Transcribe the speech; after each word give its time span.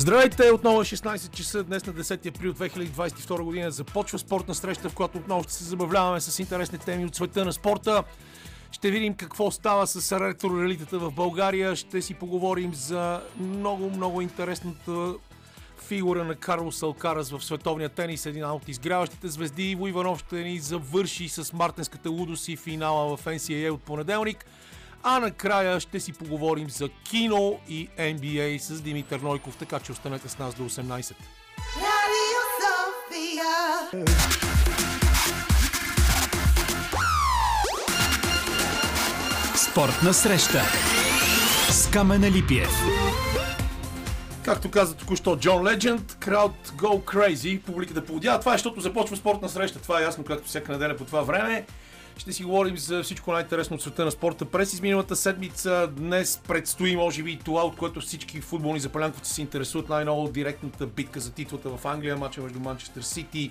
Здравейте! 0.00 0.50
Отново 0.50 0.80
е 0.80 0.84
16 0.84 1.30
часа 1.30 1.64
днес 1.64 1.86
на 1.86 1.92
10 1.92 2.26
април 2.26 2.54
2022 2.54 3.42
година. 3.42 3.70
Започва 3.70 4.18
спортна 4.18 4.54
среща, 4.54 4.88
в 4.88 4.94
която 4.94 5.18
отново 5.18 5.42
ще 5.42 5.52
се 5.52 5.64
забавляваме 5.64 6.20
с 6.20 6.38
интересни 6.38 6.78
теми 6.78 7.04
от 7.04 7.14
света 7.14 7.44
на 7.44 7.52
спорта. 7.52 8.04
Ще 8.72 8.90
видим 8.90 9.14
какво 9.14 9.50
става 9.50 9.86
с 9.86 10.12
ретро-релитата 10.12 10.98
в 10.98 11.10
България. 11.10 11.76
Ще 11.76 12.02
си 12.02 12.14
поговорим 12.14 12.74
за 12.74 13.20
много, 13.40 13.90
много 13.90 14.20
интересната 14.20 15.14
фигура 15.78 16.24
на 16.24 16.34
Карлос 16.34 16.82
Алкарас 16.82 17.30
в 17.30 17.44
световния 17.44 17.88
тенис, 17.88 18.26
един 18.26 18.44
от 18.44 18.68
изгряващите 18.68 19.28
звезди. 19.28 19.70
Иво 19.70 19.88
Иванов 19.88 20.20
ще 20.20 20.36
ни 20.36 20.58
завърши 20.58 21.28
с 21.28 21.52
мартенската 21.52 22.10
лудост 22.10 22.48
и 22.48 22.56
финала 22.56 23.16
в 23.16 23.24
NCAA 23.24 23.70
от 23.70 23.82
понеделник. 23.82 24.46
А 25.02 25.20
накрая 25.20 25.80
ще 25.80 26.00
си 26.00 26.12
поговорим 26.12 26.70
за 26.70 26.88
кино 26.88 27.60
и 27.68 27.88
NBA 27.98 28.58
с 28.58 28.80
Димитър 28.80 29.20
Нойков, 29.20 29.56
така 29.56 29.78
че 29.78 29.92
останете 29.92 30.28
с 30.28 30.38
нас 30.38 30.54
до 30.54 30.62
18. 30.62 31.14
Радио 31.76 32.42
София. 32.60 33.44
Спортна 39.56 40.14
среща 40.14 40.62
с 41.70 41.90
Камена 41.90 42.30
Липиев. 42.30 42.70
Както 44.44 44.70
каза 44.70 44.96
току-що 44.96 45.36
Джон 45.36 45.62
Ледженд, 45.62 46.12
crowd 46.12 46.52
go 46.76 47.04
crazy, 47.04 47.60
публиката 47.62 48.04
поводява. 48.04 48.40
Това 48.40 48.52
е, 48.52 48.54
защото 48.54 48.80
започва 48.80 49.16
спортна 49.16 49.48
среща. 49.48 49.78
Това 49.78 50.00
е 50.00 50.02
ясно, 50.02 50.24
както 50.24 50.48
всяка 50.48 50.72
неделя 50.72 50.96
по 50.96 51.04
това 51.04 51.22
време. 51.22 51.66
Ще 52.20 52.32
си 52.32 52.44
говорим 52.44 52.76
за 52.76 53.02
всичко 53.02 53.32
най-интересно 53.32 53.76
от 53.76 53.82
света 53.82 54.04
на 54.04 54.10
спорта 54.10 54.44
през 54.44 54.72
изминалата 54.72 55.16
седмица. 55.16 55.88
Днес 55.96 56.40
предстои, 56.48 56.96
може 56.96 57.22
би, 57.22 57.38
това, 57.44 57.62
от 57.62 57.76
което 57.76 58.00
всички 58.00 58.40
футболни 58.40 58.80
запалянковци 58.80 59.32
се 59.32 59.40
интересуват 59.40 59.88
най-ново 59.88 60.28
директната 60.28 60.86
битка 60.86 61.20
за 61.20 61.32
титлата 61.32 61.76
в 61.76 61.86
Англия, 61.86 62.16
матча 62.16 62.42
между 62.42 62.60
Манчестър 62.60 63.02
Сити 63.02 63.50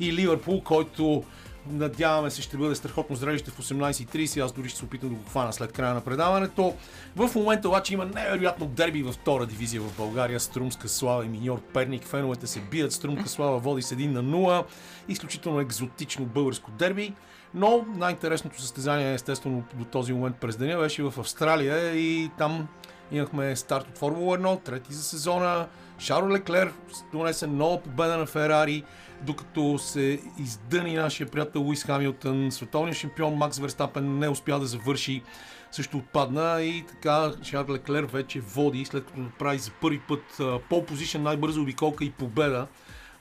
и 0.00 0.12
Ливърпул, 0.12 0.60
който 0.60 1.24
Надяваме 1.70 2.30
се 2.30 2.42
ще 2.42 2.56
бъде 2.56 2.74
страхотно 2.74 3.16
зрелище 3.16 3.50
в 3.50 3.58
18.30. 3.58 4.44
Аз 4.44 4.52
дори 4.52 4.68
ще 4.68 4.78
се 4.78 4.84
опитам 4.84 5.08
да 5.08 5.14
го 5.14 5.24
хвана 5.28 5.52
след 5.52 5.72
края 5.72 5.94
на 5.94 6.00
предаването. 6.00 6.74
В 7.16 7.30
момента 7.34 7.68
обаче 7.68 7.94
има 7.94 8.04
невероятно 8.04 8.66
дерби 8.66 9.02
във 9.02 9.14
втора 9.14 9.46
дивизия 9.46 9.82
в 9.82 9.96
България. 9.96 10.40
Струмска 10.40 10.88
слава 10.88 11.24
и 11.24 11.28
миньор 11.28 11.60
Перник. 11.72 12.04
Феновете 12.04 12.46
се 12.46 12.60
бият. 12.60 12.92
Струмска 12.92 13.28
слава 13.28 13.58
води 13.58 13.82
с 13.82 13.94
1 13.94 14.06
на 14.06 14.24
0. 14.24 14.64
Изключително 15.08 15.60
екзотично 15.60 16.24
българско 16.24 16.70
дерби. 16.70 17.12
Но 17.54 17.84
най-интересното 17.96 18.60
състезание, 18.60 19.14
естествено, 19.14 19.64
до 19.74 19.84
този 19.84 20.12
момент 20.12 20.36
през 20.36 20.56
деня 20.56 20.78
беше 20.78 21.02
в 21.02 21.14
Австралия 21.18 21.96
и 21.96 22.30
там 22.38 22.68
имахме 23.12 23.56
старт 23.56 23.88
от 23.88 23.98
Формула 23.98 24.38
1, 24.38 24.62
трети 24.62 24.94
за 24.94 25.02
сезона. 25.02 25.68
Шаро 25.98 26.30
Леклер 26.30 26.72
донесе 27.12 27.46
нова 27.46 27.82
победа 27.82 28.16
на 28.16 28.26
Ферари, 28.26 28.84
докато 29.22 29.78
се 29.78 30.20
издъни 30.38 30.94
нашия 30.94 31.26
приятел 31.26 31.62
Луис 31.62 31.84
Хамилтън, 31.84 32.52
световният 32.52 32.98
шампион 32.98 33.34
Макс 33.34 33.58
Верстапен 33.58 34.18
не 34.18 34.28
успя 34.28 34.58
да 34.58 34.66
завърши, 34.66 35.22
също 35.70 35.96
отпадна 35.96 36.62
и 36.62 36.84
така 36.88 37.32
Шарл 37.42 37.72
Леклер 37.72 38.04
вече 38.04 38.40
води, 38.40 38.84
след 38.84 39.06
като 39.06 39.20
направи 39.20 39.58
за 39.58 39.70
първи 39.80 40.00
път 40.08 40.40
пол 40.68 40.84
позишен 40.84 41.22
най-бърза 41.22 41.60
обиколка 41.60 42.04
и 42.04 42.10
победа 42.10 42.66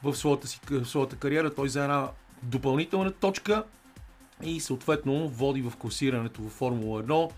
в 0.03 0.15
своята, 0.15 0.47
си, 0.47 0.59
в 0.71 0.85
своята 0.85 1.15
кариера. 1.15 1.53
Той 1.53 1.67
взе 1.67 1.79
една 1.79 2.07
допълнителна 2.43 3.11
точка 3.11 3.63
и 4.43 4.59
съответно 4.59 5.27
води 5.27 5.61
в 5.61 5.73
класирането 5.79 6.41
в 6.41 6.49
Формула 6.49 7.03
1 7.03 7.31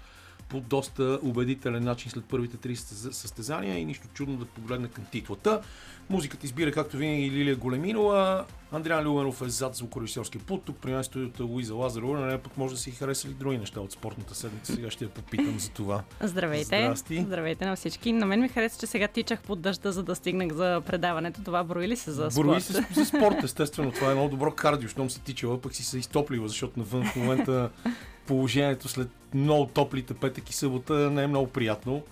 по 0.49 0.59
доста 0.59 1.19
убедителен 1.23 1.83
начин 1.83 2.11
след 2.11 2.25
първите 2.25 2.57
три 2.57 2.75
състезания 2.75 3.77
и 3.77 3.85
нищо 3.85 4.07
чудно 4.13 4.37
да 4.37 4.45
погледне 4.45 4.87
към 4.87 5.05
титлата. 5.11 5.61
Музиката 6.09 6.45
избира, 6.45 6.71
както 6.71 6.97
винаги, 6.97 7.31
Лилия 7.31 7.55
Големинова. 7.55 8.45
Андриан 8.71 9.03
Любенов 9.03 9.41
е 9.41 9.49
зад 9.49 9.75
звукорежисьорския 9.75 10.41
пут. 10.41 10.63
Тук 10.65 10.77
при 10.77 10.91
нас 10.91 11.05
студиото 11.05 11.45
Луиза 11.45 11.75
Лазарова. 11.75 12.19
Не 12.19 12.37
пък 12.37 12.57
може 12.57 12.73
да 12.73 12.79
си 12.79 12.91
хареса 12.91 13.27
ли 13.27 13.33
други 13.33 13.57
неща 13.57 13.81
от 13.81 13.91
спортната 13.91 14.35
седмица. 14.35 14.73
Сега 14.73 14.91
ще 14.91 15.03
я 15.03 15.09
попитам 15.09 15.59
за 15.59 15.69
това. 15.69 16.03
Здравейте. 16.21 16.65
Здрасти. 16.65 17.21
Здравейте 17.21 17.65
на 17.65 17.75
всички. 17.75 18.11
На 18.11 18.25
мен 18.25 18.41
ми 18.41 18.49
хареса, 18.49 18.79
че 18.79 18.87
сега 18.87 19.07
тичах 19.07 19.41
под 19.41 19.61
дъжда, 19.61 19.91
за 19.91 20.03
да 20.03 20.15
стигнах 20.15 20.53
за 20.53 20.81
предаването. 20.85 21.41
Това 21.43 21.63
брои 21.63 21.87
ли 21.87 21.95
се 21.95 22.11
за 22.11 22.31
спорт? 22.31 22.47
Брои 22.47 22.61
се 22.61 22.73
за 22.93 23.05
спорт, 23.05 23.43
естествено. 23.43 23.91
Това 23.91 24.11
е 24.11 24.13
много 24.13 24.29
добро 24.29 24.51
кардио, 24.51 24.89
щом 24.89 25.09
си 25.09 25.21
тичала, 25.21 25.61
пък 25.61 25.75
си 25.75 25.83
се 25.83 25.97
изтоплива, 25.97 26.47
защото 26.47 26.79
навън 26.79 27.05
в 27.05 27.15
момента 27.15 27.69
положението 28.27 28.87
след 28.87 29.09
много 29.33 29.65
топлите 29.65 30.13
петък 30.13 30.49
и 30.49 30.53
събота 30.53 30.93
не 30.93 31.23
е 31.23 31.27
много 31.27 31.47
приятно. 31.47 32.03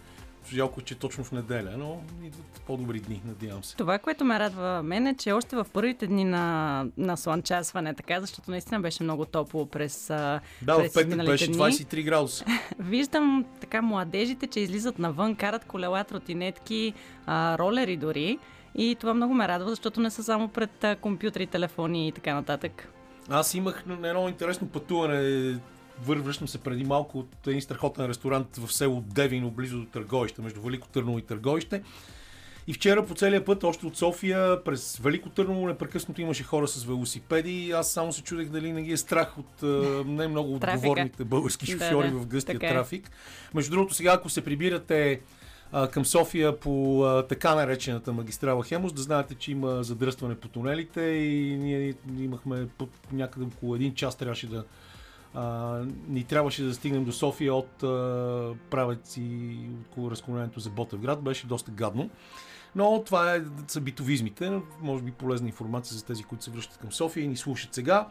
Жалко, 0.54 0.82
че 0.82 0.96
точно 0.96 1.24
в 1.24 1.32
неделя, 1.32 1.72
но 1.78 2.02
идват 2.24 2.62
по-добри 2.68 3.00
дни, 3.00 3.22
надявам 3.26 3.64
се. 3.64 3.76
Това, 3.76 3.98
което 3.98 4.26
ме 4.26 4.40
радва 4.40 4.84
мен 4.84 5.08
е, 5.08 5.16
че 5.16 5.32
още 5.32 5.56
в 5.56 5.66
първите 5.74 6.08
дни 6.08 6.24
на, 6.24 6.86
на 6.98 7.18
слънчасване, 7.18 7.94
така, 7.94 8.22
защото 8.22 8.52
наистина 8.52 8.80
беше 8.80 9.04
много 9.04 9.26
топло 9.26 9.66
през 9.66 10.08
Да, 10.08 10.42
през 10.78 10.92
в 10.92 10.94
петък 10.94 11.26
беше 11.26 11.48
дни. 11.48 11.56
23 11.56 12.04
градуса. 12.04 12.46
Виждам 12.80 13.46
така 13.62 13.82
младежите, 13.82 14.48
че 14.48 14.60
излизат 14.60 15.00
навън, 15.00 15.36
карат 15.36 15.66
колела, 15.66 16.04
тротинетки, 16.04 16.94
а, 17.26 17.58
ролери 17.58 17.98
дори. 17.98 18.40
И 18.76 18.96
това 19.00 19.14
много 19.14 19.34
ме 19.34 19.48
радва, 19.48 19.70
защото 19.70 20.02
не 20.02 20.10
са 20.10 20.24
само 20.24 20.48
пред 20.48 20.86
компютри, 21.02 21.48
телефони 21.48 22.08
и 22.08 22.12
така 22.12 22.34
нататък. 22.34 22.90
Аз 23.30 23.54
имах 23.54 23.84
едно 24.04 24.28
интересно 24.28 24.68
пътуване 24.68 25.60
връщам 26.04 26.48
се 26.48 26.58
преди 26.58 26.84
малко 26.84 27.20
от 27.20 27.48
един 27.48 27.62
страхотен 27.62 28.06
ресторант 28.06 28.58
в 28.58 28.74
село 28.74 29.02
Девино, 29.02 29.52
близо 29.52 29.78
до 29.78 29.86
Търговище, 29.86 30.42
между 30.42 30.62
Велико 30.62 30.88
Търново 30.88 31.20
и 31.20 31.22
Търговище. 31.22 31.82
И 32.68 32.74
вчера 32.74 33.06
по 33.06 33.16
целия 33.16 33.46
път, 33.46 33.64
още 33.64 33.86
от 33.86 33.98
София, 33.98 34.64
през 34.64 34.98
Велико 34.98 35.30
Търново, 35.30 35.68
непрекъснато 35.68 36.22
имаше 36.22 36.44
хора 36.44 36.68
с 36.68 36.84
велосипеди. 36.84 37.72
Аз 37.72 37.92
само 37.92 38.14
се 38.14 38.24
чудех 38.24 38.50
дали 38.50 38.72
не 38.72 38.84
ги 38.84 38.92
е 38.92 38.98
страх 38.98 39.38
от 39.38 39.62
не 40.08 40.28
много 40.28 40.56
отговорните 40.56 41.24
български 41.24 41.66
шофьори 41.66 42.12
да, 42.12 42.18
в 42.18 42.28
гъстия 42.28 42.60
така 42.60 42.68
е. 42.68 42.74
трафик. 42.74 43.12
Между 43.54 43.72
другото, 43.72 43.94
сега 43.94 44.14
ако 44.14 44.30
се 44.30 44.44
прибирате 44.44 45.22
към 45.92 46.06
София 46.06 46.60
по 46.60 47.04
а, 47.04 47.28
така 47.28 47.56
наречената 47.56 48.14
магистрала 48.14 48.64
Хемос, 48.64 48.94
да 48.94 49.02
знаете, 49.02 49.36
че 49.36 49.52
има 49.52 49.84
задръстване 49.84 50.36
по 50.36 50.48
тунелите 50.48 51.02
и 51.02 51.58
ние 51.58 51.94
имахме 52.20 52.68
по, 52.78 52.88
някъде 53.12 53.46
около 53.46 53.76
един 53.76 53.96
час 53.96 54.16
трябваше 54.16 54.48
да 54.48 54.64
а, 55.36 55.80
ни 56.08 56.24
трябваше 56.24 56.64
да 56.64 56.74
стигнем 56.74 57.06
до 57.06 57.12
София 57.12 57.54
от 57.54 57.84
а, 57.84 58.54
правец 58.70 59.18
и 59.18 59.58
около 59.92 60.12
разклонението 60.12 60.60
за 60.60 60.70
Ботевград. 60.70 61.22
Беше 61.22 61.48
доста 61.48 61.72
гадно. 61.72 62.10
Но 62.76 63.04
това 63.06 63.36
е, 63.36 63.42
са 63.68 63.82
битовизмите. 63.82 64.62
Може 64.82 65.04
би 65.04 65.12
полезна 65.12 65.48
информация 65.48 65.98
за 65.98 66.06
тези, 66.06 66.24
които 66.24 66.44
се 66.44 66.52
връщат 66.52 66.78
към 66.78 66.92
София 66.92 67.24
и 67.24 67.28
ни 67.28 67.38
слушат 67.38 67.74
сега. 67.74 68.08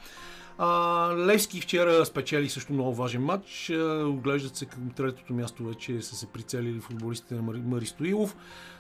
А, 0.59 0.69
Левски 1.17 1.61
вчера 1.61 2.07
спечели 2.07 2.49
също 2.49 2.73
много 2.73 2.95
важен 2.95 3.23
матч. 3.23 3.71
А, 3.71 4.05
оглеждат 4.07 4.57
се 4.57 4.67
към 4.67 4.91
третото 4.91 5.33
място 5.33 5.65
вече 5.65 6.03
са 6.03 6.17
се 6.17 6.27
прицелили 6.27 6.81
футболистите 6.81 7.35
на 7.35 7.43
Мари, 7.43 7.59
Мари 7.59 7.87
Стоилов. 7.87 8.37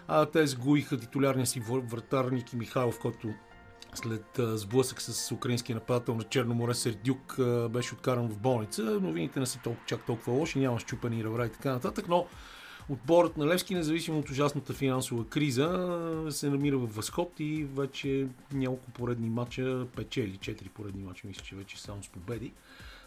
А, 0.08 0.26
те 0.26 0.46
сгоиха 0.46 0.98
титулярния 0.98 1.46
си 1.46 1.62
вратар 1.68 2.24
Ники 2.24 2.56
Михайлов, 2.56 2.98
който 2.98 3.28
след 3.98 4.24
сблъсък 4.38 5.02
с 5.02 5.32
украинския 5.32 5.74
нападател 5.74 6.14
на 6.14 6.22
Черно 6.22 6.54
море 6.54 6.74
Сердюк 6.74 7.36
беше 7.70 7.94
откаран 7.94 8.28
в 8.28 8.38
болница. 8.38 8.82
Новините 8.82 9.40
не 9.40 9.46
са 9.46 9.58
толкова, 9.64 9.86
чак 9.86 10.06
толкова 10.06 10.32
лоши, 10.32 10.58
няма 10.58 10.80
щупени 10.80 11.24
ребра 11.24 11.46
и 11.46 11.50
така 11.50 11.72
нататък, 11.72 12.08
но 12.08 12.26
отборът 12.88 13.36
на 13.36 13.46
Левски, 13.46 13.74
независимо 13.74 14.18
от 14.18 14.30
ужасната 14.30 14.72
финансова 14.72 15.26
криза, 15.26 16.26
се 16.30 16.50
намира 16.50 16.78
в 16.78 16.96
възход 16.96 17.32
и 17.38 17.66
вече 17.76 18.26
няколко 18.52 18.90
поредни 18.90 19.30
матча 19.30 19.86
печели. 19.96 20.36
Четири 20.36 20.68
поредни 20.68 21.02
матча, 21.02 21.26
мисля, 21.26 21.42
че 21.42 21.56
вече 21.56 21.80
само 21.80 22.02
с 22.02 22.08
победи 22.08 22.52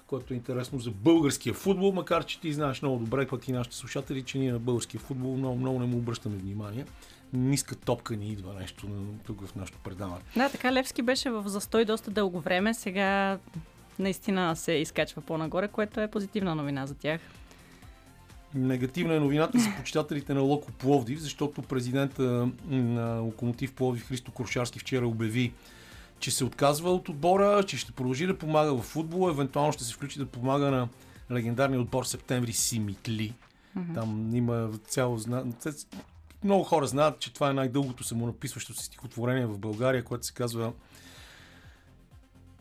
което 0.07 0.33
е 0.33 0.37
интересно 0.37 0.79
за 0.79 0.91
българския 0.91 1.53
футбол, 1.53 1.91
макар 1.91 2.25
че 2.25 2.39
ти 2.39 2.53
знаеш 2.53 2.81
много 2.81 2.99
добре, 2.99 3.27
пък 3.27 3.47
и 3.47 3.51
нашите 3.51 3.75
слушатели, 3.75 4.23
че 4.23 4.37
ние 4.37 4.51
на 4.51 4.59
българския 4.59 4.99
футбол 4.99 5.37
много, 5.37 5.55
много 5.55 5.79
не 5.79 5.85
му 5.85 5.97
обръщаме 5.97 6.37
внимание 6.37 6.85
ниска 7.33 7.75
топка 7.75 8.15
ни 8.15 8.31
идва 8.31 8.53
нещо 8.53 8.87
тук 9.25 9.47
в 9.47 9.55
нашото 9.55 9.79
предаване. 9.79 10.21
Да, 10.35 10.49
така 10.49 10.73
Левски 10.73 11.01
беше 11.01 11.29
в 11.29 11.49
застой 11.49 11.85
доста 11.85 12.11
дълго 12.11 12.39
време. 12.39 12.73
Сега 12.73 13.39
наистина 13.99 14.55
се 14.55 14.71
изкачва 14.71 15.21
по-нагоре, 15.21 15.67
което 15.67 16.01
е 16.01 16.07
позитивна 16.07 16.55
новина 16.55 16.87
за 16.87 16.95
тях. 16.95 17.21
Негативна 18.55 19.15
е 19.15 19.19
новината 19.19 19.59
за 19.59 19.69
почитателите 19.77 20.33
на 20.33 20.41
Локо 20.41 20.71
Пловдив, 20.71 21.19
защото 21.19 21.61
президента 21.61 22.49
на 22.69 23.19
Локомотив 23.19 23.73
Пловдив 23.73 24.07
Христо 24.07 24.31
Крушарски 24.31 24.79
вчера 24.79 25.07
обяви, 25.07 25.53
че 26.19 26.31
се 26.31 26.45
отказва 26.45 26.91
от 26.91 27.09
отбора, 27.09 27.63
че 27.63 27.77
ще 27.77 27.91
продължи 27.91 28.27
да 28.27 28.37
помага 28.37 28.73
в 28.73 28.81
футбола, 28.81 29.31
евентуално 29.31 29.73
ще 29.73 29.83
се 29.83 29.93
включи 29.93 30.19
да 30.19 30.25
помага 30.25 30.71
на 30.71 30.87
легендарния 31.31 31.81
отбор 31.81 32.03
Септември 32.03 32.53
Симитли. 32.53 33.33
Mm-hmm. 33.77 33.93
Там 33.93 34.35
има 34.35 34.69
цяло 34.87 35.17
много 36.43 36.63
хора 36.63 36.87
знаят, 36.87 37.19
че 37.19 37.33
това 37.33 37.49
е 37.49 37.53
най-дългото 37.53 38.03
самонаписващо 38.03 38.73
се 38.73 38.85
стихотворение 38.85 39.45
в 39.45 39.57
България, 39.57 40.03
което 40.03 40.25
се 40.25 40.33
казва 40.33 40.73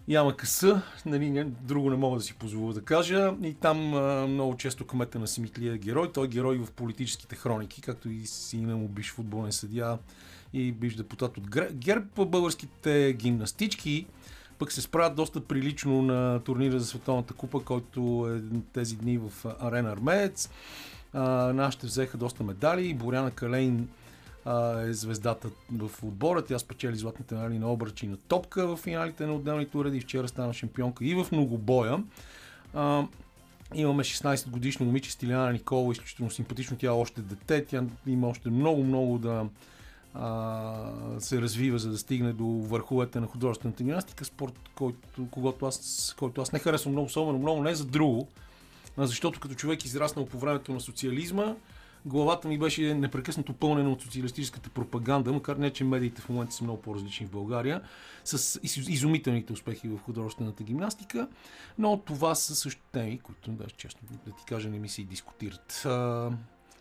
яма 0.08 0.37
къса, 0.37 0.82
нали, 1.06 1.44
друго 1.44 1.90
не 1.90 1.96
мога 1.96 2.17
да 2.17 2.23
си 2.23 2.34
позволя 2.34 2.73
да 2.73 2.82
кажа. 2.82 3.34
И 3.43 3.55
там 3.55 3.94
а, 3.94 4.26
много 4.26 4.56
често 4.56 4.87
кмета 4.87 5.19
на 5.19 5.26
Симитлия 5.26 5.75
е 5.75 5.78
герой. 5.78 6.12
Той 6.12 6.25
е 6.25 6.28
герой 6.28 6.58
в 6.58 6.73
политическите 6.73 7.37
хроники, 7.37 7.82
както 7.82 8.08
и 8.08 8.26
сина 8.26 8.76
му 8.76 8.88
биш 8.88 9.12
футболен 9.12 9.52
съдия 9.52 9.99
и 10.52 10.72
биш 10.72 10.94
депутат 10.94 11.38
от 11.38 11.50
ГЕРБ. 11.75 12.25
Българските 12.25 13.12
гимнастички 13.19 14.06
пък 14.58 14.72
се 14.72 14.82
справят 14.82 15.17
доста 15.17 15.40
прилично 15.40 16.02
на 16.02 16.40
турнира 16.40 16.81
за 16.81 16.87
Световната 16.87 17.34
купа, 17.34 17.64
който 17.64 18.29
е 18.37 18.58
тези 18.72 18.96
дни 18.96 19.19
в 19.19 19.32
Арена 19.61 19.93
Армеец. 19.93 20.50
Нашите 21.55 21.87
взеха 21.87 22.19
доста 22.19 22.45
медали. 22.45 22.95
Боряна 22.95 23.31
Калейн 23.31 23.89
а, 24.45 24.81
е 24.81 24.93
звездата 24.93 25.49
в 25.73 26.03
отбора. 26.03 26.45
Тя 26.45 26.59
спечели 26.59 26.97
златните 26.97 27.35
медали 27.35 27.59
на 27.59 27.73
обръч 27.73 28.03
и 28.03 28.07
на 28.07 28.17
топка 28.17 28.67
в 28.67 28.77
финалите 28.77 29.27
на 29.27 29.35
отделните 29.35 29.79
уреди. 29.79 30.01
Вчера 30.01 30.29
стана 30.29 30.55
шампионка 30.55 31.05
и 31.05 31.15
в 31.15 31.27
многобоя. 31.33 32.05
А, 32.75 33.05
Имаме 33.75 34.05
16 34.05 34.51
годишно 34.51 34.87
момиче 34.87 35.13
Стиляна 35.13 35.53
Никола, 35.53 35.93
изключително 35.93 36.31
симпатично. 36.31 36.77
Тя 36.77 36.87
е 36.87 36.91
още 36.91 37.21
дете, 37.21 37.65
тя 37.65 37.85
има 38.07 38.29
още 38.29 38.51
много-много 38.51 39.19
да 39.19 39.47
а, 40.15 40.75
се 41.19 41.41
развива, 41.41 41.79
за 41.79 41.91
да 41.91 41.99
стигне 41.99 42.33
до 42.33 42.47
върховете 42.47 43.21
на 43.21 43.27
художествената 43.27 43.85
гимнастика. 43.85 44.25
Спорт, 44.25 44.53
който, 44.75 44.99
когато 45.31 45.67
аз, 45.67 46.15
който 46.19 46.41
аз 46.41 46.53
не 46.53 46.59
харесвам 46.59 46.93
много, 46.93 47.07
особено 47.07 47.39
много, 47.39 47.63
не 47.63 47.75
за 47.75 47.85
друго, 47.85 48.29
защото 48.98 49.40
като 49.40 49.54
човек 49.54 49.84
израснал 49.84 50.26
по 50.26 50.38
времето 50.38 50.72
на 50.72 50.81
социализма, 50.81 51.54
главата 52.06 52.48
ми 52.48 52.58
беше 52.58 52.94
непрекъснато 52.94 53.52
пълнена 53.52 53.90
от 53.90 54.02
социалистическата 54.02 54.70
пропаганда, 54.70 55.32
макар 55.32 55.56
не, 55.56 55.70
че 55.70 55.84
медиите 55.84 56.22
в 56.22 56.28
момента 56.28 56.52
са 56.52 56.64
много 56.64 56.82
по-различни 56.82 57.26
в 57.26 57.31
България, 57.31 57.82
с 58.25 58.60
изумителните 58.62 59.52
успехи 59.52 59.88
в 59.88 59.98
художествената 59.98 60.62
гимнастика, 60.62 61.28
но 61.78 62.00
това 62.00 62.34
са 62.34 62.56
също 62.56 62.82
теми, 62.93 63.19
които, 63.19 63.50
да, 63.50 63.66
честно 63.66 64.00
да 64.26 64.32
ти 64.32 64.44
кажа, 64.46 64.69
не 64.69 64.78
ми 64.78 64.88
се 64.88 65.02
и 65.02 65.04
дискутират. 65.04 65.87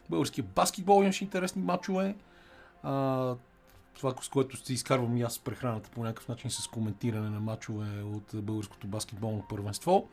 Българския 0.09 0.43
баскетбол 0.43 1.03
имаше 1.03 1.23
интересни 1.23 1.61
матчове. 1.61 2.15
това, 3.93 4.15
с 4.21 4.29
което 4.29 4.65
се 4.65 4.73
изкарвам 4.73 5.17
и 5.17 5.21
аз 5.21 5.39
прехраната 5.39 5.89
по 5.89 6.03
някакъв 6.03 6.27
начин 6.27 6.51
с 6.51 6.67
коментиране 6.67 7.29
на 7.29 7.39
матчове 7.39 8.01
от 8.03 8.45
българското 8.45 8.87
баскетболно 8.87 9.45
първенство. 9.49 10.07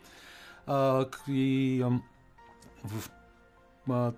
И, 1.29 1.85
в 2.85 3.11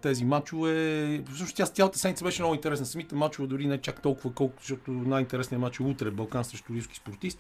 тези 0.03 0.25
матчове. 0.25 1.23
Всъщност 1.27 1.57
тя 1.57 1.67
цялата 1.67 1.99
седмица 1.99 2.25
беше 2.25 2.43
много 2.43 2.55
интересна. 2.55 2.87
Самите 2.87 3.15
матчове 3.15 3.49
дори 3.49 3.67
не 3.67 3.79
чак 3.79 4.03
толкова, 4.03 4.33
колкото, 4.35 4.63
защото 4.63 4.91
най-интересният 4.91 5.61
матч 5.61 5.81
е 5.81 5.83
утре 5.83 6.11
Балкан 6.11 6.45
срещу 6.45 6.75
риски 6.75 6.97
спортист. 6.97 7.39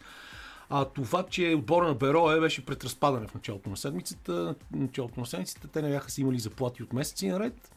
А 0.71 0.85
това, 0.85 1.23
че 1.23 1.55
отбора 1.55 1.89
на 1.89 1.95
Берое 1.95 2.41
беше 2.41 2.67
пред 2.67 2.85
разпадане 2.85 3.27
в 3.27 3.35
началото 3.35 3.71
на 3.71 3.77
седмицата, 3.77 4.55
началото 4.73 5.21
на 5.21 5.27
седмицата, 5.27 5.69
те 5.69 5.83
не 5.83 5.89
бяха 5.89 6.11
си 6.11 6.21
имали 6.21 6.39
заплати 6.39 6.83
от 6.83 6.93
месеци 6.93 7.29
наред. 7.29 7.71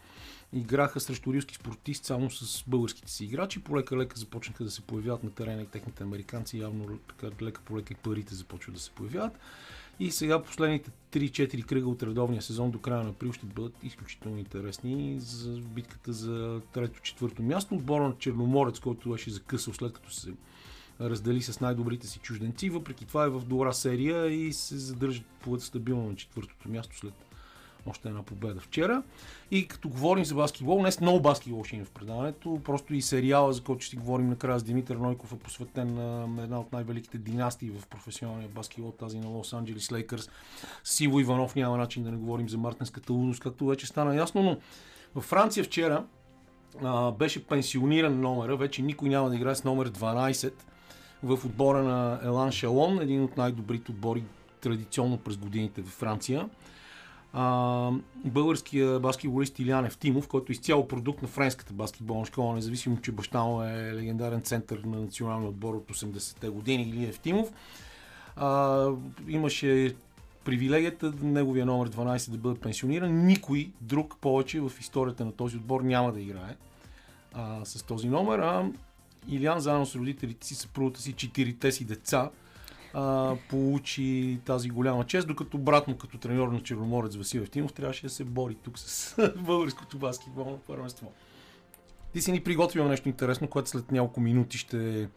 Играха 0.53 0.99
срещу 0.99 1.33
риски 1.33 1.55
спортист 1.55 2.05
само 2.05 2.29
с 2.31 2.63
българските 2.67 3.11
си 3.11 3.25
играчи. 3.25 3.63
Полека-лека 3.63 4.19
започнаха 4.19 4.63
да 4.63 4.71
се 4.71 4.81
появяват 4.81 5.23
на 5.23 5.31
терена 5.31 5.61
и 5.61 5.65
техните 5.67 6.03
американци. 6.03 6.59
Явно 6.59 6.97
така 6.97 7.27
лека 7.41 7.61
полека 7.61 7.93
и 7.93 7.95
парите 7.95 8.35
започват 8.35 8.75
да 8.75 8.81
се 8.81 8.91
появяват. 8.91 9.39
И 9.99 10.11
сега 10.11 10.43
последните 10.43 10.91
3-4 11.11 11.65
кръга 11.65 11.87
от 11.89 12.03
редовния 12.03 12.41
сезон 12.41 12.71
до 12.71 12.79
края 12.79 13.03
на 13.03 13.09
април 13.09 13.31
ще 13.31 13.45
бъдат 13.45 13.83
изключително 13.83 14.37
интересни 14.37 15.19
за 15.19 15.59
битката 15.59 16.13
за 16.13 16.61
трето-четвърто 16.73 17.43
място. 17.43 17.75
Отбора 17.75 18.03
на 18.03 18.17
Черноморец, 18.19 18.79
който 18.79 19.09
беше 19.09 19.31
закъсал 19.31 19.73
след 19.73 19.93
като 19.93 20.11
се 20.11 20.33
раздели 21.01 21.41
с 21.41 21.59
най-добрите 21.59 22.07
си 22.07 22.19
чужденци. 22.19 22.69
Въпреки 22.69 23.05
това 23.05 23.25
е 23.25 23.29
в 23.29 23.45
добра 23.45 23.73
серия 23.73 24.25
и 24.25 24.53
се 24.53 24.77
задържат 24.77 25.25
по 25.25 25.59
стабилно 25.59 26.09
на 26.09 26.15
четвъртото 26.15 26.69
място 26.69 26.97
след 26.97 27.13
още 27.87 28.07
една 28.07 28.23
победа 28.23 28.59
вчера. 28.59 29.03
И 29.51 29.67
като 29.67 29.89
говорим 29.89 30.25
за 30.25 30.35
баскетбол, 30.35 30.79
днес 30.79 31.01
много 31.01 31.19
баскетбол 31.19 31.63
ще 31.63 31.75
има 31.75 31.85
в 31.85 31.91
предаването. 31.91 32.61
Просто 32.63 32.93
и 32.93 33.01
сериала, 33.01 33.53
за 33.53 33.63
който 33.63 33.81
ще 33.81 33.89
си 33.89 33.95
говорим 33.95 34.29
накрая 34.29 34.59
с 34.59 34.63
Димитър 34.63 34.95
Нойков, 34.95 35.33
е 35.33 35.39
посветен 35.39 35.95
на 35.95 36.43
една 36.43 36.59
от 36.59 36.73
най-великите 36.73 37.17
династии 37.17 37.69
в 37.69 37.87
професионалния 37.87 38.49
баскетбол, 38.49 38.91
тази 38.91 39.19
на 39.19 39.27
Лос 39.27 39.53
Анджелес 39.53 39.91
Лейкърс. 39.91 40.29
Сиво 40.83 41.19
Иванов 41.19 41.55
няма 41.55 41.77
начин 41.77 42.03
да 42.03 42.11
не 42.11 42.17
говорим 42.17 42.49
за 42.49 42.57
мартинската 42.57 43.13
лудост, 43.13 43.39
както 43.39 43.65
вече 43.65 43.87
стана 43.87 44.15
ясно, 44.15 44.43
но 44.43 44.57
във 45.15 45.23
Франция 45.23 45.63
вчера 45.63 46.05
а, 46.83 47.11
беше 47.11 47.47
пенсиониран 47.47 48.21
номера, 48.21 48.57
вече 48.57 48.81
никой 48.81 49.09
няма 49.09 49.29
да 49.29 49.35
играе 49.35 49.55
с 49.55 49.63
номер 49.63 49.91
12 49.91 50.53
в 51.23 51.45
отбора 51.45 51.83
на 51.83 52.19
Елан 52.23 52.51
Шалон, 52.51 53.01
един 53.01 53.23
от 53.23 53.37
най-добрите 53.37 53.91
отбори 53.91 54.23
традиционно 54.61 55.17
през 55.17 55.37
годините 55.37 55.81
във 55.81 55.91
Франция 55.91 56.49
а, 57.39 57.91
българския 58.25 58.99
баскетболист 58.99 59.59
Илян 59.59 59.85
Евтимов, 59.85 60.27
който 60.27 60.51
е 60.51 60.53
изцяло 60.53 60.87
продукт 60.87 61.21
на 61.21 61.27
френската 61.27 61.73
баскетболна 61.73 62.25
школа, 62.25 62.55
независимо, 62.55 63.01
че 63.01 63.11
баща 63.11 63.43
му 63.43 63.63
е 63.63 63.93
легендарен 63.93 64.41
център 64.41 64.79
на 64.85 65.01
националния 65.01 65.49
отбор 65.49 65.73
от 65.73 65.87
80-те 65.87 66.49
години, 66.49 66.83
Или 66.83 67.05
Евтимов. 67.05 67.51
А, 68.35 68.87
имаше 69.27 69.95
привилегията 70.45 71.13
неговия 71.21 71.65
номер 71.65 71.89
12 71.89 72.31
да 72.31 72.37
бъде 72.37 72.59
пенсиониран. 72.59 73.25
Никой 73.25 73.71
друг 73.81 74.17
повече 74.21 74.61
в 74.61 74.71
историята 74.79 75.25
на 75.25 75.31
този 75.31 75.57
отбор 75.57 75.81
няма 75.81 76.11
да 76.11 76.21
играе 76.21 76.55
а, 77.33 77.65
с 77.65 77.83
този 77.83 78.09
номер. 78.09 78.39
А 78.39 78.71
Илян 79.27 79.59
заедно 79.59 79.85
с 79.85 79.95
родителите 79.95 80.47
си, 80.47 80.55
съпругата 80.55 81.01
си, 81.01 81.13
четирите 81.13 81.71
си 81.71 81.85
деца 81.85 82.29
а, 82.93 83.35
получи 83.49 84.39
тази 84.45 84.69
голяма 84.69 85.03
чест, 85.03 85.27
докато 85.27 85.57
брат 85.57 85.87
му 85.87 85.97
като 85.97 86.17
треньор 86.17 86.47
на 86.47 86.63
Черноморец 86.63 87.15
Васил 87.15 87.39
Евтимов 87.39 87.73
трябваше 87.73 88.03
да 88.03 88.09
се 88.09 88.23
бори 88.23 88.55
тук 88.55 88.79
с 88.79 89.15
българското 89.37 89.97
баскетболно 89.97 90.57
първенство. 90.67 91.11
Ти 92.13 92.21
си 92.21 92.31
ни 92.31 92.43
приготвил 92.43 92.87
нещо 92.87 93.09
интересно, 93.09 93.47
което 93.47 93.69
след 93.69 93.91
няколко 93.91 94.19
минути 94.19 94.57
ще 94.57 95.09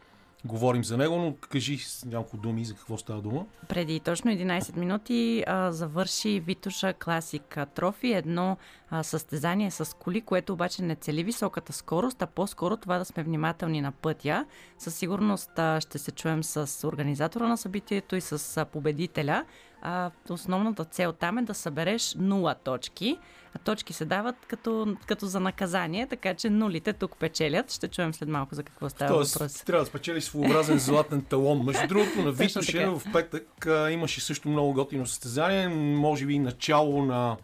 говорим 0.44 0.84
за 0.84 0.96
него, 0.96 1.16
но 1.16 1.34
кажи 1.48 1.78
с 1.78 2.04
няколко 2.04 2.36
думи 2.36 2.64
за 2.64 2.74
какво 2.74 2.98
става 2.98 3.20
дума. 3.20 3.46
Преди 3.68 4.00
точно 4.00 4.30
11 4.30 4.76
минути 4.76 5.44
а, 5.46 5.72
завърши 5.72 6.40
Витуша 6.40 6.92
Класик 6.92 7.58
Трофи, 7.74 8.12
едно 8.12 8.56
а, 8.90 9.02
състезание 9.02 9.70
с 9.70 9.96
коли, 9.96 10.20
което 10.20 10.52
обаче 10.52 10.82
не 10.82 10.96
цели 10.96 11.24
високата 11.24 11.72
скорост, 11.72 12.22
а 12.22 12.26
по-скоро 12.26 12.76
това 12.76 12.98
да 12.98 13.04
сме 13.04 13.22
внимателни 13.22 13.80
на 13.80 13.92
пътя. 13.92 14.46
Със 14.78 14.94
сигурност 14.94 15.58
а, 15.58 15.80
ще 15.80 15.98
се 15.98 16.10
чуем 16.10 16.44
с 16.44 16.88
организатора 16.88 17.48
на 17.48 17.56
събитието 17.56 18.16
и 18.16 18.20
с 18.20 18.56
а, 18.56 18.64
победителя. 18.64 19.44
А, 19.82 20.10
основната 20.28 20.84
цел 20.84 21.12
там 21.12 21.38
е 21.38 21.42
да 21.42 21.54
събереш 21.54 22.02
0 22.02 22.54
точки. 22.64 23.18
А 23.54 23.58
точки 23.58 23.92
се 23.92 24.04
дават 24.04 24.36
като, 24.48 24.96
като 25.06 25.26
за 25.26 25.40
наказание, 25.40 26.06
така 26.06 26.34
че 26.34 26.50
нулите 26.50 26.92
тук 26.92 27.16
печелят. 27.16 27.72
Ще 27.72 27.88
чуем 27.88 28.14
след 28.14 28.28
малко 28.28 28.54
за 28.54 28.62
какво 28.62 28.88
става 28.88 29.14
Тоест, 29.14 29.34
въпрос. 29.34 29.52
трябва 29.52 29.84
да 29.84 29.88
спечелиш 29.88 30.24
своеобразен 30.24 30.78
златен 30.78 31.22
талон. 31.22 31.64
Между 31.64 31.88
другото, 31.88 32.22
на 32.22 32.32
Витоше 32.32 32.86
в 32.86 33.02
петък 33.12 33.66
а, 33.66 33.90
имаше 33.90 34.20
също 34.20 34.48
много 34.48 34.72
готино 34.72 35.06
състезание. 35.06 35.68
Може 35.94 36.26
би 36.26 36.38
начало 36.38 37.04
на 37.04 37.36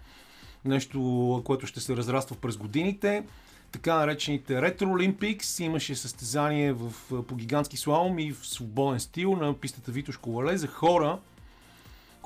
нещо, 0.64 1.42
което 1.44 1.66
ще 1.66 1.80
се 1.80 1.96
разраства 1.96 2.37
през 2.37 2.56
годините. 2.56 3.25
Така 3.72 3.94
наречените 3.94 4.62
Ретро 4.62 4.87
Olympics 4.87 5.64
имаше 5.64 5.94
състезание 5.94 6.72
в, 6.72 6.92
по 7.22 7.37
гигантски 7.37 7.76
слалом 7.76 8.18
и 8.18 8.32
в 8.32 8.46
свободен 8.46 9.00
стил 9.00 9.32
на 9.32 9.54
пистата 9.54 9.92
Витош 9.92 10.16
Колале 10.16 10.56
за 10.56 10.66
хора, 10.66 11.18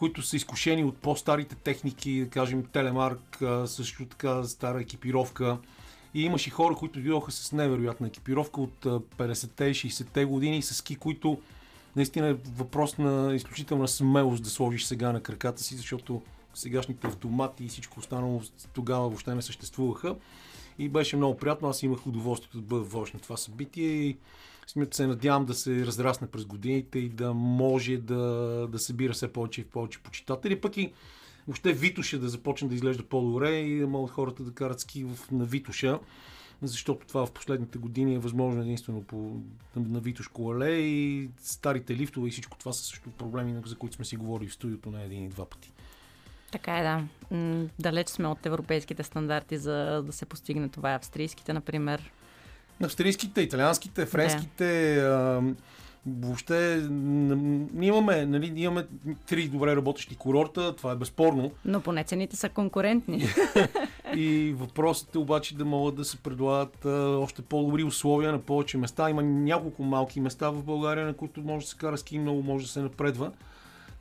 които 0.01 0.23
са 0.23 0.37
изкушени 0.37 0.85
от 0.85 0.97
по-старите 0.97 1.55
техники, 1.55 2.21
да 2.21 2.31
кажем 2.31 2.65
телемарк, 2.73 3.43
също 3.67 4.07
така 4.07 4.45
стара 4.45 4.81
екипировка. 4.81 5.59
И 6.15 6.23
имаше 6.23 6.51
хора, 6.51 6.75
които 6.75 7.01
дойдоха 7.01 7.33
с 7.33 7.53
невероятна 7.53 8.07
екипировка 8.07 8.61
от 8.61 8.85
50-те 8.85 9.65
и 9.65 9.75
60-те 9.75 10.25
години 10.25 10.63
с 10.63 10.75
ски, 10.75 10.97
които 10.97 11.39
наистина 11.97 12.29
е 12.29 12.37
въпрос 12.57 12.99
на 12.99 13.35
изключителна 13.35 13.89
смелост 13.89 14.43
да 14.43 14.51
сложиш 14.51 14.85
сега 14.85 15.13
на 15.13 15.23
краката 15.23 15.63
си, 15.63 15.77
защото 15.77 16.23
сегашните 16.55 17.07
автомати 17.07 17.65
и 17.65 17.69
всичко 17.69 18.01
останало 18.01 18.43
тогава 18.73 19.09
въобще 19.09 19.35
не 19.35 19.43
съществуваха. 19.43 20.17
И 20.79 20.89
беше 20.89 21.17
много 21.17 21.37
приятно. 21.37 21.69
Аз 21.69 21.83
имах 21.83 22.07
удоволствието 22.07 22.57
да 22.57 22.63
бъда 22.63 22.85
вожд 22.85 23.15
на 23.15 23.21
това 23.21 23.37
събитие 23.37 23.89
и 23.89 24.17
се 24.91 25.07
надявам 25.07 25.45
да 25.45 25.55
се 25.55 25.87
разрасне 25.87 26.27
през 26.27 26.45
годините 26.45 26.99
и 26.99 27.09
да 27.09 27.35
може 27.35 27.97
да, 27.97 28.17
да 28.73 28.79
събира 28.79 29.13
все 29.13 29.33
повече 29.33 29.61
и 29.61 29.65
повече 29.65 29.99
почитатели. 30.03 30.61
Пък 30.61 30.77
и 30.77 30.93
въобще 31.47 31.73
Витоша 31.73 32.19
да 32.19 32.29
започне 32.29 32.69
да 32.69 32.75
изглежда 32.75 33.03
по-добре 33.03 33.59
и 33.59 33.79
да 33.79 33.87
могат 33.87 34.11
хората 34.11 34.43
да 34.43 34.53
карат 34.53 34.81
ски 34.81 35.05
в, 35.05 35.31
на 35.33 35.45
Витоша 35.45 35.99
защото 36.63 37.07
това 37.07 37.27
в 37.27 37.33
последните 37.33 37.79
години 37.79 38.15
е 38.15 38.19
възможно 38.19 38.63
единствено 38.63 39.03
по, 39.03 39.37
на 39.77 40.01
Витош 40.01 40.29
Колале 40.29 40.71
и 40.71 41.29
старите 41.43 41.97
лифтове 41.97 42.29
и 42.29 42.31
всичко 42.31 42.59
това 42.59 42.73
са 42.73 42.85
също 42.85 43.11
проблеми, 43.11 43.63
за 43.67 43.77
които 43.77 43.97
сме 43.97 44.05
си 44.05 44.17
говорили 44.17 44.49
в 44.49 44.55
студиото 44.55 44.91
на 44.91 45.03
един 45.03 45.25
и 45.25 45.29
два 45.29 45.45
пъти. 45.45 45.73
Така 46.53 46.79
е, 46.79 46.83
да. 46.83 47.05
Далеч 47.79 48.09
сме 48.09 48.29
от 48.29 48.47
европейските 48.47 49.03
стандарти 49.03 49.59
за 49.59 50.03
да 50.07 50.13
се 50.13 50.27
постигне 50.27 50.69
това. 50.69 50.91
Австрийските, 50.91 51.53
например. 51.53 52.13
Австрийските, 52.85 53.41
италианските, 53.41 54.07
френските. 54.07 54.95
Да. 54.95 55.43
Въобще, 56.07 56.77
н- 56.91 57.67
ние 57.75 57.89
имаме, 57.89 58.27
нали, 58.27 58.53
имаме 58.57 58.87
три 59.27 59.49
добре 59.49 59.77
работещи 59.77 60.17
курорта, 60.17 60.77
това 60.77 60.93
е 60.93 60.97
безспорно. 60.97 61.51
Но 61.65 61.81
поне 61.81 62.05
цените 62.05 62.37
са 62.37 62.49
конкурентни. 62.49 63.25
И 64.17 64.55
въпросът 64.57 65.15
е 65.15 65.19
обаче 65.19 65.57
да 65.57 65.65
могат 65.65 65.95
да 65.97 66.05
се 66.05 66.17
предлагат 66.17 66.85
а, 66.85 66.89
още 67.19 67.43
по-добри 67.43 67.85
условия 67.85 68.33
на 68.33 68.39
повече 68.39 68.79
места. 68.79 69.11
Има 69.11 69.23
няколко 69.23 69.83
малки 69.83 70.21
места 70.21 70.51
в 70.51 70.63
България, 70.65 71.07
на 71.07 71.15
които 71.15 71.41
може 71.41 71.65
да 71.65 71.71
се 71.71 71.77
кара 71.77 71.99
ски, 71.99 72.19
много 72.19 72.43
може 72.43 72.65
да 72.65 72.71
се 72.71 72.81
напредва. 72.81 73.33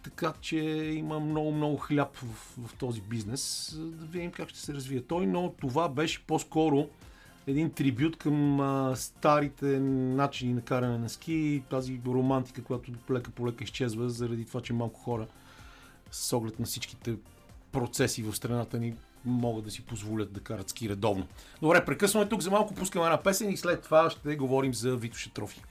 Така 0.03 0.33
че 0.41 0.57
има 0.95 1.19
много, 1.19 1.51
много 1.51 1.77
хляб 1.77 2.17
в, 2.17 2.57
в 2.67 2.73
този 2.73 3.01
бизнес. 3.01 3.73
Да 3.79 4.05
видим 4.05 4.31
как 4.31 4.49
ще 4.49 4.59
се 4.59 4.73
развие 4.73 5.01
той, 5.01 5.25
но 5.25 5.53
това 5.61 5.89
беше 5.89 6.23
по-скоро 6.27 6.87
един 7.49 7.71
трибют 7.71 8.17
към 8.17 8.59
а, 8.59 8.95
старите 8.95 9.65
начини 9.79 10.53
на 10.53 10.61
каране 10.61 10.97
на 10.97 11.09
ски 11.09 11.33
и 11.33 11.63
тази 11.69 11.99
романтика, 12.07 12.63
която 12.63 12.91
лека 13.11 13.31
по 13.31 13.47
лека 13.47 13.63
изчезва, 13.63 14.09
заради 14.09 14.45
това, 14.45 14.61
че 14.61 14.73
малко 14.73 14.99
хора 14.99 15.27
с 16.11 16.33
оглед 16.33 16.59
на 16.59 16.65
всичките 16.65 17.15
процеси 17.71 18.23
в 18.23 18.35
страната 18.35 18.79
ни 18.79 18.93
могат 19.25 19.65
да 19.65 19.71
си 19.71 19.81
позволят 19.81 20.33
да 20.33 20.39
карат 20.39 20.69
ски 20.69 20.89
редовно. 20.89 21.27
Добре, 21.61 21.85
прекъсваме 21.85 22.29
тук 22.29 22.41
за 22.41 22.51
малко, 22.51 22.73
пускаме 22.73 23.05
една 23.05 23.17
песен 23.17 23.49
и 23.49 23.57
след 23.57 23.83
това 23.83 24.09
ще 24.09 24.35
говорим 24.35 24.73
за 24.73 24.95
Витоша 24.95 25.29
Трофи. 25.33 25.61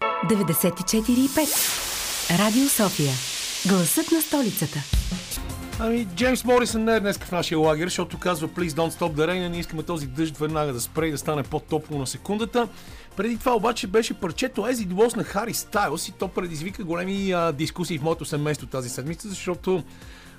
94,5 0.00 2.38
Радио 2.38 2.68
София. 2.68 3.12
Гласът 3.68 4.12
на 4.12 4.22
столицата. 4.22 4.78
Ами, 5.82 6.06
Джеймс 6.14 6.44
Морисън 6.44 6.84
не 6.84 6.96
е 6.96 7.00
днес 7.00 7.18
в 7.18 7.32
нашия 7.32 7.58
лагер, 7.58 7.86
защото 7.86 8.18
казва 8.18 8.48
Please 8.48 8.68
don't 8.68 8.90
stop 8.90 9.12
the 9.12 9.30
rain, 9.30 9.48
ние 9.48 9.60
искаме 9.60 9.82
този 9.82 10.06
дъжд 10.06 10.38
веднага 10.38 10.72
да 10.72 10.80
спре 10.80 11.06
и 11.06 11.10
да 11.10 11.18
стане 11.18 11.42
по-топло 11.42 11.98
на 11.98 12.06
секундата. 12.06 12.68
Преди 13.16 13.38
това 13.38 13.54
обаче 13.54 13.86
беше 13.86 14.14
парчето 14.14 14.60
It 14.60 14.88
Was 14.88 15.16
на 15.16 15.24
Хари 15.24 15.54
Стайлс 15.54 16.08
и 16.08 16.12
то 16.12 16.28
предизвика 16.28 16.84
големи 16.84 17.32
а, 17.32 17.52
дискусии 17.52 17.98
в 17.98 18.02
моето 18.02 18.24
семейство 18.24 18.66
тази 18.66 18.88
седмица, 18.88 19.28
защото 19.28 19.82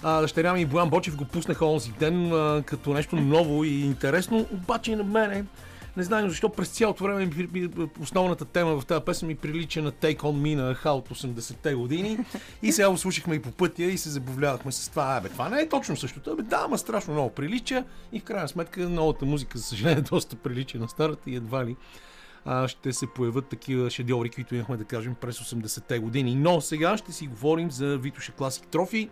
а, 0.03 0.21
дъщеря 0.21 0.53
ми 0.53 0.65
Боян 0.65 0.89
Бочев 0.89 1.15
го 1.15 1.25
пуснаха 1.25 1.65
онзи 1.65 1.91
ден 1.99 2.33
а, 2.33 2.63
като 2.65 2.93
нещо 2.93 3.15
ново 3.15 3.63
и 3.63 3.81
интересно, 3.81 4.47
обаче 4.53 4.95
на 4.95 5.03
мене 5.03 5.43
не 5.97 6.03
знам 6.03 6.29
защо 6.29 6.49
през 6.49 6.69
цялото 6.69 7.03
време 7.03 7.29
основната 8.01 8.45
тема 8.45 8.79
в 8.79 8.85
тази 8.85 9.05
песен 9.05 9.27
ми 9.27 9.35
прилича 9.35 9.81
на 9.81 9.91
Take 9.91 10.19
On 10.19 10.35
Me 10.35 10.55
на 10.55 10.73
Хал 10.73 10.97
от 10.97 11.09
80-те 11.09 11.73
години. 11.73 12.17
И 12.61 12.71
сега 12.71 12.89
го 12.89 12.97
слушахме 12.97 13.35
и 13.35 13.41
по 13.41 13.51
пътя 13.51 13.83
и 13.83 13.97
се 13.97 14.09
забавлявахме 14.09 14.71
с 14.71 14.89
това. 14.89 15.17
Абе, 15.17 15.29
това 15.29 15.49
не 15.49 15.61
е 15.61 15.69
точно 15.69 15.97
същото. 15.97 16.31
Абе, 16.31 16.43
да, 16.43 16.61
ама 16.65 16.77
страшно 16.77 17.13
много 17.13 17.29
прилича. 17.29 17.83
И 18.11 18.19
в 18.19 18.23
крайна 18.23 18.47
сметка 18.47 18.89
новата 18.89 19.25
музика, 19.25 19.57
за 19.57 19.63
съжаление, 19.63 20.01
доста 20.09 20.35
прилича 20.35 20.77
на 20.77 20.89
старата 20.89 21.29
и 21.29 21.35
едва 21.35 21.65
ли 21.65 21.75
а, 22.45 22.67
ще 22.67 22.93
се 22.93 23.07
появят 23.07 23.47
такива 23.47 23.89
шедьоври, 23.89 24.29
които 24.29 24.55
имахме 24.55 24.77
да 24.77 24.85
кажем 24.85 25.15
през 25.15 25.39
80-те 25.39 25.99
години. 25.99 26.35
Но 26.35 26.61
сега 26.61 26.97
ще 26.97 27.11
си 27.11 27.27
говорим 27.27 27.71
за 27.71 27.97
Витоша 27.97 28.31
Класик 28.31 28.67
Трофи. 28.67 29.09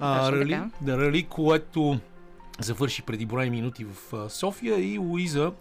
А, 0.00 0.32
рали, 0.32 0.50
така. 0.50 0.98
рали, 0.98 1.22
което 1.22 2.00
завърши 2.60 3.02
преди 3.02 3.26
броя 3.26 3.50
минути 3.50 3.84
в 3.84 4.30
София 4.30 4.94
и 4.94 4.98
Луиза 4.98 5.52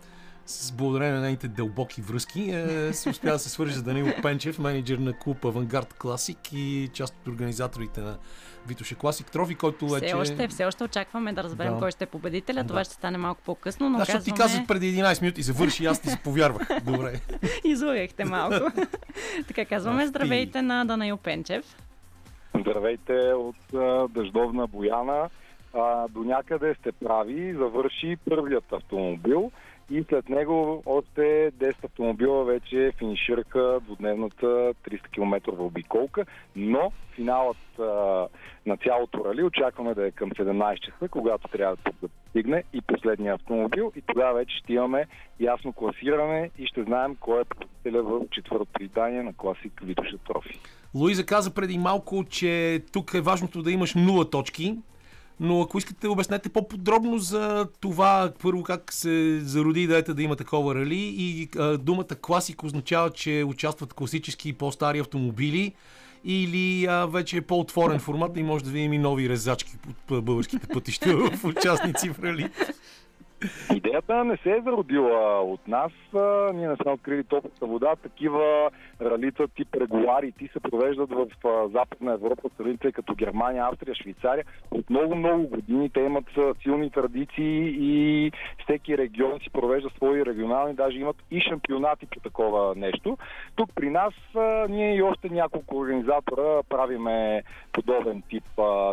с 0.45 0.71
благодарение 0.71 1.13
на 1.15 1.21
нейните 1.21 1.47
дълбоки 1.47 2.01
връзки 2.01 2.41
е, 2.41 2.93
се 2.93 3.09
успя 3.09 3.31
да 3.31 3.39
се 3.39 3.49
свържи 3.49 3.73
с 3.73 3.83
Данил 3.83 4.07
Пенчев, 4.21 4.59
менеджер 4.59 4.97
на 4.97 5.13
клуб 5.13 5.45
Авангард 5.45 5.93
Класик 5.93 6.37
и 6.53 6.89
част 6.93 7.15
от 7.21 7.27
организаторите 7.27 8.01
на 8.01 8.17
Витоша 8.67 8.95
Класик 8.95 9.31
Трофи, 9.31 9.55
който 9.55 9.87
вече... 9.87 10.05
Все 10.05 10.15
още, 10.15 10.47
все 10.47 10.65
още 10.65 10.83
очакваме 10.83 11.33
да 11.33 11.43
разберем 11.43 11.73
Да. 11.73 11.79
кой 11.79 11.91
ще 11.91 12.03
е 12.03 12.07
победителя. 12.07 12.61
Да. 12.61 12.67
Това 12.67 12.83
ще 12.83 12.93
стане 12.93 13.17
малко 13.17 13.41
по-късно, 13.45 13.89
но 13.89 13.97
Да, 13.97 14.05
защото 14.05 14.23
ти 14.23 14.31
казваме... 14.31 14.49
казах 14.49 14.67
преди 14.67 14.95
11 14.95 15.21
минути 15.21 15.41
завърши 15.41 15.83
и 15.83 15.87
аз 15.87 16.01
ти 16.01 16.09
се 16.09 16.17
повярвах. 16.23 16.67
Добре. 16.83 17.19
Излагахте 17.63 18.25
малко. 18.25 18.71
така 19.47 19.65
казваме 19.65 20.01
ти. 20.01 20.07
здравейте 20.07 20.61
на 20.61 20.85
Данаил 20.85 21.17
Пенчев. 21.17 21.65
Здравейте 22.59 23.13
от 23.33 23.73
а, 23.73 24.07
дъждовна 24.07 24.67
Бояна. 24.67 25.29
А, 25.73 26.07
до 26.07 26.23
някъде 26.23 26.75
сте 26.79 26.91
прави, 26.91 27.53
завърши 27.53 28.17
първият 28.29 28.73
автомобил 28.73 29.51
и 29.89 30.03
след 30.09 30.29
него 30.29 30.83
още 30.85 31.51
10 31.51 31.83
автомобила 31.83 32.45
вече 32.45 32.91
финишираха 32.97 33.79
двудневната 33.81 34.45
300 34.45 35.09
км 35.11 35.51
обиколка, 35.59 36.25
но 36.55 36.91
финалът 37.15 37.57
а, 37.79 37.83
на 38.65 38.77
цялото 38.77 39.25
рали 39.25 39.43
очакваме 39.43 39.93
да 39.93 40.07
е 40.07 40.11
към 40.11 40.31
17 40.31 40.79
часа, 40.79 41.07
когато 41.09 41.47
трябва 41.47 41.77
да 42.01 42.09
стигне 42.29 42.63
и 42.73 42.81
последния 42.81 43.33
автомобил 43.33 43.91
и 43.95 44.01
тогава 44.01 44.33
вече 44.33 44.57
ще 44.57 44.73
имаме 44.73 45.07
ясно 45.39 45.73
класиране 45.73 46.49
и 46.59 46.67
ще 46.67 46.83
знаем 46.83 47.15
кой 47.19 47.41
е 47.41 47.45
победителя 47.45 48.03
в 48.03 48.21
четвъртото 48.31 48.83
издание 48.83 49.23
на 49.23 49.33
класик 49.33 49.81
Витоша 49.83 50.17
Трофи. 50.17 50.59
Луиза 50.95 51.25
каза 51.25 51.53
преди 51.53 51.77
малко, 51.77 52.23
че 52.29 52.81
тук 52.93 53.13
е 53.13 53.21
важното 53.21 53.61
да 53.61 53.71
имаш 53.71 53.95
нула 53.95 54.29
точки, 54.29 54.77
но 55.39 55.61
ако 55.61 55.77
искате, 55.77 56.07
обяснете 56.07 56.49
по-подробно 56.49 57.17
за 57.17 57.67
това, 57.79 58.31
първо 58.41 58.63
как 58.63 58.93
се 58.93 59.39
зароди 59.39 59.83
идеята 59.83 60.13
да 60.13 60.23
има 60.23 60.35
такова 60.35 60.75
рали 60.75 61.13
и 61.17 61.49
а, 61.57 61.77
думата 61.77 62.15
класик 62.21 62.63
означава, 62.63 63.09
че 63.09 63.43
участват 63.47 63.93
класически 63.93 64.53
по-стари 64.53 64.99
автомобили 64.99 65.73
или 66.25 66.85
а, 66.85 67.05
вече 67.05 67.37
е 67.37 67.41
по-отворен 67.41 67.99
формат 67.99 68.37
и 68.37 68.43
може 68.43 68.63
да 68.63 68.69
видим 68.69 68.93
и 68.93 68.97
нови 68.97 69.29
резачки 69.29 69.77
от 70.11 70.23
българските 70.23 70.67
пътища 70.67 71.17
в 71.37 71.43
участници 71.43 72.09
в 72.09 72.19
рали. 72.19 72.49
Идеята 73.75 74.23
не 74.23 74.37
се 74.37 74.51
е 74.51 74.61
зародила 74.61 75.41
от 75.41 75.67
нас. 75.67 75.91
Ние 76.53 76.67
не 76.67 76.75
сме 76.75 76.91
открили 76.91 77.23
топлата 77.23 77.65
вода. 77.65 77.95
Такива 77.95 78.69
ралица 79.01 79.47
тип 79.47 79.75
регулари 79.75 80.31
ти 80.31 80.47
се 80.47 80.59
провеждат 80.59 81.09
в 81.09 81.27
Западна 81.73 82.13
Европа, 82.13 82.49
страните 82.53 82.91
като 82.91 83.15
Германия, 83.15 83.65
Австрия, 83.65 83.95
Швейцария. 83.95 84.45
От 84.71 84.89
много-много 84.89 85.47
години 85.47 85.89
те 85.89 85.99
имат 85.99 86.25
силни 86.61 86.91
традиции 86.91 87.75
и 87.79 88.31
всеки 88.63 88.97
регион 88.97 89.39
си 89.39 89.49
провежда 89.49 89.89
свои 89.89 90.25
регионални, 90.25 90.73
даже 90.73 90.97
имат 90.97 91.17
и 91.31 91.41
шампионати 91.41 92.05
по 92.05 92.19
такова 92.19 92.75
нещо. 92.75 93.17
Тук 93.55 93.69
при 93.75 93.89
нас 93.89 94.13
ние 94.69 94.95
и 94.95 95.01
още 95.01 95.29
няколко 95.29 95.77
организатора 95.77 96.63
правиме 96.69 97.43
подобен 97.71 98.23
тип 98.29 98.43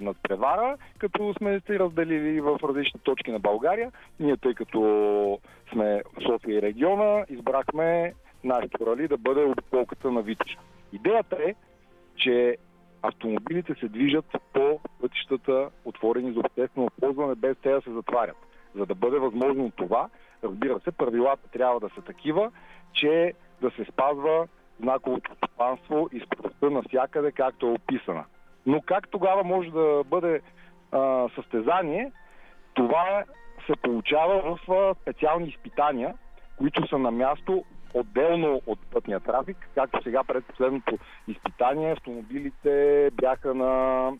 надпревара, 0.02 0.76
като 0.98 1.34
сме 1.38 1.60
се 1.66 1.78
разделили 1.78 2.40
в 2.40 2.58
различни 2.64 3.00
точки 3.00 3.30
на 3.30 3.38
България. 3.38 3.92
Ние, 4.20 4.31
тъй 4.36 4.54
като 4.54 4.80
сме 5.72 6.02
в 6.16 6.22
София 6.22 6.58
и 6.58 6.62
региона, 6.62 7.24
избрахме 7.28 8.14
нашето 8.44 8.86
рали 8.86 9.08
да 9.08 9.16
бъде 9.16 9.44
обиколката 9.44 10.10
на 10.10 10.22
Витоша. 10.22 10.58
Идеята 10.92 11.36
е, 11.48 11.54
че 12.16 12.56
автомобилите 13.02 13.74
се 13.74 13.88
движат 13.88 14.24
по 14.52 14.80
пътищата, 15.00 15.68
отворени 15.84 16.32
за 16.32 16.40
обществено 16.40 16.88
ползване, 17.00 17.34
без 17.34 17.56
те 17.62 17.70
да 17.70 17.80
се 17.80 17.90
затварят. 17.92 18.36
За 18.74 18.86
да 18.86 18.94
бъде 18.94 19.18
възможно 19.18 19.70
това, 19.76 20.08
разбира 20.44 20.80
се, 20.80 20.92
правилата 20.92 21.48
трябва 21.52 21.80
да 21.80 21.88
са 21.94 22.02
такива, 22.02 22.50
че 22.92 23.32
да 23.60 23.70
се 23.70 23.84
спазва 23.84 24.48
знаковото 24.80 25.34
стопанство 25.34 26.08
и 26.12 26.20
скоростта 26.20 26.70
навсякъде, 26.70 27.32
както 27.32 27.66
е 27.66 27.70
описана. 27.70 28.24
Но 28.66 28.80
как 28.80 29.08
тогава 29.08 29.44
може 29.44 29.70
да 29.70 30.02
бъде 30.06 30.40
а, 30.92 31.28
състезание, 31.34 32.12
това 32.74 33.24
се 33.66 33.76
получава 33.82 34.56
в 34.68 34.94
специални 35.02 35.48
изпитания, 35.48 36.14
които 36.56 36.88
са 36.88 36.98
на 36.98 37.10
място 37.10 37.64
отделно 37.94 38.62
от 38.66 38.78
пътния 38.90 39.20
трафик. 39.20 39.56
Както 39.74 40.02
сега 40.02 40.24
пред 40.24 40.44
последното 40.44 40.98
изпитание, 41.28 41.92
автомобилите 41.92 43.10
бяха 43.12 43.54
на 43.54 44.12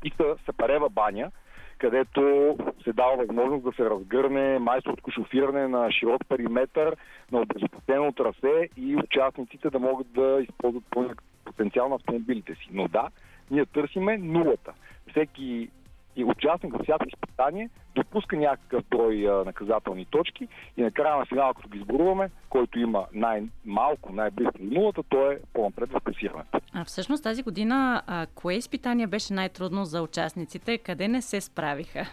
писта 0.00 0.36
Сапарева 0.46 0.90
баня, 0.90 1.30
където 1.78 2.56
се 2.84 2.92
дава 2.92 3.16
възможност 3.16 3.64
да 3.64 3.72
се 3.72 3.90
разгърне 3.90 4.58
майсторско 4.58 5.10
шофиране 5.10 5.68
на 5.68 5.92
широк 5.92 6.22
периметър, 6.28 6.96
на 7.32 7.40
обезопасено 7.40 8.12
трасе 8.12 8.68
и 8.76 8.96
участниците 8.96 9.70
да 9.70 9.78
могат 9.78 10.12
да 10.12 10.38
използват 10.42 10.84
пълния 10.90 11.14
потенциал 11.44 11.88
на 11.88 11.94
автомобилите 11.94 12.54
си. 12.54 12.68
Но 12.72 12.88
да, 12.88 13.08
ние 13.50 13.66
търсиме 13.66 14.18
нулата. 14.18 14.72
Всеки 15.10 15.68
и 16.16 16.24
участник 16.24 16.72
във 16.72 16.82
всяко 16.82 17.04
изпитание 17.08 17.70
допуска 17.94 18.36
някакъв 18.36 18.84
брой 18.90 19.28
а, 19.28 19.44
наказателни 19.44 20.04
точки 20.04 20.48
и 20.76 20.82
накрая 20.82 21.16
на 21.16 21.26
финала, 21.26 21.54
като 21.54 21.68
ги 21.68 21.78
сборуваме, 21.78 22.30
който 22.48 22.78
има 22.78 23.06
най-малко, 23.12 24.12
най-близко 24.12 24.58
до 24.58 24.80
нулата, 24.80 25.02
той 25.08 25.34
е 25.34 25.38
по-напред 25.54 25.90
в 25.92 26.00
класирането. 26.00 26.60
А 26.74 26.84
всъщност 26.84 27.22
тази 27.22 27.42
година, 27.42 28.02
а, 28.06 28.26
кое 28.34 28.54
изпитание 28.54 29.06
беше 29.06 29.34
най-трудно 29.34 29.84
за 29.84 30.02
участниците? 30.02 30.78
Къде 30.78 31.08
не 31.08 31.22
се 31.22 31.40
справиха? 31.40 32.06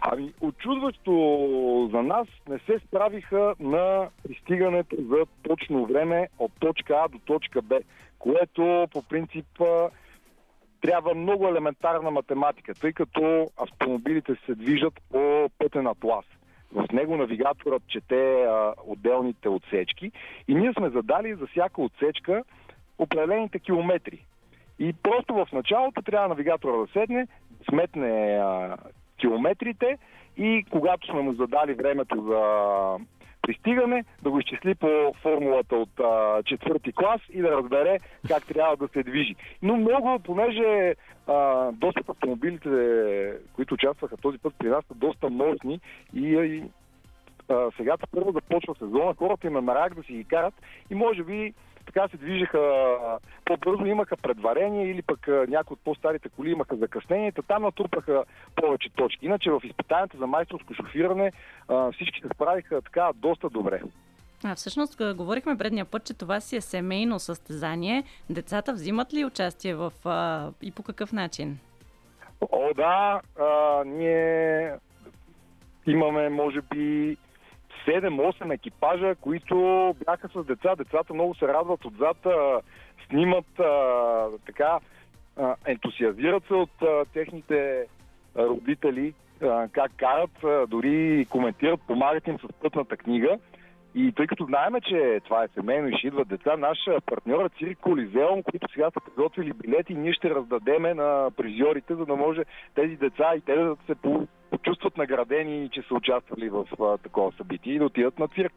Ами, 0.00 0.32
очудващо 0.40 1.12
за 1.92 2.02
нас 2.02 2.28
не 2.48 2.58
се 2.58 2.78
справиха 2.86 3.54
на 3.60 4.08
пристигането 4.22 4.96
за 4.98 5.26
точно 5.42 5.86
време 5.86 6.28
от 6.38 6.52
точка 6.60 6.94
А 7.04 7.08
до 7.08 7.18
точка 7.18 7.62
Б, 7.62 7.80
което 8.18 8.88
по 8.92 9.02
принцип 9.02 9.46
трябва 10.84 11.14
много 11.14 11.48
елементарна 11.48 12.10
математика, 12.10 12.74
тъй 12.74 12.92
като 12.92 13.50
автомобилите 13.56 14.34
се 14.46 14.54
движат 14.54 14.94
по 15.12 15.50
пътен 15.58 15.86
атлас. 15.86 16.24
В 16.72 16.86
него 16.92 17.16
навигаторът 17.16 17.82
чете 17.88 18.42
а, 18.42 18.74
отделните 18.86 19.48
отсечки 19.48 20.12
и 20.48 20.54
ние 20.54 20.72
сме 20.72 20.90
задали 20.90 21.34
за 21.34 21.46
всяка 21.46 21.82
отсечка 21.82 22.44
определените 22.98 23.58
километри. 23.58 24.24
И 24.78 24.92
просто 25.02 25.34
в 25.34 25.48
началото 25.52 26.02
трябва 26.02 26.28
навигатора 26.28 26.76
да 26.76 26.86
седне, 26.92 27.26
сметне 27.70 28.38
а, 28.42 28.76
километрите 29.20 29.98
и 30.36 30.64
когато 30.70 31.06
сме 31.06 31.20
му 31.20 31.32
задали 31.32 31.74
времето 31.74 32.22
за 32.22 32.40
пристигане, 33.46 34.04
да 34.22 34.30
го 34.30 34.38
изчисли 34.38 34.74
по 34.74 35.14
формулата 35.22 35.76
от 35.76 36.00
а, 36.00 36.42
четвърти 36.42 36.92
клас 36.92 37.20
и 37.32 37.42
да 37.42 37.50
разбере 37.50 37.98
как 38.28 38.46
трябва 38.46 38.76
да 38.76 38.88
се 38.88 39.02
движи. 39.02 39.34
Но 39.62 39.76
много, 39.76 40.18
понеже 40.24 40.94
а, 41.26 41.68
доста 41.72 42.00
автомобилите, 42.08 42.68
които 43.54 43.74
участваха 43.74 44.16
този 44.16 44.38
път 44.38 44.54
при 44.58 44.68
нас, 44.68 44.84
са 44.88 44.94
доста 44.94 45.30
мощни 45.30 45.80
и, 46.14 46.26
и 46.26 46.62
а, 47.48 47.70
сега 47.76 47.96
първо 48.12 48.32
започва 48.32 48.74
сезона, 48.74 49.14
хората 49.18 49.46
има 49.46 49.62
нарак 49.62 49.94
да 49.94 50.02
си 50.02 50.12
ги 50.12 50.24
карат 50.24 50.54
и 50.90 50.94
може 50.94 51.22
би 51.22 51.52
така 51.86 52.08
се 52.08 52.16
движеха 52.16 52.58
по-бързо, 53.44 53.86
имаха 53.86 54.16
предварение 54.16 54.90
или 54.90 55.02
пък 55.02 55.28
някои 55.48 55.74
от 55.74 55.80
по-старите 55.84 56.28
коли 56.28 56.50
имаха 56.50 56.76
закъснение, 56.76 57.32
там 57.32 57.62
натрупаха 57.62 58.24
повече 58.56 58.90
точки. 58.90 59.26
Иначе 59.26 59.50
в 59.50 59.60
изпитанията 59.64 60.18
за 60.18 60.26
майсторско 60.26 60.74
шофиране 60.74 61.32
всички 61.92 62.20
се 62.20 62.28
справиха 62.34 62.82
така 62.82 63.10
доста 63.14 63.50
добре. 63.50 63.82
А, 64.44 64.54
всъщност, 64.54 65.16
говорихме 65.16 65.58
предния 65.58 65.84
път, 65.84 66.04
че 66.04 66.14
това 66.14 66.40
си 66.40 66.56
е 66.56 66.60
семейно 66.60 67.18
състезание. 67.18 68.04
Децата 68.30 68.72
взимат 68.72 69.14
ли 69.14 69.24
участие 69.24 69.74
в 69.74 69.92
а, 70.04 70.50
и 70.62 70.72
по 70.72 70.82
какъв 70.82 71.12
начин? 71.12 71.58
О, 72.52 72.74
да. 72.76 73.20
А, 73.40 73.82
ние 73.84 74.72
имаме, 75.86 76.28
може 76.28 76.60
би, 76.60 77.16
7-8 77.86 78.54
екипажа, 78.54 79.14
които 79.14 79.56
бяха 80.06 80.28
с 80.28 80.44
деца. 80.44 80.76
Децата 80.76 81.14
много 81.14 81.34
се 81.34 81.48
радват 81.48 81.84
отзад, 81.84 82.26
а, 82.26 82.60
снимат, 83.08 83.60
а, 83.60 84.28
така, 84.46 84.78
а, 85.36 85.54
ентусиазират 85.66 86.46
се 86.46 86.54
от 86.54 86.82
а, 86.82 87.04
техните 87.12 87.86
родители, 88.36 89.14
а, 89.42 89.68
как 89.72 89.92
карат, 89.96 90.44
а, 90.44 90.66
дори 90.66 91.26
коментират, 91.30 91.80
помагат 91.86 92.26
им 92.26 92.38
с 92.38 92.52
пътната 92.62 92.96
книга. 92.96 93.38
И 93.94 94.12
тъй 94.12 94.26
като 94.26 94.44
знаеме, 94.44 94.80
че 94.80 95.20
това 95.24 95.44
е 95.44 95.48
семейно 95.48 95.88
и 95.88 95.98
ще 95.98 96.06
идват 96.06 96.28
деца, 96.28 96.56
наш 96.56 96.78
партньор 97.06 97.44
е 97.44 97.58
Цирк 97.58 97.78
Колизеум, 97.78 98.42
които 98.42 98.68
сега 98.72 98.90
са 98.90 99.00
подготвили 99.00 99.52
билети, 99.52 99.94
ние 99.94 100.12
ще 100.12 100.30
раздадеме 100.30 100.94
на 100.94 101.30
призьорите, 101.36 101.94
за 101.94 102.06
да 102.06 102.16
може 102.16 102.42
тези 102.74 102.96
деца 102.96 103.34
и 103.36 103.40
те 103.40 103.54
да 103.54 103.76
се 103.86 103.94
почувстват 104.50 104.96
наградени, 104.96 105.70
че 105.72 105.82
са 105.82 105.94
участвали 105.94 106.48
в 106.48 106.66
а, 106.80 106.98
такова 106.98 107.32
събитие 107.36 107.74
и 107.74 107.78
да 107.78 107.84
отидат 107.84 108.18
на 108.18 108.28
цирк. 108.28 108.52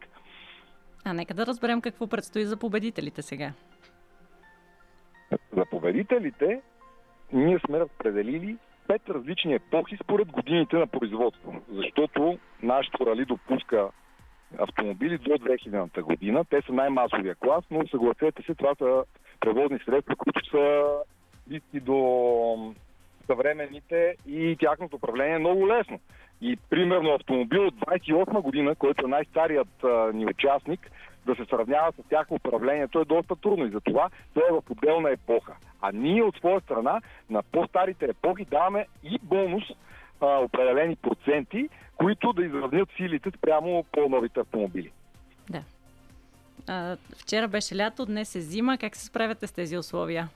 А 1.05 1.13
нека 1.13 1.33
да 1.33 1.45
разберем 1.45 1.81
какво 1.81 2.07
предстои 2.07 2.45
за 2.45 2.57
победителите 2.57 3.21
сега. 3.21 3.53
За 5.55 5.65
победителите 5.71 6.61
ние 7.33 7.59
сме 7.59 7.79
разпределили 7.79 8.57
пет 8.87 9.01
различни 9.09 9.53
епохи 9.53 9.97
според 10.03 10.31
годините 10.31 10.75
на 10.75 10.87
производство, 10.87 11.61
защото 11.71 12.39
нашето 12.63 13.05
рали 13.05 13.25
допуска 13.25 13.89
автомобили 14.59 15.17
до 15.17 15.29
2000-та 15.29 16.01
година. 16.01 16.45
Те 16.49 16.61
са 16.61 16.73
най-масовия 16.73 17.35
клас, 17.35 17.63
но 17.71 17.87
съгласете 17.87 18.41
се, 18.41 18.55
това 18.55 18.75
са 18.75 19.03
превозни 19.39 19.79
средства, 19.85 20.15
които 20.15 20.49
са 20.49 20.85
близки 21.47 21.79
до 21.79 22.73
съвременните 23.25 24.15
и 24.27 24.57
тяхното 24.59 24.95
управление 24.95 25.35
е 25.35 25.39
много 25.39 25.67
лесно. 25.67 25.99
И 26.41 26.57
примерно 26.69 27.13
автомобил 27.13 27.67
от 27.67 27.75
28 27.75 28.41
година, 28.41 28.75
който 28.75 29.05
е 29.05 29.09
най-старият 29.09 29.83
а, 29.83 30.11
ни 30.13 30.25
участник, 30.25 30.91
да 31.25 31.35
се 31.35 31.45
сравнява 31.45 31.91
с 31.91 32.09
тяхно 32.09 32.35
управление, 32.35 32.87
то 32.87 33.01
е 33.01 33.05
доста 33.05 33.35
трудно 33.35 33.65
и 33.65 33.69
затова 33.69 34.09
той 34.33 34.43
е 34.49 34.51
в 34.51 34.71
отделна 34.71 35.11
епоха. 35.11 35.55
А 35.81 35.91
ние 35.91 36.23
от 36.23 36.35
своя 36.35 36.61
страна 36.61 37.01
на 37.29 37.43
по-старите 37.51 38.05
епохи 38.05 38.45
даваме 38.45 38.85
и 39.03 39.19
бонус 39.23 39.63
а, 40.21 40.25
определени 40.37 40.95
проценти, 40.95 41.69
които 41.97 42.33
да 42.33 42.45
изравнят 42.45 42.89
силите 42.97 43.31
спрямо 43.37 43.85
по-новите 43.91 44.39
автомобили. 44.39 44.91
Да. 45.49 45.63
А, 46.67 46.97
вчера 47.17 47.47
беше 47.47 47.75
лято, 47.75 48.05
днес 48.05 48.35
е 48.35 48.41
зима. 48.41 48.77
Как 48.77 48.95
се 48.95 49.05
справяте 49.05 49.47
с 49.47 49.51
тези 49.51 49.77
условия? 49.77 50.29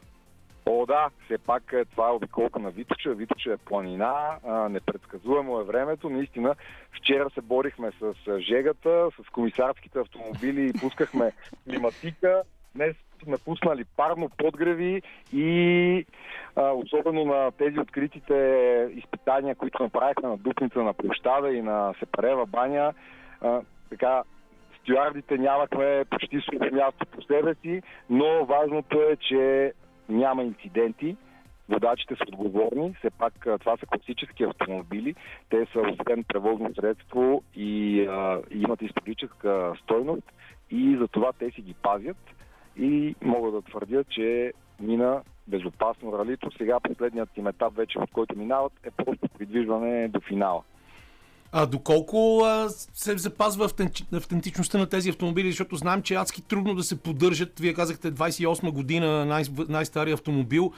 О, 0.65 0.85
да, 0.85 1.09
все 1.25 1.37
пак 1.37 1.73
е, 1.73 1.85
това 1.85 2.07
е 2.07 2.11
обиколка 2.11 2.59
на 2.59 2.71
Виточа. 2.71 3.13
Виточа 3.13 3.53
е 3.53 3.57
планина, 3.57 4.37
непредсказуемо 4.69 5.59
е 5.59 5.63
времето. 5.63 6.09
Наистина, 6.09 6.55
вчера 6.91 7.29
се 7.29 7.41
борихме 7.41 7.91
с 7.99 8.39
жегата, 8.39 9.09
с 9.25 9.29
комисарските 9.29 9.99
автомобили 9.99 10.69
и 10.69 10.79
пускахме 10.79 11.31
климатика. 11.69 12.43
Днес 12.75 12.95
сме 13.23 13.37
пуснали 13.45 13.83
парно 13.97 14.29
подгреви 14.37 15.01
и 15.33 16.05
а, 16.55 16.71
особено 16.71 17.25
на 17.25 17.51
тези 17.51 17.79
откритите 17.79 18.35
изпитания, 18.95 19.55
които 19.55 19.83
направихме 19.83 20.29
на 20.29 20.37
Дупница, 20.37 20.79
на 20.79 20.93
Площада 20.93 21.53
и 21.53 21.61
на 21.61 21.93
Сепарева 21.99 22.45
баня, 22.45 22.93
а, 23.41 23.61
така 23.89 24.23
стюардите 24.79 25.37
нямахме 25.37 26.05
почти 26.09 26.41
свое 26.41 26.71
място 26.71 27.05
по 27.05 27.21
себе 27.21 27.55
си, 27.61 27.81
но 28.09 28.45
важното 28.45 29.01
е, 29.01 29.15
че 29.15 29.73
няма 30.09 30.43
инциденти, 30.43 31.15
водачите 31.69 32.15
са 32.15 32.23
отговорни, 32.27 32.95
все 32.99 33.09
пак 33.09 33.33
това 33.59 33.77
са 33.77 33.85
класически 33.85 34.43
автомобили, 34.43 35.15
те 35.49 35.67
са 35.73 35.79
освен 35.79 36.23
превозно 36.23 36.75
средство 36.75 37.43
и, 37.55 38.01
а, 38.09 38.41
имат 38.51 38.81
историческа 38.81 39.73
стойност 39.83 40.31
и 40.71 40.97
за 40.97 41.07
това 41.07 41.31
те 41.39 41.51
си 41.51 41.61
ги 41.61 41.73
пазят 41.73 42.17
и 42.77 43.15
мога 43.21 43.51
да 43.51 43.61
твърдя, 43.61 44.03
че 44.03 44.53
мина 44.79 45.21
безопасно 45.47 46.19
ралито. 46.19 46.49
Сега 46.57 46.79
последният 46.79 47.37
им 47.37 47.47
етап 47.47 47.75
вече, 47.75 47.99
от 47.99 48.11
който 48.11 48.37
минават, 48.37 48.73
е 48.83 48.91
просто 48.91 49.27
придвижване 49.37 50.07
до 50.07 50.19
финала. 50.19 50.63
А 51.53 51.65
доколко 51.65 52.41
а, 52.45 52.69
се 52.69 53.17
запазва 53.17 53.69
автентичността 54.13 54.77
на 54.77 54.89
тези 54.89 55.09
автомобили, 55.09 55.47
защото 55.47 55.75
знам, 55.75 56.01
че 56.01 56.15
адски 56.15 56.41
трудно 56.41 56.75
да 56.75 56.83
се 56.83 57.01
поддържат. 57.03 57.59
Вие 57.59 57.73
казахте 57.73 58.11
28 58.11 58.71
година 58.71 59.25
най- 59.25 59.43
най-стария 59.69 60.13
автомобил. 60.13 60.71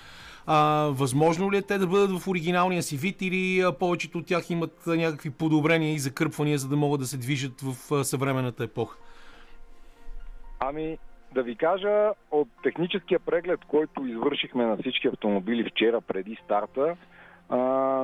А, 0.46 0.88
възможно 0.92 1.52
ли 1.52 1.58
е 1.58 1.62
те 1.62 1.78
да 1.78 1.88
бъдат 1.88 2.20
в 2.20 2.28
оригиналния 2.28 2.84
си 2.84 2.98
вид 2.98 3.22
или 3.22 3.62
а, 3.62 3.72
повечето 3.72 4.18
от 4.18 4.26
тях 4.26 4.50
имат 4.50 4.88
някакви 4.88 5.30
подобрения 5.30 5.94
и 5.94 6.00
закърпвания, 6.00 6.58
за 6.58 6.68
да 6.68 6.76
могат 6.76 7.02
да 7.02 7.08
се 7.08 7.18
движат 7.18 7.62
в 7.62 7.92
а, 7.92 8.04
съвременната 8.04 8.64
епоха? 8.64 8.98
Ами, 10.60 10.98
да 11.34 11.43
ви 11.43 11.56
кажа, 11.56 12.12
от 12.32 12.48
техническия 12.63 13.19
преглед, 13.19 13.60
който 13.67 14.06
извършихме 14.06 14.65
на 14.65 14.78
всички 14.78 15.08
автомобили 15.08 15.69
вчера 15.69 16.02
преди 16.02 16.38
старта, 16.46 16.96
а, 17.50 17.58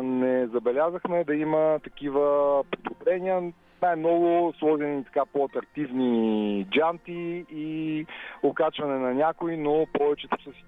не 0.04 0.48
забелязахме 0.48 1.24
да 1.24 1.36
има 1.36 1.80
такива 1.84 2.64
подобрения. 2.64 3.54
Най-много 3.82 4.54
сложени 4.60 5.04
така 5.04 5.26
по-атрактивни 5.34 6.66
джанти 6.72 7.46
и 7.52 8.06
окачване 8.44 9.00
на 9.00 9.14
някои, 9.14 9.58
но 9.58 9.86
повечето 9.94 10.44
са 10.44 10.52
си 10.52 10.64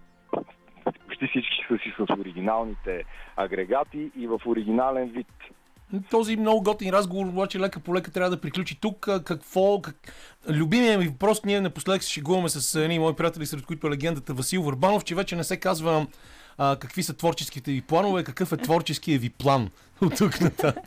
почти 1.08 1.28
всички 1.28 1.66
са 1.68 1.78
си 1.78 1.94
с 1.98 2.14
оригиналните 2.20 3.04
агрегати 3.36 4.12
и 4.18 4.28
в 4.28 4.42
оригинален 4.46 5.10
вид. 5.10 5.28
Този 6.12 6.36
много 6.36 6.64
готин 6.64 6.94
разговор, 6.94 7.26
обаче 7.26 7.60
лека 7.60 7.80
по 7.80 7.96
лека 7.96 8.12
трябва 8.12 8.30
да 8.30 8.42
приключи 8.42 8.80
тук. 8.82 9.10
Какво, 9.26 9.82
как... 9.82 9.96
Любимия 10.50 10.98
ми 10.98 11.08
въпрос, 11.08 11.44
ние 11.46 11.62
напоследък 11.62 12.04
се 12.04 12.12
шегуваме 12.12 12.50
с 12.50 12.76
едни 12.76 13.00
мои 13.00 13.16
приятели, 13.16 13.46
сред 13.46 13.66
които 13.66 13.88
е 13.88 13.90
легендата 13.90 14.34
Васил 14.34 14.62
Върбанов, 14.64 15.04
че 15.04 15.16
вече 15.16 15.36
не 15.36 15.44
се 15.44 15.60
казва 15.60 16.08
а, 16.58 16.76
какви 16.76 17.04
са 17.04 17.18
творческите 17.18 17.72
ви 17.72 17.82
планове, 17.82 18.24
какъв 18.24 18.52
е 18.52 18.58
творческият 18.58 19.22
ви 19.22 19.30
план 19.30 19.70
от 20.02 20.18
тук 20.18 20.42
нататък. 20.42 20.84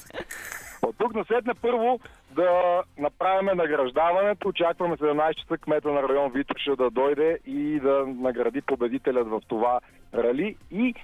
От 0.82 0.98
тук 0.98 1.14
насетне 1.14 1.54
първо 1.54 2.00
да 2.36 2.82
направим 2.98 3.56
награждаването. 3.56 4.48
Очакваме 4.48 4.96
17 4.96 5.34
часа 5.34 5.58
кмета 5.58 5.88
на 5.88 6.02
район 6.02 6.32
Витоша 6.34 6.76
да 6.76 6.90
дойде 6.90 7.38
и 7.46 7.80
да 7.80 8.06
награди 8.06 8.60
победителят 8.60 9.28
в 9.28 9.40
това 9.48 9.80
рали. 10.14 10.56
И 10.70 10.94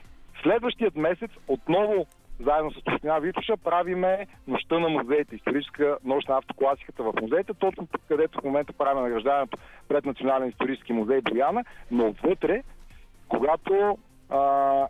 следващият 0.42 0.96
месец 0.96 1.30
отново 1.48 2.06
заедно 2.40 2.70
с 2.70 2.76
Община 2.76 3.18
Витоша 3.18 3.56
правиме 3.56 4.26
нощта 4.46 4.78
на 4.78 4.88
музеите, 4.88 5.36
историческа 5.36 5.98
нощ 6.04 6.28
на 6.28 6.38
автокласиката 6.38 7.02
в 7.02 7.12
музеите, 7.22 7.54
точно 7.54 7.86
тук, 7.86 8.02
където 8.08 8.40
в 8.40 8.44
момента 8.44 8.72
правим 8.72 9.02
награждаването 9.02 9.58
пред 9.88 10.04
Национален 10.04 10.48
исторически 10.48 10.92
музей 10.92 11.20
Бояна, 11.20 11.64
но 11.90 12.06
отвътре, 12.06 12.62
когато 13.28 13.98
а, 14.30 14.86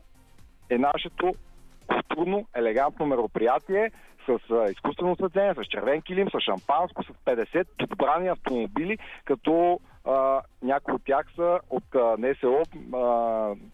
е 0.70 0.78
нашето 0.78 1.34
културно, 1.86 2.46
елегантно 2.54 3.06
мероприятие 3.06 3.90
с 4.26 4.50
а, 4.50 4.70
изкуствено 4.70 5.12
осветление, 5.12 5.54
с 5.54 5.64
червен 5.64 6.02
килим, 6.02 6.28
с 6.30 6.40
шампанско, 6.40 7.02
с 7.02 7.06
50 7.06 7.66
подбрани 7.88 8.28
автомобили, 8.28 8.98
като 9.24 9.80
някои 10.62 10.94
от 10.94 11.04
тях 11.04 11.26
са 11.36 11.60
от 11.70 11.84
НСО, 12.18 12.62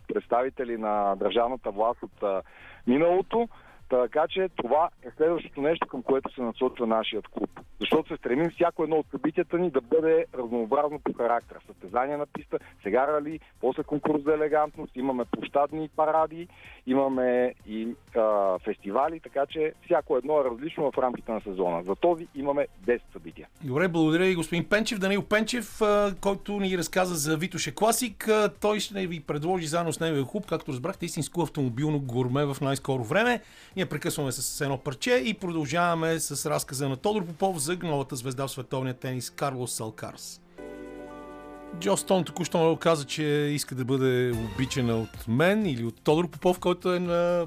представители 0.08 0.76
на 0.76 1.14
държавната 1.16 1.70
власт 1.70 2.02
от 2.02 2.44
миналото. 2.86 3.48
Така 3.88 4.26
че 4.28 4.48
това 4.56 4.88
е 5.02 5.08
следващото 5.16 5.60
нещо, 5.60 5.86
към 5.86 6.02
което 6.02 6.34
се 6.34 6.42
насочва 6.42 6.86
нашият 6.86 7.28
клуб. 7.28 7.50
Защото 7.80 8.08
се 8.08 8.16
стремим 8.16 8.50
всяко 8.50 8.84
едно 8.84 8.96
от 8.96 9.06
събитията 9.10 9.58
ни 9.58 9.70
да 9.70 9.80
бъде 9.80 10.26
разнообразно 10.34 11.00
по 11.04 11.12
характер. 11.12 11.56
Състезания 11.66 12.18
на 12.18 12.26
писта, 12.26 12.58
сега 12.82 13.06
рали, 13.06 13.40
после 13.60 13.82
конкурс 13.82 14.22
за 14.22 14.34
елегантност, 14.34 14.96
имаме 14.96 15.24
площадни 15.24 15.88
паради, 15.96 16.48
имаме 16.86 17.54
и 17.66 17.88
а, 18.16 18.58
фестивали, 18.58 19.20
така 19.20 19.46
че 19.46 19.72
всяко 19.84 20.16
едно 20.16 20.40
е 20.40 20.44
различно 20.44 20.90
в 20.92 20.98
рамките 20.98 21.32
на 21.32 21.40
сезона. 21.40 21.82
За 21.82 21.94
този 21.94 22.26
имаме 22.34 22.66
10 22.86 23.00
събития. 23.12 23.48
Добре, 23.64 23.88
благодаря 23.88 24.26
и 24.26 24.34
господин 24.34 24.68
Пенчев. 24.68 24.98
Данил 24.98 25.22
Пенчев, 25.22 25.80
който 26.20 26.60
ни 26.60 26.78
разказа 26.78 27.14
за 27.14 27.36
Витоше 27.36 27.74
Класик. 27.74 28.28
Той 28.60 28.80
ще 28.80 29.06
ви 29.06 29.20
предложи 29.20 29.66
заедно 29.66 29.92
с 29.92 30.00
неговия 30.00 30.24
клуб, 30.24 30.46
както 30.48 30.72
разбрахте, 30.72 31.06
истинско 31.06 31.42
автомобилно 31.42 32.00
гурме 32.00 32.44
в 32.44 32.56
най-скоро 32.60 33.04
време. 33.04 33.40
Ние 33.76 33.86
прекъсваме 33.86 34.32
с 34.32 34.60
едно 34.60 34.78
парче 34.78 35.22
и 35.24 35.34
продължаваме 35.34 36.20
с 36.20 36.50
разказа 36.50 36.88
на 36.88 36.96
Тодор 36.96 37.26
Попов 37.26 37.58
за 37.58 37.78
новата 37.82 38.16
звезда 38.16 38.46
в 38.46 38.50
световния 38.50 38.94
тенис 38.94 39.30
Карлос 39.30 39.72
Салкарс. 39.72 40.40
Джо 41.80 41.96
Стон 41.96 42.24
току-що 42.24 42.78
каза, 42.80 43.04
че 43.04 43.22
иска 43.52 43.74
да 43.74 43.84
бъде 43.84 44.32
обичана 44.32 44.96
от 44.96 45.28
мен 45.28 45.66
или 45.66 45.84
от 45.84 46.00
Тодор 46.02 46.28
Попов, 46.28 46.58
който 46.58 46.94
е 46.94 46.98
на 46.98 47.46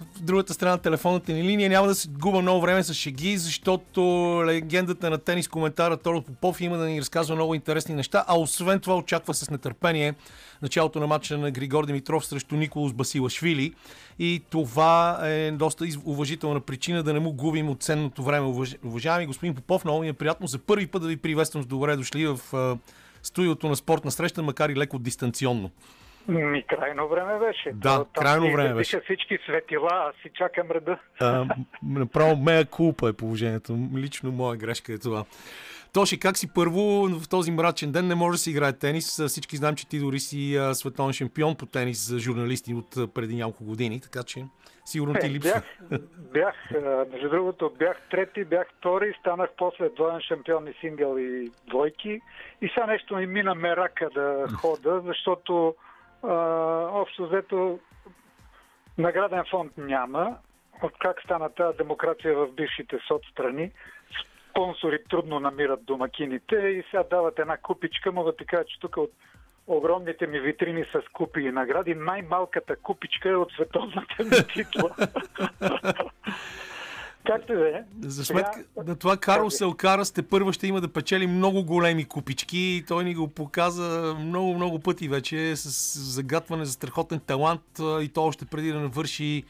в 0.00 0.22
другата 0.22 0.54
страна 0.54 0.72
на 0.72 0.78
телефонната 0.78 1.32
ни 1.32 1.42
линия. 1.42 1.70
Няма 1.70 1.86
да 1.86 1.94
се 1.94 2.08
губа 2.08 2.42
много 2.42 2.60
време 2.60 2.82
с 2.82 2.94
шеги, 2.94 3.36
защото 3.38 4.00
легендата 4.46 5.10
на 5.10 5.18
тенис 5.18 5.48
коментара 5.48 5.96
Тодор 5.96 6.24
Попов 6.24 6.60
има 6.60 6.76
да 6.76 6.86
ни 6.86 7.00
разказва 7.00 7.34
много 7.34 7.54
интересни 7.54 7.94
неща, 7.94 8.24
а 8.28 8.38
освен 8.38 8.80
това 8.80 8.96
очаква 8.96 9.34
с 9.34 9.50
нетърпение 9.50 10.14
началото 10.62 11.00
на 11.00 11.06
матча 11.06 11.38
на 11.38 11.50
Григор 11.50 11.86
Димитров 11.86 12.26
срещу 12.26 12.56
Николос 12.56 12.92
Басилашвили. 12.92 13.74
И 14.18 14.42
това 14.50 15.18
е 15.22 15.50
доста 15.50 15.84
уважителна 16.04 16.60
причина 16.60 17.02
да 17.02 17.12
не 17.12 17.20
му 17.20 17.32
губим 17.32 17.68
от 17.68 17.82
ценното 17.82 18.22
време. 18.22 18.54
Уважаеми 18.84 19.26
господин 19.26 19.54
Попов, 19.54 19.84
много 19.84 20.00
ми 20.00 20.08
е 20.08 20.12
приятно 20.12 20.46
за 20.46 20.58
първи 20.58 20.86
път 20.86 21.02
да 21.02 21.08
ви 21.08 21.16
приветствам 21.16 21.62
с 21.62 21.66
добре 21.66 21.96
дошли 21.96 22.26
в 22.26 22.38
студиото 23.22 23.68
на 23.68 23.76
спортна 23.76 24.10
среща, 24.10 24.42
макар 24.42 24.68
и 24.68 24.76
леко 24.76 24.98
дистанционно. 24.98 25.70
Ми, 26.28 26.62
крайно 26.62 27.08
време 27.08 27.38
беше. 27.38 27.72
Да, 27.74 27.98
То, 27.98 28.20
крайно 28.20 28.52
време 28.52 28.74
беше. 28.74 29.00
всички 29.00 29.38
светила, 29.44 29.88
аз 29.92 30.14
си 30.22 30.30
чакам 30.34 30.70
реда. 30.70 30.98
А, 31.20 31.46
направо 31.82 32.36
мея 32.36 32.64
кулпа 32.64 33.08
е 33.08 33.12
положението. 33.12 33.78
Лично 33.96 34.32
моя 34.32 34.56
грешка 34.56 34.92
е 34.92 34.98
това. 34.98 35.24
Тоши, 35.98 36.20
как 36.20 36.36
си 36.36 36.54
първо 36.54 37.08
в 37.08 37.28
този 37.28 37.50
мрачен 37.50 37.92
ден 37.92 38.06
не 38.06 38.14
може 38.14 38.34
да 38.34 38.38
си 38.38 38.50
играе 38.50 38.72
тенис? 38.72 39.22
Всички 39.26 39.56
знаем, 39.56 39.74
че 39.74 39.88
ти 39.88 39.98
дори 40.00 40.18
си 40.18 40.58
световен 40.72 41.12
шампион 41.12 41.56
по 41.56 41.66
тенис 41.66 42.08
за 42.08 42.18
журналисти 42.18 42.74
от 42.74 43.14
преди 43.14 43.36
няколко 43.36 43.64
години, 43.64 44.00
така 44.00 44.22
че 44.22 44.44
сигурно 44.84 45.14
ти 45.20 45.30
липсва. 45.30 45.62
Бях, 45.90 45.94
бях, 46.32 46.54
между 47.12 47.28
другото, 47.28 47.72
бях 47.78 47.96
трети, 48.10 48.44
бях 48.44 48.66
втори, 48.78 49.14
станах 49.20 49.50
после 49.56 49.88
двоен 49.88 50.20
шампион 50.20 50.68
и 50.68 50.74
сингъл 50.80 51.16
и 51.18 51.50
двойки. 51.68 52.20
И 52.62 52.68
сега 52.68 52.86
нещо 52.86 53.16
ми 53.16 53.26
мина 53.26 53.54
мерака 53.54 54.08
да 54.14 54.46
хода, 54.60 55.02
защото 55.06 55.74
а, 56.22 56.34
общо 56.92 57.26
взето 57.26 57.78
награден 58.98 59.44
фонд 59.50 59.72
няма. 59.76 60.36
От 60.82 60.92
как 60.98 61.22
стана 61.24 61.48
тази 61.48 61.78
демокрация 61.78 62.34
в 62.34 62.48
бившите 62.52 62.98
соцстрани, 63.08 63.70
спонсори 64.58 64.98
трудно 65.10 65.40
намират 65.40 65.84
домакините 65.84 66.56
и 66.56 66.82
сега 66.90 67.02
дават 67.10 67.38
една 67.38 67.56
купичка. 67.56 68.12
Мога 68.12 68.32
да 68.38 68.44
кажа, 68.44 68.64
че 68.64 68.80
тук 68.80 68.96
от 68.96 69.12
огромните 69.66 70.26
ми 70.26 70.40
витрини 70.40 70.84
с 70.84 71.12
купи 71.12 71.40
и 71.40 71.50
награди, 71.50 71.94
най-малката 71.94 72.76
купичка 72.76 73.28
е 73.28 73.34
от 73.34 73.52
световната 73.52 74.24
ми 74.24 74.54
титла. 74.54 74.90
Както 77.26 77.52
да 77.52 77.68
е. 77.68 77.82
За 78.00 78.24
сметка 78.24 78.64
на 78.86 78.98
това 78.98 79.16
Карл 79.16 79.50
Селкара 79.50 80.04
сте 80.04 80.28
първа 80.28 80.52
ще 80.52 80.66
има 80.66 80.80
да 80.80 80.92
печели 80.92 81.26
много 81.26 81.64
големи 81.64 82.04
купички. 82.04 82.84
Той 82.88 83.04
ни 83.04 83.14
го 83.14 83.28
показа 83.28 84.14
много, 84.14 84.54
много 84.54 84.78
пъти 84.78 85.08
вече 85.08 85.56
с 85.56 85.98
загатване 85.98 86.64
за 86.64 86.72
страхотен 86.72 87.20
талант 87.20 87.62
и 87.80 88.08
то 88.14 88.24
още 88.24 88.46
преди 88.46 88.72
да 88.72 88.80
навърши 88.80 89.44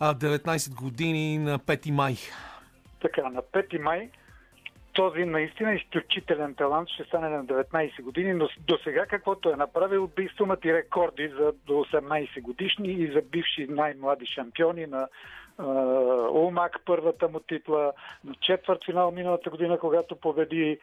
19 0.00 0.74
години 0.74 1.38
на 1.38 1.58
5 1.58 1.90
май. 1.90 2.16
Така, 3.00 3.28
на 3.28 3.42
5 3.42 3.78
май 3.78 4.10
този 4.98 5.24
наистина 5.24 5.74
изключителен 5.74 6.54
талант 6.54 6.88
ще 6.88 7.04
стане 7.04 7.28
на 7.28 7.44
19 7.44 8.02
години, 8.02 8.32
но 8.32 8.48
до 8.58 8.78
сега 8.84 9.06
каквото 9.06 9.50
е 9.50 9.56
направил, 9.56 10.10
би 10.16 10.28
сумати 10.36 10.72
рекорди 10.72 11.28
за 11.28 11.52
до 11.66 11.72
18 11.72 12.42
годишни 12.42 12.92
и 12.92 13.12
за 13.12 13.22
бивши 13.22 13.66
най-млади 13.68 14.26
шампиони 14.26 14.86
на 14.86 15.08
Умак 16.32 16.80
първата 16.84 17.28
му 17.28 17.40
титла, 17.40 17.92
четвърт 18.40 18.84
финал 18.84 19.10
миналата 19.10 19.50
година, 19.50 19.78
когато 19.78 20.16
победи 20.16 20.78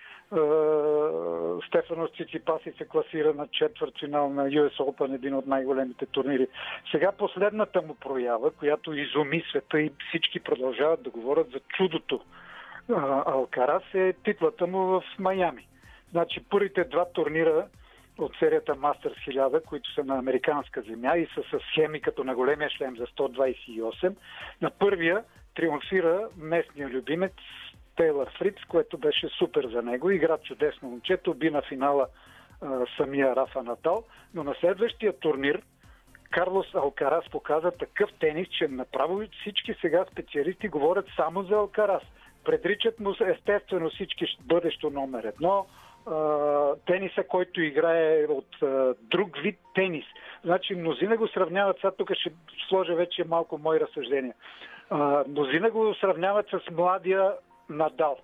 Стефанос 1.67 2.09
Циципас 2.17 2.61
и 2.65 2.71
се 2.71 2.85
класира 2.85 3.33
на 3.33 3.47
четвърт 3.47 3.99
финал 3.99 4.29
на 4.29 4.49
US 4.49 4.77
Open, 4.77 5.15
един 5.15 5.35
от 5.35 5.47
най-големите 5.47 6.05
турнири. 6.05 6.47
Сега 6.91 7.11
последната 7.11 7.81
му 7.81 7.95
проява, 7.95 8.51
която 8.51 8.93
изуми 8.93 9.43
света 9.49 9.81
и 9.81 9.91
всички 10.09 10.39
продължават 10.39 11.03
да 11.03 11.09
говорят 11.09 11.47
за 11.51 11.59
чудото 11.59 12.21
Алкарас 13.25 13.83
е 13.93 14.13
титлата 14.23 14.67
му 14.67 14.79
в 14.79 15.03
Майами. 15.19 15.67
Значи 16.11 16.43
първите 16.49 16.83
два 16.83 17.05
турнира 17.05 17.67
от 18.17 18.31
серията 18.39 18.75
Masters 18.75 19.27
1000, 19.27 19.63
които 19.63 19.93
са 19.93 20.03
на 20.03 20.17
американска 20.17 20.81
земя 20.81 21.17
и 21.17 21.27
са 21.35 21.41
с 21.41 21.59
схеми 21.71 22.01
като 22.01 22.23
на 22.23 22.35
големия 22.35 22.69
шлем 22.69 22.97
за 22.97 23.05
128. 23.05 24.15
На 24.61 24.69
първия 24.69 25.23
триумфира 25.55 26.29
местния 26.37 26.89
любимец 26.89 27.33
Тейлър 27.95 28.29
Фриц, 28.37 28.55
което 28.67 28.97
беше 28.97 29.27
супер 29.27 29.67
за 29.67 29.81
него. 29.81 30.09
Игра 30.09 30.37
чудесно 30.37 30.89
момчето, 30.89 31.33
би 31.33 31.49
на 31.49 31.61
финала 31.61 32.07
а, 32.61 32.85
самия 32.97 33.35
Рафа 33.35 33.63
Натал. 33.63 34.03
Но 34.33 34.43
на 34.43 34.55
следващия 34.61 35.19
турнир 35.19 35.61
Карлос 36.31 36.75
Алкарас 36.75 37.25
показа 37.31 37.71
такъв 37.71 38.09
тенис, 38.19 38.47
че 38.47 38.67
направо 38.67 39.21
всички 39.41 39.75
сега 39.81 40.05
специалисти 40.11 40.67
говорят 40.67 41.05
само 41.15 41.43
за 41.43 41.55
Алкарас. 41.55 42.03
Предричат 42.43 42.99
му 42.99 43.15
естествено 43.27 43.89
всички 43.89 44.25
бъдещо 44.41 44.89
номер 44.89 45.23
едно, 45.23 45.65
тениса, 46.85 47.23
който 47.23 47.61
играе 47.61 48.25
от 48.25 48.63
а, 48.63 48.93
друг 49.01 49.37
вид 49.41 49.59
тенис. 49.75 50.05
Значи 50.43 50.75
мнозина 50.75 51.17
го 51.17 51.27
сравняват, 51.27 51.77
сега 51.77 51.91
тук 51.91 52.13
ще 52.13 52.31
сложа 52.69 52.95
вече 52.95 53.23
малко 53.23 53.57
мои 53.57 53.79
разсъждения. 53.79 54.33
А, 54.89 55.23
мнозина 55.27 55.69
го 55.71 55.95
сравняват 55.95 56.45
с 56.49 56.71
младия 56.71 57.33
Надал. 57.69 58.17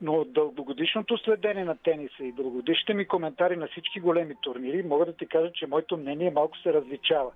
Но 0.00 0.14
от 0.14 0.32
дългогодишното 0.32 1.18
следение 1.18 1.64
на 1.64 1.76
тениса 1.76 2.24
и 2.24 2.32
дългогодишните 2.32 2.94
ми 2.94 3.06
коментари 3.06 3.56
на 3.56 3.66
всички 3.66 4.00
големи 4.00 4.34
турнири, 4.42 4.82
мога 4.82 5.06
да 5.06 5.12
ти 5.12 5.26
кажа, 5.26 5.52
че 5.52 5.66
моето 5.66 5.96
мнение 5.96 6.30
малко 6.30 6.56
се 6.58 6.72
различава. 6.72 7.30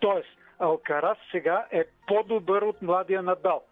Тоест, 0.00 0.28
Алкарас 0.58 1.18
сега 1.30 1.66
е 1.72 1.84
по-добър 2.06 2.62
от 2.62 2.82
младия 2.82 3.22
Надал. 3.22 3.62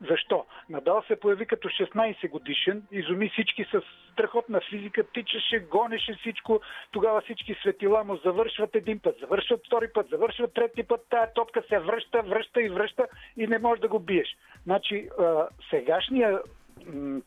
Защо? 0.00 0.44
Надал 0.70 1.02
се 1.06 1.20
появи 1.20 1.46
като 1.46 1.68
16 1.68 2.30
годишен, 2.30 2.82
изуми 2.92 3.28
всички 3.28 3.64
с 3.64 3.82
страхотна 4.12 4.60
физика, 4.70 5.04
тичаше, 5.14 5.58
гонеше 5.58 6.14
всичко, 6.14 6.60
тогава 6.92 7.20
всички 7.20 7.54
светила 7.54 8.04
му 8.04 8.16
завършват 8.16 8.74
един 8.74 8.98
път, 8.98 9.16
завършват 9.20 9.66
втори 9.66 9.88
път, 9.94 10.08
завършват 10.10 10.54
трети 10.54 10.82
път, 10.82 11.06
тая 11.10 11.32
топка 11.32 11.62
се 11.68 11.78
връща, 11.78 12.22
връща 12.22 12.62
и 12.62 12.68
връща 12.68 13.06
и 13.36 13.46
не 13.46 13.58
можеш 13.58 13.80
да 13.80 13.88
го 13.88 13.98
биеш. 13.98 14.36
Значи, 14.64 15.08
сегашния 15.70 16.40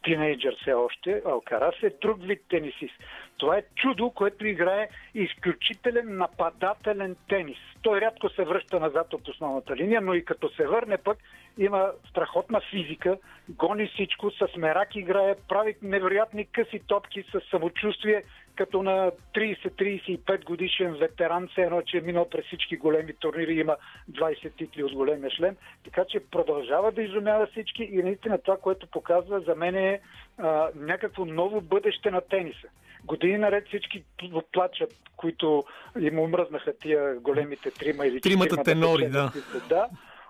тинейджър 0.03 0.55
все 0.61 0.73
още, 0.73 1.21
Алкарас 1.25 1.75
е 1.83 1.89
друг 2.01 2.17
вид 2.21 2.41
тенисист. 2.49 2.93
Това 3.37 3.57
е 3.57 3.63
чудо, 3.75 4.09
което 4.09 4.47
играе 4.47 4.89
изключителен 5.13 6.17
нападателен 6.17 7.15
тенис. 7.29 7.57
Той 7.81 8.01
рядко 8.01 8.29
се 8.29 8.43
връща 8.43 8.79
назад 8.79 9.13
от 9.13 9.27
основната 9.27 9.75
линия, 9.75 10.01
но 10.01 10.13
и 10.13 10.25
като 10.25 10.49
се 10.49 10.67
върне 10.67 10.97
пък 10.97 11.17
има 11.57 11.91
страхотна 12.09 12.61
физика, 12.69 13.17
гони 13.49 13.87
всичко, 13.87 14.31
с 14.31 14.57
мерак 14.57 14.95
играе, 14.95 15.35
прави 15.49 15.75
невероятни 15.81 16.45
къси 16.45 16.81
топки 16.87 17.23
с 17.31 17.41
самочувствие, 17.49 18.23
като 18.55 18.83
на 18.83 19.11
30-35 19.35 20.45
годишен 20.45 20.93
ветеран, 20.93 21.47
все 21.47 21.61
едно, 21.61 21.81
че 21.81 21.97
е 21.97 22.01
минал 22.01 22.29
през 22.29 22.45
всички 22.45 22.77
големи 22.77 23.13
турнири, 23.13 23.53
има 23.53 23.75
20 24.11 24.55
титли 24.57 24.83
от 24.83 24.93
големия 24.93 25.31
шлем. 25.31 25.55
Така 25.83 26.05
че 26.09 26.19
продължава 26.31 26.91
да 26.91 27.01
изумява 27.01 27.47
всички 27.47 27.83
и 27.83 28.03
наистина 28.03 28.37
това, 28.37 28.57
което 28.57 28.87
показва 28.87 29.39
за 29.39 29.55
мен 29.55 29.75
е 29.75 29.99
а, 30.37 30.69
някакво 30.75 31.25
ново 31.25 31.61
бъдеще 31.61 32.11
на 32.11 32.21
тениса. 32.21 32.67
Години 33.05 33.37
наред 33.37 33.67
всички 33.67 34.03
плачат, 34.51 34.93
които 35.17 35.63
им 35.99 36.19
омръзнаха 36.19 36.73
тия 36.77 37.15
големите 37.15 37.71
трима 37.71 38.05
или 38.05 38.21
Тримата 38.21 38.63
тенори, 38.63 39.09
да. 39.09 39.31
да. 39.69 39.87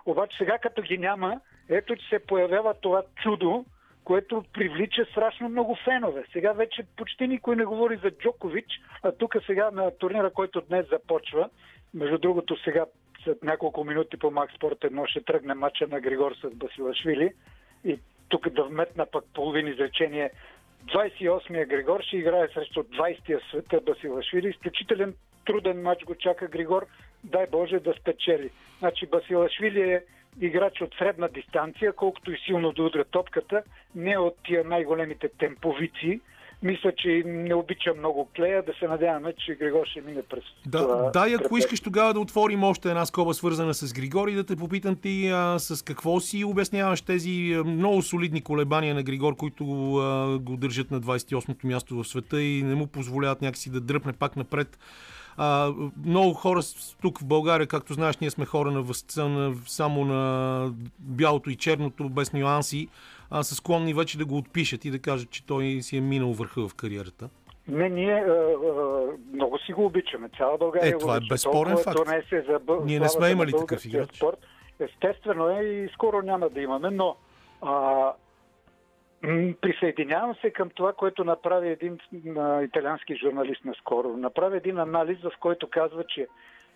Обаче 0.08 0.36
сега 0.38 0.58
като 0.58 0.82
ги 0.82 0.98
няма, 0.98 1.40
ето 1.68 1.96
че 1.96 2.08
се 2.08 2.26
появява 2.26 2.74
това 2.74 3.02
чудо, 3.22 3.64
което 4.04 4.44
привлича 4.52 5.04
страшно 5.04 5.48
много 5.48 5.76
фенове. 5.84 6.24
Сега 6.32 6.52
вече 6.52 6.82
почти 6.96 7.28
никой 7.28 7.56
не 7.56 7.64
говори 7.64 7.96
за 7.96 8.10
Джокович, 8.10 8.66
а 9.02 9.12
тук 9.12 9.36
сега 9.46 9.70
на 9.70 9.90
турнира, 9.98 10.30
който 10.30 10.60
днес 10.60 10.88
започва, 10.88 11.50
между 11.94 12.18
другото 12.18 12.56
сега 12.64 12.86
след 13.24 13.42
няколко 13.42 13.84
минути 13.84 14.16
по 14.16 14.30
Макс 14.30 14.54
Спорт 14.54 14.78
1 14.78 15.06
ще 15.06 15.24
тръгне 15.24 15.54
матча 15.54 15.86
на 15.86 16.00
Григор 16.00 16.34
с 16.34 16.50
Басилашвили. 16.54 17.32
И 17.84 17.98
тук 18.28 18.48
да 18.48 18.64
вметна 18.64 19.06
пък 19.06 19.24
половин 19.34 19.68
изречение. 19.68 20.30
28-я 20.86 21.66
Григор 21.66 22.00
ще 22.02 22.16
играе 22.16 22.48
срещу 22.48 22.82
20-я 22.82 23.40
света 23.50 23.80
Басилашвили. 23.80 24.48
Изключителен 24.48 25.14
труден 25.46 25.82
матч 25.82 26.04
го 26.04 26.14
чака 26.14 26.48
Григор. 26.48 26.86
Дай 27.24 27.46
Боже 27.52 27.80
да 27.80 27.94
спечели. 28.00 28.50
Значи 28.78 29.06
Басилашвили 29.06 29.80
е 29.80 30.02
играч 30.40 30.80
от 30.80 30.94
средна 30.98 31.28
дистанция, 31.28 31.92
колкото 31.92 32.32
и 32.32 32.38
силно 32.46 32.72
да 32.72 32.82
удря 32.82 33.04
топката, 33.04 33.62
не 33.94 34.18
от 34.18 34.34
тия 34.44 34.64
най-големите 34.64 35.28
темповици. 35.38 36.20
Мисля, 36.62 36.92
че 36.96 37.22
не 37.26 37.54
обича 37.54 37.94
много 37.94 38.28
клея, 38.36 38.62
да 38.62 38.72
се 38.78 38.88
надяваме, 38.88 39.32
че 39.32 39.54
Григор 39.54 39.86
ще 39.86 40.00
мине 40.00 40.22
през 40.22 40.44
Да, 40.66 40.78
това. 40.78 41.10
да, 41.10 41.28
и 41.28 41.34
ако 41.34 41.58
искаш 41.58 41.80
тогава 41.80 42.14
да 42.14 42.20
отворим 42.20 42.64
още 42.64 42.88
една 42.88 43.06
скоба, 43.06 43.34
свързана 43.34 43.74
с 43.74 43.92
Григор 43.92 44.28
и 44.28 44.34
да 44.34 44.44
те 44.44 44.56
попитам 44.56 44.96
ти 44.96 45.30
а, 45.34 45.58
с 45.58 45.84
какво 45.84 46.20
си 46.20 46.44
обясняваш 46.44 47.00
тези 47.02 47.62
много 47.66 48.02
солидни 48.02 48.40
колебания 48.40 48.94
на 48.94 49.02
Григор, 49.02 49.36
които 49.36 49.94
а, 49.94 50.38
го 50.38 50.56
държат 50.56 50.90
на 50.90 51.00
28-то 51.00 51.66
място 51.66 51.96
в 52.02 52.08
света 52.08 52.42
и 52.42 52.62
не 52.62 52.74
му 52.74 52.86
позволяват 52.86 53.42
някакси 53.42 53.70
да 53.70 53.80
дръпне 53.80 54.12
пак 54.12 54.36
напред. 54.36 54.78
А, 55.40 55.72
много 56.04 56.34
хора 56.34 56.60
тук 57.02 57.18
в 57.18 57.24
България, 57.24 57.66
както 57.66 57.92
знаеш, 57.92 58.18
ние 58.18 58.30
сме 58.30 58.44
хора 58.44 58.70
на 58.70 58.82
възца, 58.82 59.28
на, 59.28 59.54
само 59.66 60.04
на 60.04 60.72
бялото 60.98 61.50
и 61.50 61.56
черното, 61.56 62.08
без 62.08 62.32
нюанси, 62.32 62.88
а, 63.30 63.42
са 63.42 63.54
склонни 63.54 63.94
вече 63.94 64.18
да 64.18 64.26
го 64.26 64.36
отпишат 64.36 64.84
и 64.84 64.90
да 64.90 64.98
кажат, 64.98 65.30
че 65.30 65.46
той 65.46 65.78
си 65.82 65.96
е 65.96 66.00
минал 66.00 66.32
върха 66.32 66.68
в 66.68 66.74
кариерата. 66.74 67.28
Не, 67.68 67.88
ние 67.88 68.12
а, 68.12 68.30
а, 68.30 69.00
много 69.34 69.58
си 69.58 69.72
го 69.72 69.84
обичаме. 69.86 70.28
Цяла 70.36 70.58
България 70.58 70.88
Е, 70.88 70.98
това 70.98 71.16
е 71.16 71.20
безспорен 71.28 71.74
Толкова 71.74 71.92
факт. 71.92 72.06
Донесе 72.06 72.44
за 72.52 72.58
бъл... 72.58 72.84
Ние 72.84 73.00
не 73.00 73.08
сме 73.08 73.30
имали 73.30 73.52
такъв 73.52 73.84
играч. 73.84 74.16
Спорт. 74.16 74.38
Естествено 74.80 75.48
е 75.48 75.62
и 75.62 75.88
скоро 75.94 76.22
няма 76.22 76.48
да 76.48 76.60
имаме, 76.60 76.90
но 76.90 77.16
а, 77.62 78.12
присъединявам 79.60 80.34
се 80.34 80.50
към 80.50 80.70
това, 80.70 80.92
което 80.92 81.24
направи 81.24 81.68
един 81.68 81.98
италиански 82.62 83.16
журналист 83.16 83.64
наскоро. 83.64 84.16
Направи 84.16 84.56
един 84.56 84.78
анализ, 84.78 85.18
в 85.22 85.32
който 85.40 85.70
казва, 85.70 86.04
че 86.04 86.26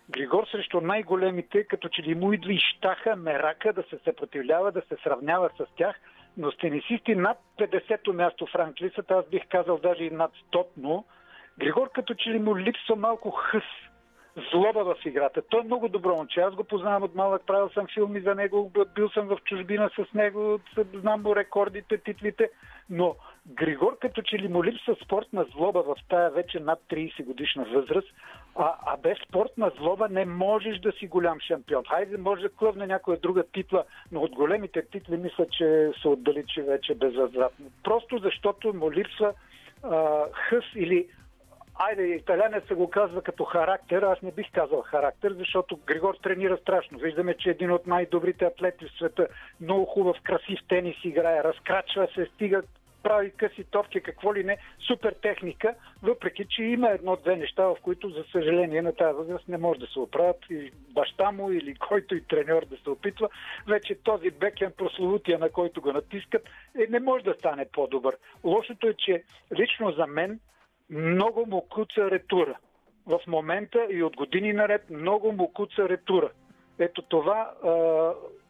Григор 0.09 0.47
срещу 0.51 0.81
най-големите, 0.81 1.63
като 1.63 1.89
че 1.89 2.03
ли 2.03 2.15
му 2.15 2.33
идва 2.33 2.53
и 2.53 2.59
щаха, 2.59 3.15
мерака 3.15 3.73
да 3.73 3.83
се 3.83 3.97
съпротивлява, 4.03 4.71
да 4.71 4.81
се 4.81 4.95
сравнява 5.03 5.49
с 5.57 5.65
тях, 5.75 5.95
но 6.37 6.51
с 6.51 6.57
тенисисти 6.57 7.15
над 7.15 7.37
50-то 7.59 8.13
място 8.13 8.45
в 8.45 8.55
ранглисата, 8.55 9.13
аз 9.13 9.29
бих 9.29 9.47
казал 9.49 9.77
даже 9.77 10.03
и 10.03 10.09
над 10.09 10.31
100-но, 10.51 11.05
Григор 11.59 11.91
като 11.91 12.13
че 12.13 12.29
ли 12.29 12.39
му 12.39 12.57
липсва 12.57 12.95
малко 12.95 13.31
хъс, 13.31 13.63
злоба 14.51 14.83
в 14.83 15.05
играта. 15.05 15.41
Той 15.49 15.61
е 15.61 15.63
много 15.63 15.89
добро 15.89 16.15
момче. 16.15 16.39
Аз 16.39 16.55
го 16.55 16.63
познавам 16.63 17.03
от 17.03 17.15
малък, 17.15 17.45
правил 17.47 17.69
съм 17.69 17.87
филми 17.93 18.19
за 18.19 18.35
него, 18.35 18.71
бил 18.95 19.09
съм 19.09 19.27
в 19.27 19.37
чужбина 19.45 19.89
с 19.95 20.13
него, 20.13 20.59
знам 20.93 21.21
му 21.21 21.35
рекордите, 21.35 21.97
титлите, 21.97 22.49
но 22.89 23.15
Григор 23.47 23.97
като 24.01 24.21
че 24.21 24.39
ли 24.39 24.47
му 24.47 24.63
липсва 24.63 24.95
спортна 25.05 25.45
злоба 25.55 25.81
в 25.81 25.95
тая 26.09 26.29
вече 26.29 26.59
над 26.59 26.79
30 26.89 27.25
годишна 27.25 27.65
възраст, 27.65 28.07
а, 28.55 28.75
а 28.85 28.97
без 28.97 29.17
спортна 29.27 29.71
злоба 29.77 30.09
не 30.09 30.25
можеш 30.25 30.79
да 30.79 30.91
си 30.91 31.07
голям 31.07 31.39
шампион. 31.39 31.83
Хайде, 31.89 32.17
може 32.17 32.41
да 32.41 32.49
клъвне 32.49 32.87
някоя 32.87 33.17
друга 33.17 33.43
титла, 33.53 33.83
но 34.11 34.21
от 34.21 34.31
големите 34.31 34.85
титли 34.91 35.17
мисля, 35.17 35.45
че 35.51 35.91
се 36.01 36.07
отдалечи 36.07 36.61
вече 36.61 36.95
безвъзвратно. 36.95 37.65
Просто 37.83 38.17
защото 38.17 38.73
му 38.73 38.91
липсва 38.91 39.33
а, 39.83 40.23
хъс 40.33 40.65
или 40.75 41.07
Айде, 41.89 42.03
италянеца 42.03 42.75
го 42.75 42.89
казва 42.89 43.21
като 43.21 43.43
характер, 43.43 44.01
аз 44.01 44.21
не 44.21 44.31
бих 44.31 44.51
казал 44.51 44.81
характер, 44.81 45.33
защото 45.37 45.79
Григор 45.87 46.15
тренира 46.23 46.57
страшно. 46.57 46.97
Виждаме, 46.97 47.37
че 47.37 47.49
е 47.49 47.51
един 47.51 47.71
от 47.71 47.87
най-добрите 47.87 48.45
атлети 48.45 48.85
в 48.85 48.97
света. 48.97 49.27
Много 49.61 49.85
хубав, 49.85 50.17
красив 50.23 50.59
тенис 50.69 50.95
играе, 51.03 51.43
разкрачва 51.43 52.07
се, 52.15 52.25
стига, 52.25 52.61
прави 53.03 53.31
къси 53.31 53.63
топки, 53.63 54.01
какво 54.01 54.35
ли 54.35 54.43
не, 54.43 54.57
супер 54.87 55.15
техника, 55.21 55.75
въпреки, 56.03 56.45
че 56.49 56.63
има 56.63 56.89
едно-две 56.89 57.35
неща, 57.35 57.63
в 57.63 57.77
които, 57.81 58.09
за 58.09 58.23
съжаление, 58.31 58.81
на 58.81 58.95
тази 58.95 59.17
възраст 59.17 59.47
не 59.47 59.57
може 59.57 59.79
да 59.79 59.87
се 59.87 59.99
оправят 59.99 60.45
и 60.49 60.71
баща 60.89 61.31
му 61.31 61.51
или 61.51 61.75
който 61.75 62.15
и 62.15 62.23
треньор 62.23 62.65
да 62.65 62.77
се 62.77 62.89
опитва. 62.89 63.29
Вече 63.67 63.95
този 64.03 64.31
бекен 64.31 64.71
прословутия, 64.77 65.39
на 65.39 65.49
който 65.49 65.81
го 65.81 65.91
натискат, 65.91 66.41
е, 66.79 66.87
не 66.89 66.99
може 66.99 67.23
да 67.23 67.33
стане 67.33 67.65
по-добър. 67.73 68.15
Лошото 68.43 68.87
е, 68.87 68.93
че 68.93 69.23
лично 69.57 69.91
за 69.91 70.07
мен 70.07 70.39
много 70.89 71.45
му 71.45 71.61
куца 71.61 72.11
ретура. 72.11 72.57
В 73.05 73.19
момента 73.27 73.87
и 73.89 74.03
от 74.03 74.15
години 74.15 74.53
наред 74.53 74.89
много 74.89 75.31
му 75.31 75.53
куца 75.53 75.89
ретура. 75.89 76.29
Ето 76.79 77.01
това, 77.01 77.51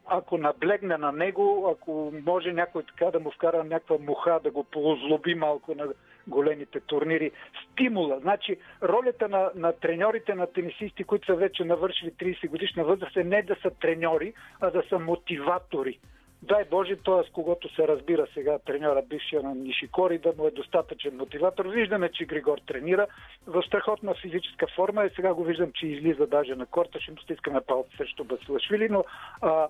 ако 0.06 0.38
наблегне 0.38 0.98
на 0.98 1.12
него, 1.12 1.70
ако 1.72 2.14
може 2.26 2.54
някой 2.54 2.84
така 2.84 3.12
да 3.12 3.20
му 3.20 3.32
вкара 3.32 3.64
някаква 3.64 3.98
муха, 4.00 4.40
да 4.44 4.52
го 4.52 4.64
поозлоби 4.64 5.36
малко 5.36 5.76
на 5.76 5.88
големите 6.28 6.80
турнири, 6.80 7.32
стимула. 7.64 8.20
Значи, 8.20 8.58
ролята 8.84 9.30
на, 9.30 9.52
на 9.56 9.74
треньорите, 9.74 10.36
на 10.36 10.48
тенисисти, 10.48 11.04
които 11.04 11.26
са 11.26 11.36
вече 11.36 11.64
навършили 11.64 12.12
30 12.12 12.50
годишна 12.50 12.84
възраст, 12.84 13.18
е 13.18 13.24
не 13.24 13.42
да 13.42 13.56
са 13.62 13.70
треньори, 13.70 14.34
а 14.62 14.70
да 14.70 14.84
са 14.90 15.00
мотиватори. 15.00 16.00
Дай 16.48 16.64
Боже, 16.72 16.96
т.е. 16.96 17.30
с 17.30 17.32
когото 17.32 17.76
се 17.76 17.88
разбира 17.88 18.28
сега 18.34 18.60
треньора 18.60 19.02
бившия 19.10 19.44
на 19.44 19.56
Нишикори, 19.56 20.18
да 20.18 20.34
му 20.38 20.48
е 20.48 20.52
достатъчен 20.52 21.18
мотиватор. 21.18 21.66
Виждаме, 21.66 22.10
че 22.12 22.26
Григор 22.26 22.58
тренира 22.68 23.08
в 23.48 23.64
страхотна 23.68 24.14
физическа 24.22 24.68
форма 24.76 25.06
и 25.06 25.10
сега 25.16 25.34
го 25.34 25.44
виждам, 25.44 25.72
че 25.76 25.88
излиза 25.88 26.28
даже 26.28 26.56
на 26.56 26.66
корта, 26.66 27.00
ще 27.02 27.12
му 27.12 27.18
стискаме 27.18 27.62
палци 27.68 27.98
срещу 27.98 28.24
Басилашвили, 28.24 28.90
но 28.90 29.04
а, 29.42 29.68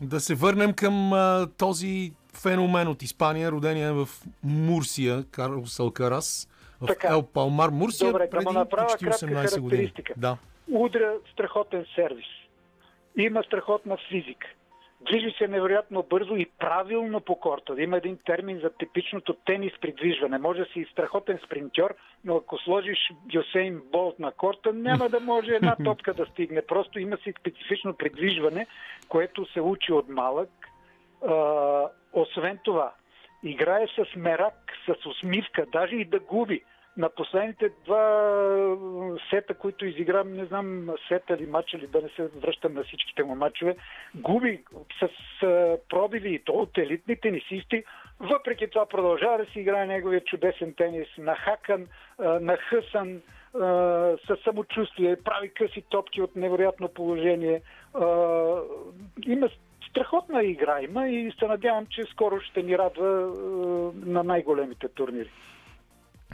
Да 0.00 0.20
се 0.20 0.34
върнем 0.34 0.72
към 0.72 1.12
а, 1.12 1.48
този 1.58 2.12
феномен 2.42 2.88
от 2.88 3.02
Испания, 3.02 3.50
родения 3.50 3.94
в 3.94 4.06
Мурсия, 4.44 5.24
Карлос 5.30 5.80
Алкарас, 5.80 6.48
в 6.80 6.86
Така. 6.86 7.08
Ел 7.08 7.22
Палмар, 7.22 7.68
Мурсия, 7.68 8.12
Добре, 8.12 8.24
да 8.24 8.30
преди 8.30 8.44
му 8.44 8.52
направя 8.52 8.86
почти 8.86 9.04
кратка 9.04 9.26
18 9.26 9.60
години. 9.60 9.92
Да. 10.16 10.36
удря 10.70 11.12
страхотен 11.32 11.86
сервис. 11.94 12.26
Има 13.16 13.42
страхотна 13.42 13.96
физика. 14.08 14.46
Движи 15.06 15.34
се 15.38 15.48
невероятно 15.48 16.02
бързо 16.02 16.36
и 16.36 16.46
правилно 16.58 17.20
по 17.20 17.40
корта. 17.40 17.74
Има 17.78 17.96
един 17.96 18.18
термин 18.24 18.58
за 18.58 18.70
типичното 18.70 19.34
тенис 19.34 19.72
придвижване. 19.80 20.38
Може 20.38 20.58
да 20.58 20.66
си 20.66 20.86
страхотен 20.92 21.38
спринтьор, 21.46 21.94
но 22.24 22.36
ако 22.36 22.58
сложиш 22.58 22.98
Юсейн 23.32 23.82
Болт 23.92 24.18
на 24.18 24.32
корта, 24.32 24.72
няма 24.72 25.08
да 25.08 25.20
може 25.20 25.50
една 25.50 25.76
топка 25.84 26.14
да 26.14 26.26
стигне. 26.26 26.62
Просто 26.62 26.98
има 26.98 27.16
си 27.16 27.34
специфично 27.40 27.94
придвижване, 27.94 28.66
което 29.08 29.52
се 29.52 29.60
учи 29.60 29.92
от 29.92 30.08
малък. 30.08 30.50
А, 31.28 31.88
освен 32.12 32.58
това, 32.64 32.92
играе 33.42 33.86
с 33.86 34.16
мерак, 34.16 34.72
с 34.86 35.06
усмивка, 35.06 35.66
даже 35.72 35.96
и 35.96 36.04
да 36.04 36.18
губи. 36.18 36.62
На 36.96 37.08
последните 37.08 37.70
два 37.84 38.76
сета, 39.30 39.54
които 39.54 39.86
изиграм, 39.86 40.32
не 40.32 40.44
знам 40.44 40.88
сета 41.08 41.34
или 41.34 41.46
матча, 41.46 41.76
или 41.76 41.86
да 41.86 42.02
не 42.02 42.08
се 42.08 42.26
връщам 42.26 42.74
на 42.74 42.84
всичките 42.84 43.22
му 43.22 43.34
матчове, 43.34 43.76
губи 44.14 44.64
с 45.00 45.08
пробиви 45.88 46.34
и 46.34 46.38
то 46.38 46.52
от 46.52 46.78
елитни 46.78 47.16
тенисисти. 47.16 47.84
Въпреки 48.20 48.70
това 48.70 48.86
продължава 48.86 49.38
да 49.38 49.44
си 49.44 49.60
играе 49.60 49.86
неговия 49.86 50.20
чудесен 50.20 50.74
тенис, 50.74 51.08
нахакан, 51.18 51.86
нахъсан, 52.40 53.22
със 54.26 54.40
самочувствие, 54.44 55.16
прави 55.24 55.48
къси 55.48 55.82
топки 55.88 56.22
от 56.22 56.36
невероятно 56.36 56.88
положение. 56.88 57.62
Има 59.26 59.48
страхотна 59.90 60.44
игра 60.44 60.82
има 60.82 61.08
и 61.08 61.32
се 61.38 61.46
надявам, 61.46 61.86
че 61.86 62.04
скоро 62.04 62.40
ще 62.40 62.62
ни 62.62 62.78
радва 62.78 63.32
на 64.06 64.22
най-големите 64.22 64.88
турнири. 64.88 65.30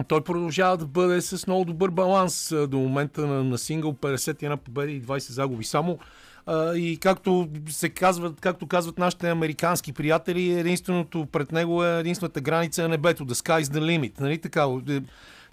Той 0.09 0.25
продължава 0.25 0.77
да 0.77 0.87
бъде 0.87 1.21
с 1.21 1.47
много 1.47 1.65
добър 1.65 1.91
баланс 1.91 2.55
до 2.69 2.79
момента 2.79 3.27
на, 3.27 3.45
на 3.45 3.59
сингъл 3.59 3.93
51 3.93 4.57
победи 4.57 4.93
и 4.93 5.03
20 5.03 5.19
загуби 5.19 5.65
само. 5.65 5.99
А, 6.47 6.75
и 6.75 6.99
както 6.99 7.49
се 7.69 7.89
казват, 7.89 8.41
както 8.41 8.67
казват 8.67 8.99
нашите 8.99 9.31
американски 9.31 9.93
приятели, 9.93 10.53
единственото 10.53 11.27
пред 11.27 11.53
него 11.53 11.85
е 11.85 11.99
единствената 11.99 12.41
граница 12.41 12.85
е 12.85 12.89
небето, 12.89 13.27
the 13.27 13.33
sky's 13.35 13.63
the 13.63 13.81
limit. 13.81 14.21
Нали 14.21 14.39
така? 14.39 14.67
Е, 14.91 15.01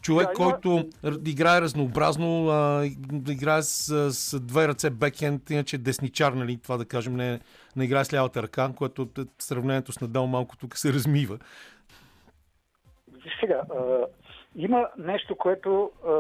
Човек, 0.02 0.28
Да, 0.28 0.44
има- 0.44 0.52
който 0.52 0.90
р- 1.06 1.18
играе 1.26 1.62
разнообразно, 1.62 2.48
а, 2.48 2.86
играе 3.30 3.62
с, 3.62 4.14
с 4.14 4.40
две 4.40 4.68
ръце 4.68 4.90
бекхенд, 4.90 5.50
иначе 5.50 5.78
десничар, 5.78 6.34
нали, 6.34 6.58
това 6.64 6.78
да 6.78 6.86
кажем, 6.86 7.16
не, 7.16 7.40
не 7.76 7.84
играе 7.86 8.06
с 8.06 8.14
лявата 8.14 8.44
ръка, 8.44 8.72
което 8.76 9.10
е, 9.20 9.22
сравнението 9.40 9.92
с 9.92 10.02
Надал 10.02 10.28
малко 10.28 10.58
тук 10.58 10.78
се 10.78 10.94
размива. 10.94 11.38
Виж 13.14 13.34
Сега, 13.40 13.62
има 14.56 14.90
нещо, 14.98 15.36
което 15.36 15.92
а, 16.08 16.12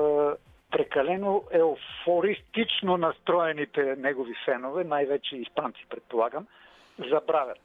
прекалено 0.72 1.44
еуфористично 1.52 2.98
настроените 2.98 3.96
негови 3.96 4.34
фенове, 4.46 4.84
най-вече 4.84 5.36
испанци, 5.36 5.86
предполагам, 5.90 6.48
забравят. 7.10 7.58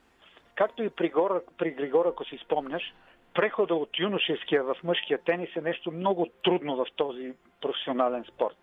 Както 0.54 0.82
и 0.82 0.90
при, 0.90 1.08
Гора, 1.08 1.40
при 1.58 1.70
Григор, 1.70 2.06
ако 2.06 2.24
си 2.24 2.38
спомняш, 2.44 2.94
прехода 3.34 3.74
от 3.74 3.98
юношеския 3.98 4.64
в 4.64 4.76
мъжкия 4.84 5.18
тенис 5.18 5.56
е 5.56 5.60
нещо 5.60 5.90
много 5.90 6.26
трудно 6.44 6.76
в 6.76 6.86
този 6.96 7.32
професионален 7.60 8.24
спорт. 8.24 8.56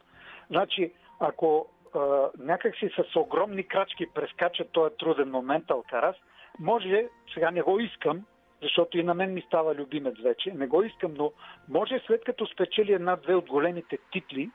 Значи, 0.49 0.93
ако 1.19 1.67
а, 1.95 1.99
някакси 2.39 2.89
с 2.89 3.15
огромни 3.15 3.67
крачки 3.67 4.07
прескача 4.13 4.65
този 4.65 4.95
труден 4.95 5.31
момент 5.31 5.71
Алкарас, 5.71 6.15
може, 6.59 7.07
сега 7.33 7.51
не 7.51 7.61
го 7.61 7.79
искам, 7.79 8.25
защото 8.61 8.97
и 8.97 9.03
на 9.03 9.13
мен 9.13 9.33
ми 9.33 9.41
става 9.41 9.75
любимец 9.75 10.13
вече, 10.23 10.53
не 10.53 10.67
го 10.67 10.83
искам, 10.83 11.13
но 11.13 11.31
може 11.69 12.03
след 12.07 12.23
като 12.23 12.47
спечели 12.47 12.93
една-две 12.93 13.35
от 13.35 13.45
големите 13.45 13.97
титли, 14.11 14.49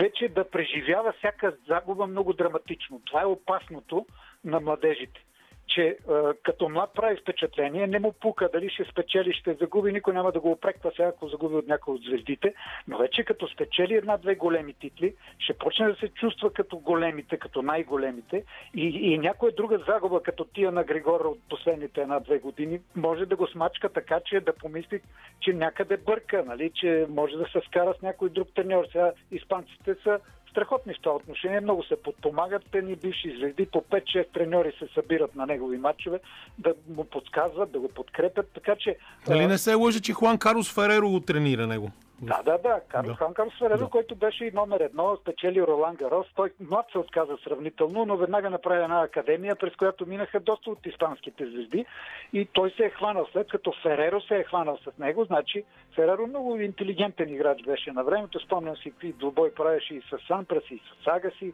вече 0.00 0.28
да 0.28 0.50
преживява 0.50 1.12
всяка 1.12 1.56
загуба 1.68 2.06
много 2.06 2.32
драматично. 2.32 3.00
Това 3.06 3.22
е 3.22 3.26
опасното 3.26 4.06
на 4.44 4.60
младежите 4.60 5.24
че 5.68 5.82
е, 5.82 5.96
като 6.42 6.68
млад 6.68 6.90
прави 6.94 7.16
впечатление, 7.16 7.86
не 7.86 7.98
му 7.98 8.12
пука 8.12 8.48
дали 8.52 8.70
ще 8.70 8.84
спечели, 8.84 9.32
ще 9.32 9.54
загуби, 9.54 9.92
никой 9.92 10.14
няма 10.14 10.32
да 10.32 10.40
го 10.40 10.50
опреква 10.50 10.92
сега, 10.96 11.08
ако 11.08 11.28
загуби 11.28 11.54
от 11.54 11.68
някой 11.68 11.94
от 11.94 12.02
звездите, 12.02 12.54
но 12.88 12.98
вече 12.98 13.24
като 13.24 13.48
спечели 13.48 13.94
една-две 13.94 14.34
големи 14.34 14.74
титли, 14.74 15.14
ще 15.38 15.52
почне 15.54 15.88
да 15.88 15.94
се 15.94 16.08
чувства 16.08 16.52
като 16.52 16.78
големите, 16.78 17.36
като 17.36 17.62
най-големите 17.62 18.44
и, 18.74 18.86
и 18.86 19.18
някоя 19.18 19.52
друга 19.52 19.78
загуба, 19.86 20.22
като 20.22 20.44
тия 20.44 20.72
на 20.72 20.84
Григора 20.84 21.28
от 21.28 21.38
последните 21.48 22.00
една-две 22.00 22.38
години, 22.38 22.80
може 22.96 23.26
да 23.26 23.36
го 23.36 23.46
смачка 23.46 23.88
така, 23.88 24.20
че 24.24 24.40
да 24.40 24.52
помисли, 24.52 25.00
че 25.40 25.52
някъде 25.52 25.96
бърка, 25.96 26.44
нали? 26.46 26.70
че 26.74 27.06
може 27.08 27.36
да 27.36 27.44
се 27.44 27.60
скара 27.66 27.94
с 27.98 28.02
някой 28.02 28.28
друг 28.28 28.48
треньор. 28.54 28.84
Сега 28.92 29.12
испанците 29.30 29.94
са 30.02 30.20
страхотни 30.50 30.94
в 30.94 31.00
това 31.02 31.14
отношение. 31.14 31.60
Много 31.60 31.82
се 31.84 32.02
подпомагат. 32.02 32.62
Те 32.72 32.82
ни 32.82 32.96
бивши 32.96 33.36
звезди 33.38 33.66
по 33.66 33.80
5-6 33.80 34.32
треньори 34.34 34.72
се 34.78 34.88
събират 34.94 35.34
на 35.34 35.46
негови 35.46 35.78
матчове 35.78 36.20
да 36.58 36.74
му 36.88 37.04
подсказват, 37.04 37.72
да 37.72 37.80
го 37.80 37.88
подкрепят. 37.88 38.50
Така 38.54 38.76
че. 38.76 38.96
Нали 39.28 39.46
не 39.46 39.58
се 39.58 39.74
лъжи, 39.74 40.00
че 40.00 40.12
Хуан 40.12 40.38
Карлос 40.38 40.74
Фереро 40.74 41.10
го 41.10 41.20
тренира 41.20 41.66
него? 41.66 41.90
Да, 42.22 42.42
да, 42.42 42.58
да. 42.58 42.80
Карл, 42.88 43.08
да. 43.08 43.14
Хан 43.14 43.34
Карлос 43.34 43.58
Фереро, 43.58 43.78
да. 43.78 43.90
който 43.90 44.14
беше 44.14 44.44
и 44.44 44.50
номер 44.50 44.80
едно, 44.80 45.16
спечели 45.16 45.62
Ролан 45.62 45.96
Гарос. 45.96 46.26
Той 46.34 46.52
млад 46.60 46.86
се 46.92 46.98
отказа 46.98 47.36
сравнително, 47.44 48.04
но 48.06 48.16
веднага 48.16 48.50
направи 48.50 48.82
една 48.82 49.02
академия, 49.02 49.56
през 49.56 49.76
която 49.76 50.06
минаха 50.06 50.40
доста 50.40 50.70
от 50.70 50.86
испанските 50.86 51.46
звезди. 51.46 51.86
И 52.32 52.46
той 52.52 52.70
се 52.70 52.84
е 52.84 52.90
хванал. 52.90 53.26
След 53.32 53.50
като 53.50 53.72
Фереро 53.82 54.20
се 54.20 54.36
е 54.36 54.44
хванал 54.44 54.78
с 54.78 54.98
него, 54.98 55.24
значи 55.24 55.64
Фереро 55.94 56.26
много 56.26 56.56
интелигентен 56.56 57.34
играч 57.34 57.62
беше 57.62 57.92
на 57.92 58.04
времето. 58.04 58.40
Спомням 58.40 58.76
си 58.76 58.90
какви 58.90 59.12
двубой 59.12 59.54
правеше 59.54 59.94
и 59.94 60.02
с 60.02 60.26
Санпрас, 60.26 60.70
и 60.70 60.80
с 61.02 61.06
Агаси. 61.06 61.52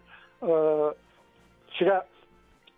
сега, 1.79 2.03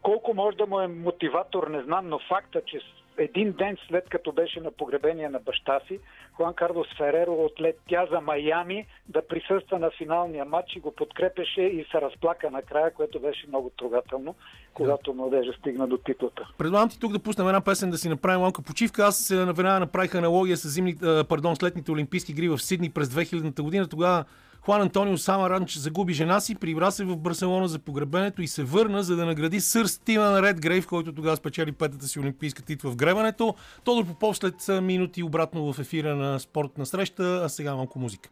колко 0.02 0.34
може 0.34 0.56
да 0.56 0.66
му 0.66 0.80
е 0.80 0.86
мотиватор, 0.86 1.68
не 1.68 1.82
знам, 1.82 2.08
но 2.08 2.18
факта, 2.18 2.62
че 2.66 2.80
един 3.18 3.52
ден 3.52 3.76
след 3.88 4.08
като 4.08 4.32
беше 4.32 4.60
на 4.60 4.70
погребение 4.70 5.28
на 5.28 5.38
баща 5.38 5.80
си, 5.88 5.98
Хуан 6.32 6.54
Карлос 6.54 6.86
Фереро 6.96 7.32
отлетя 7.32 8.06
за 8.10 8.20
Майами 8.20 8.86
да 9.08 9.26
присъства 9.26 9.78
на 9.78 9.90
финалния 9.90 10.44
матч 10.44 10.76
и 10.76 10.80
го 10.80 10.90
подкрепеше 10.90 11.62
и 11.62 11.86
се 11.90 12.00
разплака 12.00 12.50
накрая, 12.50 12.94
което 12.94 13.20
беше 13.20 13.46
много 13.48 13.70
трогателно, 13.78 14.34
когато 14.74 15.14
младежа 15.14 15.52
стигна 15.52 15.86
до 15.86 15.96
титлата. 15.98 16.48
Предлагам 16.58 16.88
ти 16.88 17.00
тук 17.00 17.12
да 17.12 17.18
пуснем 17.18 17.48
една 17.48 17.60
песен 17.60 17.90
да 17.90 17.98
си 17.98 18.08
направим 18.08 18.40
малка 18.40 18.62
почивка. 18.62 19.02
Аз 19.04 19.28
веднага 19.28 19.80
направих 19.80 20.14
аналогия 20.14 20.56
с, 20.56 20.68
зимни, 20.68 20.96
пардон, 21.28 21.56
с 21.56 21.62
летните 21.62 21.90
олимпийски 21.90 22.32
игри 22.32 22.48
в 22.48 22.58
Сидни 22.58 22.90
през 22.90 23.08
2000 23.08 23.62
година. 23.62 23.88
Тогава 23.88 24.24
Хуан 24.66 24.82
Антонио 24.82 25.18
Самаранч 25.18 25.78
загуби 25.78 26.12
жена 26.12 26.40
си, 26.40 26.54
прибра 26.54 26.92
се 26.92 27.04
в 27.04 27.16
Барселона 27.16 27.68
за 27.68 27.78
погребението 27.78 28.42
и 28.42 28.48
се 28.48 28.64
върна, 28.64 29.02
за 29.02 29.16
да 29.16 29.26
награди 29.26 29.60
сър 29.60 29.86
Стивен 29.86 30.40
Ред 30.40 30.60
Грейв, 30.60 30.86
който 30.86 31.14
тогава 31.14 31.36
спечели 31.36 31.72
петата 31.72 32.08
си 32.08 32.20
олимпийска 32.20 32.62
титла 32.62 32.90
в 32.90 32.96
гребането. 32.96 33.54
Тодор 33.84 34.04
Попов 34.04 34.36
след 34.36 34.54
минути 34.82 35.22
обратно 35.22 35.72
в 35.72 35.78
ефира 35.78 36.16
на 36.16 36.40
спортна 36.40 36.86
среща, 36.86 37.40
а 37.44 37.48
сега 37.48 37.74
малко 37.74 37.98
музика. 37.98 38.30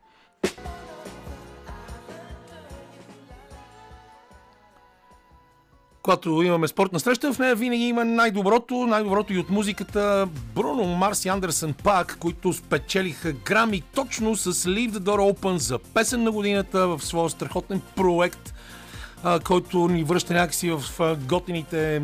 Когато 6.05 6.43
имаме 6.43 6.69
спортна 6.69 7.01
среща, 7.01 7.33
в 7.33 7.39
нея 7.39 7.55
винаги 7.55 7.85
има 7.85 8.05
най-доброто, 8.05 8.75
най-доброто 8.75 9.33
и 9.33 9.39
от 9.39 9.51
музиката. 9.51 10.29
Бруно 10.55 10.85
Марс 10.85 11.25
и 11.25 11.29
Андерсън 11.29 11.75
Пак, 11.85 12.17
които 12.21 12.53
спечелиха 12.53 13.33
грами 13.33 13.83
точно 13.95 14.37
с 14.37 14.53
Leave 14.53 14.91
the 14.91 14.99
Door 14.99 15.33
Open 15.35 15.57
за 15.57 15.79
песен 15.79 16.23
на 16.23 16.33
годината 16.33 16.89
в 16.89 17.01
своя 17.01 17.31
страхотен 17.31 17.81
проект, 17.97 18.54
който 19.45 19.89
ни 19.89 20.05
връща 20.05 20.35
някакси 20.35 20.71
в 20.71 21.17
готините 21.17 22.03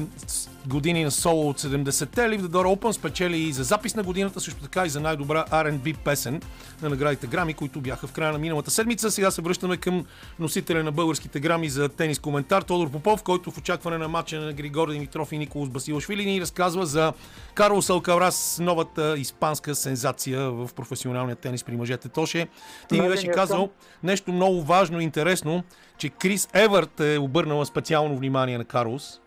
години 0.66 1.04
на 1.04 1.11
соло 1.11 1.48
от 1.48 1.61
70-те. 1.61 2.20
Leave 2.20 2.40
the 2.40 2.46
Door 2.46 2.76
Open 2.76 2.92
спечели 2.92 3.38
и 3.38 3.52
за 3.52 3.64
запис 3.64 3.94
на 3.94 4.02
годината, 4.02 4.40
също 4.40 4.62
така 4.62 4.87
и 4.87 4.88
за 4.88 5.00
най-добра 5.00 5.44
R&B 5.50 5.96
песен 5.96 6.42
на 6.83 6.88
наградите 6.88 7.26
Грами, 7.26 7.54
които 7.54 7.80
бяха 7.80 8.06
в 8.06 8.12
края 8.12 8.33
на 8.33 8.38
миналата 8.38 8.70
седмица. 8.70 9.11
Сега 9.11 9.30
се 9.30 9.42
връщаме 9.42 9.76
към 9.76 10.06
носителя 10.38 10.85
на 10.85 10.92
българските 10.92 11.40
Грами 11.40 11.68
за 11.68 11.88
тенис 11.88 12.18
коментар 12.18 12.62
Тодор 12.62 12.90
Попов, 12.90 13.22
който 13.22 13.50
в 13.50 13.59
очакване 13.59 13.98
на 13.98 14.09
матча 14.09 14.40
на 14.40 14.52
Григор 14.52 14.92
Димитров 14.92 15.33
и 15.33 15.38
Николас 15.38 15.68
Басилашвили 15.68 16.26
ни 16.26 16.40
разказва 16.40 16.87
за 16.87 17.12
Карлос 17.54 17.90
Алкаврас, 17.90 18.59
новата 18.62 19.18
испанска 19.18 19.74
сензация 19.74 20.50
в 20.50 20.70
професионалния 20.76 21.37
тенис 21.37 21.64
при 21.64 21.76
мъжете. 21.76 22.09
Тоше, 22.09 22.48
ти 22.88 23.00
ми 23.00 23.09
беше 23.09 23.26
казал 23.26 23.70
нещо 24.02 24.33
много 24.33 24.62
важно 24.62 25.00
и 25.00 25.04
интересно, 25.04 25.64
че 26.01 26.09
Крис 26.09 26.49
Евърт 26.55 27.01
е 27.01 27.19
обърнала 27.19 27.67
специално 27.67 28.17
внимание 28.17 28.59
на 28.59 28.65
Карлос. 28.65 29.21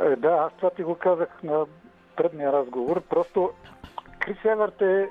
Е, 0.00 0.16
да, 0.16 0.28
аз 0.28 0.52
това 0.56 0.70
ти 0.70 0.82
го 0.82 0.94
казах 0.94 1.28
на 1.42 1.66
предния 2.16 2.52
разговор. 2.52 3.00
Просто 3.00 3.50
Крис 4.18 4.36
Евърт 4.44 4.82
е, 4.82 4.84
е 4.84 5.08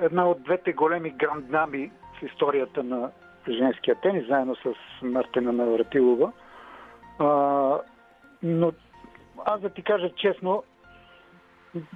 една 0.00 0.28
от 0.28 0.42
двете 0.42 0.72
големи 0.72 1.10
гранднами 1.10 1.90
в 2.18 2.22
историята 2.22 2.82
на 2.82 3.10
женския 3.48 3.96
тенис, 4.00 4.26
заедно 4.28 4.56
с 4.56 4.74
Мартина 5.02 5.52
Навратилова. 5.52 6.32
А, 7.18 7.26
но 8.42 8.72
аз 9.44 9.60
да 9.60 9.70
ти 9.70 9.82
кажа 9.82 10.10
честно, 10.16 10.62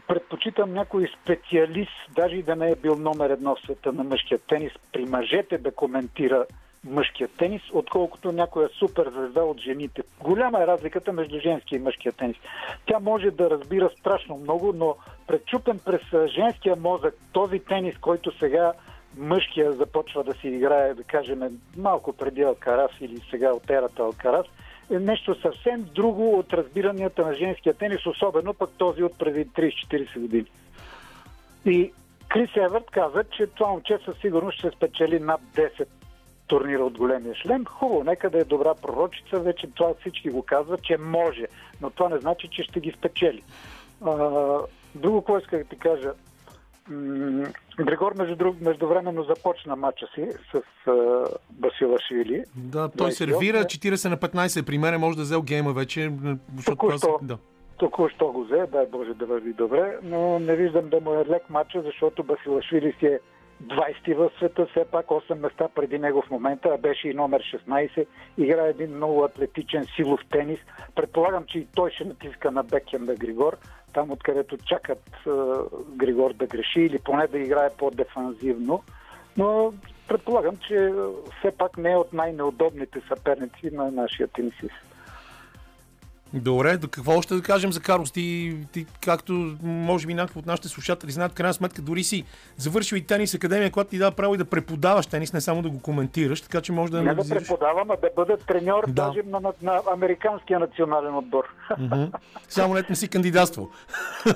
предпочитам 0.09 0.73
някой 0.73 1.11
специалист, 1.23 1.93
даже 2.17 2.37
и 2.37 2.43
да 2.43 2.57
не 2.57 2.71
е 2.71 2.77
бил 2.77 2.97
номер 2.97 3.31
едно 3.31 3.57
в 3.57 3.61
света 3.61 3.93
на 3.93 4.05
мъжкия 4.05 4.39
тенис, 4.39 4.73
при 4.93 5.05
мъжете 5.05 5.59
да 5.59 5.75
коментира 5.75 6.47
мъжкия 6.85 7.29
тенис, 7.29 7.63
отколкото 7.73 8.33
някоя 8.33 8.69
супер 8.69 9.11
звезда 9.11 9.43
от 9.43 9.61
жените. 9.61 10.03
Голяма 10.21 10.63
е 10.63 10.67
разликата 10.67 11.13
между 11.13 11.41
женския 11.41 11.77
и 11.77 11.83
мъжкия 11.83 12.13
тенис. 12.13 12.37
Тя 12.87 12.99
може 13.01 13.31
да 13.31 13.51
разбира 13.51 13.91
страшно 13.91 14.37
много, 14.37 14.73
но 14.73 14.97
пречупен 15.27 15.79
през 15.79 16.31
женския 16.31 16.77
мозък 16.77 17.15
този 17.33 17.59
тенис, 17.59 17.99
който 18.01 18.39
сега 18.39 18.73
мъжкия 19.17 19.73
започва 19.73 20.25
да 20.25 20.35
си 20.35 20.49
играе, 20.49 20.95
да 20.95 21.03
кажем, 21.05 21.61
малко 21.77 22.13
преди 22.13 22.43
Алкарас 22.43 22.91
или 23.01 23.21
сега 23.31 23.53
от 23.53 23.71
ерата 23.71 24.03
Алкарас, 24.03 24.47
е 24.91 24.99
нещо 24.99 25.41
съвсем 25.41 25.87
друго 25.95 26.39
от 26.39 26.53
разбиранията 26.53 27.27
на 27.27 27.35
женския 27.35 27.75
тенис, 27.75 28.07
особено 28.07 28.55
пък 28.55 28.71
този 28.79 29.03
от 29.03 29.19
преди 29.19 29.47
30-40 29.47 30.21
години. 30.21 30.47
И 31.67 31.93
Крис 32.29 32.51
Еверт 32.57 32.91
каза, 32.91 33.25
че 33.37 33.47
това 33.47 33.71
момче 33.71 33.99
със 34.05 34.19
сигурност 34.19 34.59
ще 34.59 34.71
спечели 34.71 35.21
над 35.21 35.41
10 35.55 35.87
турнира 36.49 36.85
от 36.85 36.99
големия 36.99 37.35
шлем. 37.35 37.65
Хубаво, 37.65 38.05
нека 38.05 38.31
да 38.31 38.39
е 38.39 38.45
добра 38.45 38.75
пророчица, 38.75 39.41
вече 39.41 39.67
това 39.75 39.95
всички 40.01 40.31
го 40.31 40.43
казват, 40.43 40.83
че 40.83 40.97
може, 40.99 41.47
но 41.81 41.91
това 41.91 42.09
не 42.09 42.19
значи, 42.19 42.49
че 42.49 42.63
ще 42.63 42.81
ги 42.81 42.95
спечели. 42.99 43.43
А, 44.05 44.15
друго, 44.95 45.23
което 45.23 45.45
исках 45.45 45.63
да 45.63 45.69
ти 45.69 45.79
кажа, 45.79 46.13
Григор 47.81 48.15
между 48.19 48.37
друг, 48.37 48.61
междувременно 48.61 49.23
започна 49.23 49.77
матча 49.77 50.07
си 50.15 50.29
с 50.53 50.63
Басила 51.51 51.99
Швили. 52.09 52.45
Да, 52.57 52.89
той 52.89 53.13
сервира 53.13 53.59
40 53.59 54.09
на 54.09 54.17
15 54.17 54.67
при 54.67 54.79
мен, 54.79 55.01
може 55.01 55.17
да 55.17 55.23
взел 55.23 55.43
гейма 55.43 55.73
вече. 55.73 56.13
Току-що, 56.67 57.19
да. 57.23 57.39
току-що 57.77 58.33
го 58.33 58.45
взе, 58.45 58.67
дай 58.73 58.87
Боже 58.87 59.15
да 59.15 59.27
върви 59.27 59.53
добре, 59.53 59.99
но 60.03 60.39
не 60.39 60.57
виждам 60.57 60.89
да 60.89 61.01
му 61.01 61.15
е 61.15 61.25
лек 61.29 61.51
матча, 61.51 61.83
защото 61.83 62.23
Басилашвили 62.23 62.95
си 62.99 63.07
е 63.07 63.21
20 63.67 64.15
в 64.15 64.31
света, 64.39 64.67
все 64.71 64.85
пак 64.85 65.07
8 65.07 65.35
места 65.35 65.69
преди 65.75 65.99
него 65.99 66.23
в 66.23 66.31
момента, 66.31 66.69
а 66.75 66.79
беше 66.79 67.09
и 67.09 67.15
номер 67.15 67.43
16. 67.69 68.07
Играе 68.39 68.69
един 68.69 68.97
много 68.97 69.25
атлетичен 69.25 69.85
силов 69.97 70.21
тенис. 70.31 70.59
Предполагам, 70.95 71.45
че 71.45 71.59
и 71.59 71.67
той 71.75 71.91
ще 71.91 72.05
натиска 72.05 72.51
на 72.51 72.63
Бекем 72.63 73.05
на 73.05 73.15
Григор, 73.15 73.57
там 73.93 74.11
откъдето 74.11 74.57
чакат 74.57 75.03
е, 75.27 75.31
Григор 75.97 76.33
да 76.33 76.47
греши 76.47 76.81
или 76.81 76.99
поне 76.99 77.27
да 77.27 77.39
играе 77.39 77.71
по-дефанзивно. 77.79 78.83
Но 79.37 79.73
предполагам, 80.09 80.57
че 80.57 80.93
все 81.39 81.51
пак 81.51 81.79
не 81.79 81.93
е 81.93 81.97
от 81.97 82.13
най-неудобните 82.13 83.01
съперници 83.09 83.71
на 83.73 83.91
нашия 83.91 84.29
тенисист. 84.29 84.88
Добре, 86.35 86.77
до 86.77 86.89
какво 86.89 87.23
ще 87.23 87.35
да 87.35 87.43
кажем 87.43 87.73
за 87.73 87.81
Карлос? 87.81 88.13
Ти, 88.13 88.57
ти 88.73 88.87
както 89.05 89.57
може 89.63 90.07
би 90.07 90.15
някакво 90.15 90.41
от 90.41 90.47
нашите 90.47 90.69
слушатели 90.69 91.11
знаят, 91.11 91.35
крайна 91.35 91.55
сметка 91.55 91.83
дори 91.83 92.03
си 92.03 92.25
завършил 92.57 92.97
и 92.97 93.07
тенис 93.07 93.35
академия, 93.35 93.71
която 93.71 93.91
ти 93.91 93.99
дава 93.99 94.17
право 94.17 94.35
и 94.35 94.39
да 94.39 94.45
преподаваш 94.45 95.07
тенис, 95.07 95.33
не 95.33 95.41
само 95.41 95.63
да 95.63 95.71
го 95.71 95.83
коментираш, 95.83 96.41
така 96.41 96.61
че 96.61 96.73
може 96.73 96.93
да 96.93 97.03
Не 97.03 97.15
да 97.15 97.29
преподавам, 97.29 97.91
а 97.91 97.97
да 97.97 98.11
бъда 98.17 98.37
треньор 98.37 98.85
Да. 98.87 98.93
даже 98.93 99.23
на, 99.27 99.41
на, 99.41 99.53
на 99.63 99.81
американския 99.93 100.59
национален 100.59 101.15
отбор. 101.15 101.45
Мгм. 101.79 102.05
Само 102.49 102.75
не 102.75 102.97
си 102.97 103.09
кандидатствал. 103.09 103.71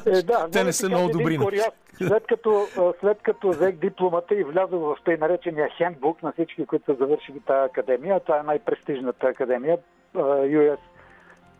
Е, 0.07 0.23
да, 0.23 0.49
Те 0.53 0.65
не 0.65 0.73
са 0.73 0.89
много 0.89 1.09
добри, 1.09 1.39
куриоз. 1.39 1.65
След 1.97 2.27
като, 2.27 2.67
след 3.01 3.19
като 3.23 3.49
взех 3.49 3.77
дипломата 3.77 4.35
и 4.35 4.45
влязох 4.45 4.81
в 4.81 4.97
тъй 5.05 5.17
наречения 5.17 5.69
хендбук 5.77 6.23
на 6.23 6.33
всички, 6.33 6.67
които 6.67 6.85
са 6.85 6.95
завършили 6.99 7.41
тази 7.41 7.71
академия, 7.71 8.21
това 8.21 8.41
е 8.41 8.43
най-престижната 8.43 9.27
академия, 9.27 9.79
US 10.15 10.79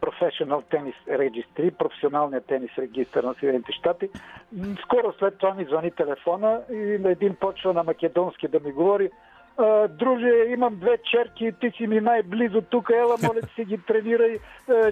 Professional 0.03 0.63
Tennis 0.71 0.95
Registry, 1.09 1.71
професионалният 1.71 2.47
тенис 2.47 2.71
регистър 2.79 3.25
на 3.25 3.35
Съединените 3.35 3.73
щати. 3.73 4.09
Скоро 4.83 5.13
след 5.19 5.39
това 5.39 5.55
ми 5.55 5.65
звъни 5.65 5.91
телефона 5.91 6.61
и 6.71 6.77
на 6.77 7.11
един 7.11 7.35
почва 7.35 7.73
на 7.73 7.83
македонски 7.83 8.49
да 8.49 8.61
ми 8.61 8.73
говори 8.73 9.11
друже, 9.89 10.45
имам 10.49 10.77
две 10.77 10.99
черки, 11.11 11.53
ти 11.61 11.71
си 11.77 11.87
ми 11.87 12.01
най-близо 12.01 12.61
тук, 12.61 12.91
ела, 12.91 13.17
моля 13.23 13.41
ти 13.41 13.55
си 13.55 13.65
ги 13.65 13.79
тренирай, 13.87 14.39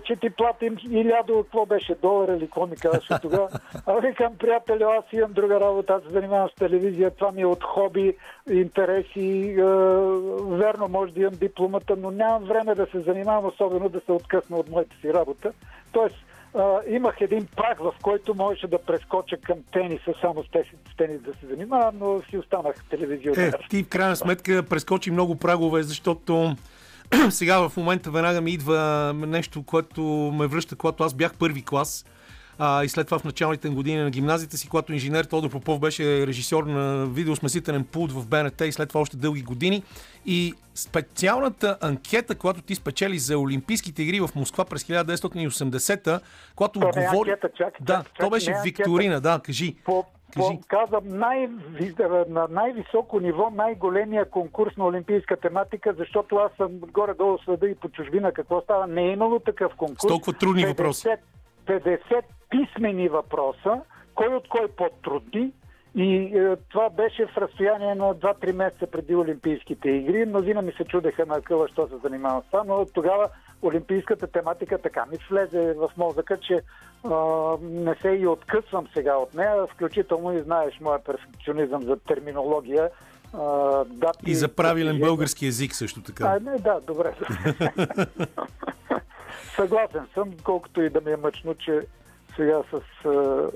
че 0.04 0.16
ти 0.16 0.30
платим 0.30 0.76
и 0.90 1.08
лядо, 1.08 1.42
какво 1.42 1.66
беше, 1.66 1.94
долар 1.94 2.28
или 2.28 2.46
какво 2.46 2.66
ми 2.66 2.76
казваше 2.76 3.14
тогава. 3.22 3.48
А 3.86 3.94
викам, 3.98 4.38
приятелю, 4.38 4.84
аз 4.84 5.04
имам 5.12 5.32
друга 5.32 5.60
работа, 5.60 5.92
аз 5.92 6.02
се 6.02 6.08
занимавам 6.08 6.48
с 6.48 6.54
телевизия, 6.54 7.10
това 7.10 7.32
ми 7.32 7.42
е 7.42 7.46
от 7.46 7.64
хоби, 7.64 8.16
интереси, 8.50 9.54
верно, 10.40 10.88
може 10.88 11.12
да 11.12 11.20
имам 11.20 11.34
дипломата, 11.34 11.96
но 11.98 12.10
нямам 12.10 12.44
време 12.44 12.74
да 12.74 12.86
се 12.86 13.00
занимавам, 13.00 13.44
особено 13.44 13.88
да 13.88 14.00
се 14.00 14.12
откъсна 14.12 14.56
от 14.56 14.70
моята 14.70 14.96
си 15.00 15.14
работа. 15.14 15.52
Тоест, 15.92 16.16
а, 16.54 16.80
имах 16.88 17.16
един 17.20 17.46
праг, 17.56 17.78
в 17.78 17.94
който 18.02 18.34
можеше 18.34 18.66
да 18.66 18.78
прескоча 18.78 19.36
към 19.36 19.58
тениса, 19.72 20.14
само 20.20 20.44
с 20.44 20.46
с 20.92 20.96
тенис 20.96 21.20
да 21.20 21.32
се 21.40 21.46
занимавам, 21.46 21.94
но 21.98 22.22
си 22.30 22.38
останах 22.38 22.74
Е, 22.76 22.90
телевизионер. 22.90 23.66
ти 23.70 23.82
в 23.82 23.88
крайна 23.88 24.16
сметка 24.16 24.62
прескочи 24.62 25.10
много 25.10 25.36
прагове, 25.36 25.82
защото 25.82 26.56
сега 27.30 27.68
в 27.68 27.76
момента 27.76 28.10
веднага 28.10 28.40
ми 28.40 28.50
идва 28.50 29.12
нещо, 29.14 29.62
което 29.62 30.02
ме 30.38 30.46
връща, 30.46 30.76
когато 30.76 31.04
аз 31.04 31.14
бях 31.14 31.34
първи 31.38 31.64
клас. 31.64 32.04
А, 32.62 32.84
и 32.84 32.88
след 32.88 33.06
това 33.06 33.18
в 33.18 33.24
началните 33.24 33.68
години 33.68 34.02
на 34.02 34.10
гимназията 34.10 34.56
си, 34.56 34.68
когато 34.68 34.92
инженер 34.92 35.24
Тодор 35.24 35.50
Попов 35.50 35.80
беше 35.80 36.26
режисьор 36.26 36.64
на 36.64 37.06
видеосмесителен 37.06 37.84
пулт 37.84 38.12
в 38.12 38.26
БНТ 38.26 38.60
и 38.60 38.72
след 38.72 38.88
това 38.88 39.00
още 39.00 39.16
дълги 39.16 39.42
години. 39.42 39.82
И 40.26 40.54
специалната 40.74 41.78
анкета, 41.80 42.34
която 42.34 42.62
ти 42.62 42.74
спечели 42.74 43.18
за 43.18 43.38
Олимпийските 43.38 44.02
игри 44.02 44.20
в 44.20 44.28
Москва 44.34 44.64
през 44.64 44.84
1980-та, 44.84 46.20
когато 46.56 46.80
То 46.80 46.86
е 46.86 46.88
отговори... 46.88 47.30
анкета, 47.30 47.48
чак, 47.56 47.74
да, 47.80 47.94
чак, 47.94 48.12
то 48.18 48.30
беше 48.30 48.50
е 48.50 48.54
анкета. 48.54 48.82
Викторина, 48.82 49.20
да, 49.20 49.40
кажи. 49.44 49.76
по, 49.84 50.04
Кажи. 50.34 50.58
казвам, 50.68 51.02
най, 51.08 51.48
на 52.28 52.46
най-високо 52.50 53.20
ниво, 53.20 53.50
най-големия 53.50 54.30
конкурс 54.30 54.76
на 54.76 54.86
олимпийска 54.86 55.36
тематика, 55.36 55.94
защото 55.98 56.36
аз 56.36 56.52
съм 56.56 56.68
горе-долу 56.78 57.38
следа 57.44 57.66
и 57.66 57.74
по 57.74 57.88
чужбина 57.88 58.32
какво 58.32 58.60
става. 58.60 58.86
Не 58.86 59.02
е 59.02 59.12
имало 59.12 59.38
такъв 59.38 59.72
конкурс. 59.76 60.02
С 60.04 60.08
толкова 60.08 60.32
трудни 60.32 60.66
въпроси. 60.66 61.08
50 61.70 62.22
писмени 62.50 63.08
въпроса, 63.08 63.80
кой 64.14 64.28
от 64.28 64.48
кой 64.48 64.68
по-трудни. 64.68 65.52
И 65.94 66.14
е, 66.14 66.56
това 66.68 66.90
беше 66.90 67.26
в 67.26 67.36
разстояние 67.36 67.94
на 67.94 68.14
2-3 68.14 68.52
месеца 68.52 68.86
преди 68.86 69.16
Олимпийските 69.16 69.88
игри. 69.90 70.26
Мнозина 70.26 70.62
ми 70.62 70.72
се 70.72 70.84
чудеха 70.84 71.26
на 71.26 71.40
къла, 71.40 71.68
що 71.68 71.88
се 71.88 71.94
занимавам 72.02 72.42
с 72.42 72.50
това, 72.50 72.64
но 72.66 72.86
тогава 72.94 73.28
олимпийската 73.62 74.26
тематика 74.26 74.78
така 74.78 75.06
ми 75.10 75.16
влезе 75.30 75.74
в 75.74 75.90
мозъка, 75.96 76.36
че 76.36 76.60
а, 77.04 77.14
не 77.62 77.94
се 77.94 78.08
и 78.08 78.26
откъсвам 78.26 78.86
сега 78.94 79.16
от 79.16 79.34
нея, 79.34 79.66
включително 79.66 80.32
и 80.32 80.42
знаеш 80.42 80.80
моя 80.80 81.04
перфекционизъм 81.04 81.82
за 81.82 81.96
терминология. 81.96 82.90
А, 83.34 83.84
дати, 83.84 84.30
И 84.30 84.34
за 84.34 84.48
правилен 84.48 85.00
български 85.00 85.46
язик 85.46 85.74
също 85.74 86.02
така. 86.02 86.24
А, 86.24 86.50
не, 86.50 86.58
да, 86.58 86.80
добре. 86.80 87.12
Съгласен 89.56 90.06
съм, 90.14 90.32
колкото 90.44 90.82
и 90.82 90.90
да 90.90 91.00
ми 91.00 91.12
е 91.12 91.16
мъчно, 91.16 91.54
че 91.54 91.80
сега 92.36 92.62
с 92.70 93.06
а, 93.08 93.48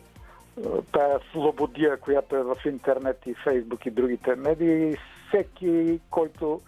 тая 0.92 1.20
слободия, 1.32 1.96
която 1.96 2.36
е 2.36 2.42
в 2.42 2.56
интернет 2.66 3.22
и 3.26 3.34
Фейсбук 3.34 3.86
и 3.86 3.90
другите 3.90 4.34
медии, 4.34 4.96
всеки, 5.28 6.00
който 6.10 6.60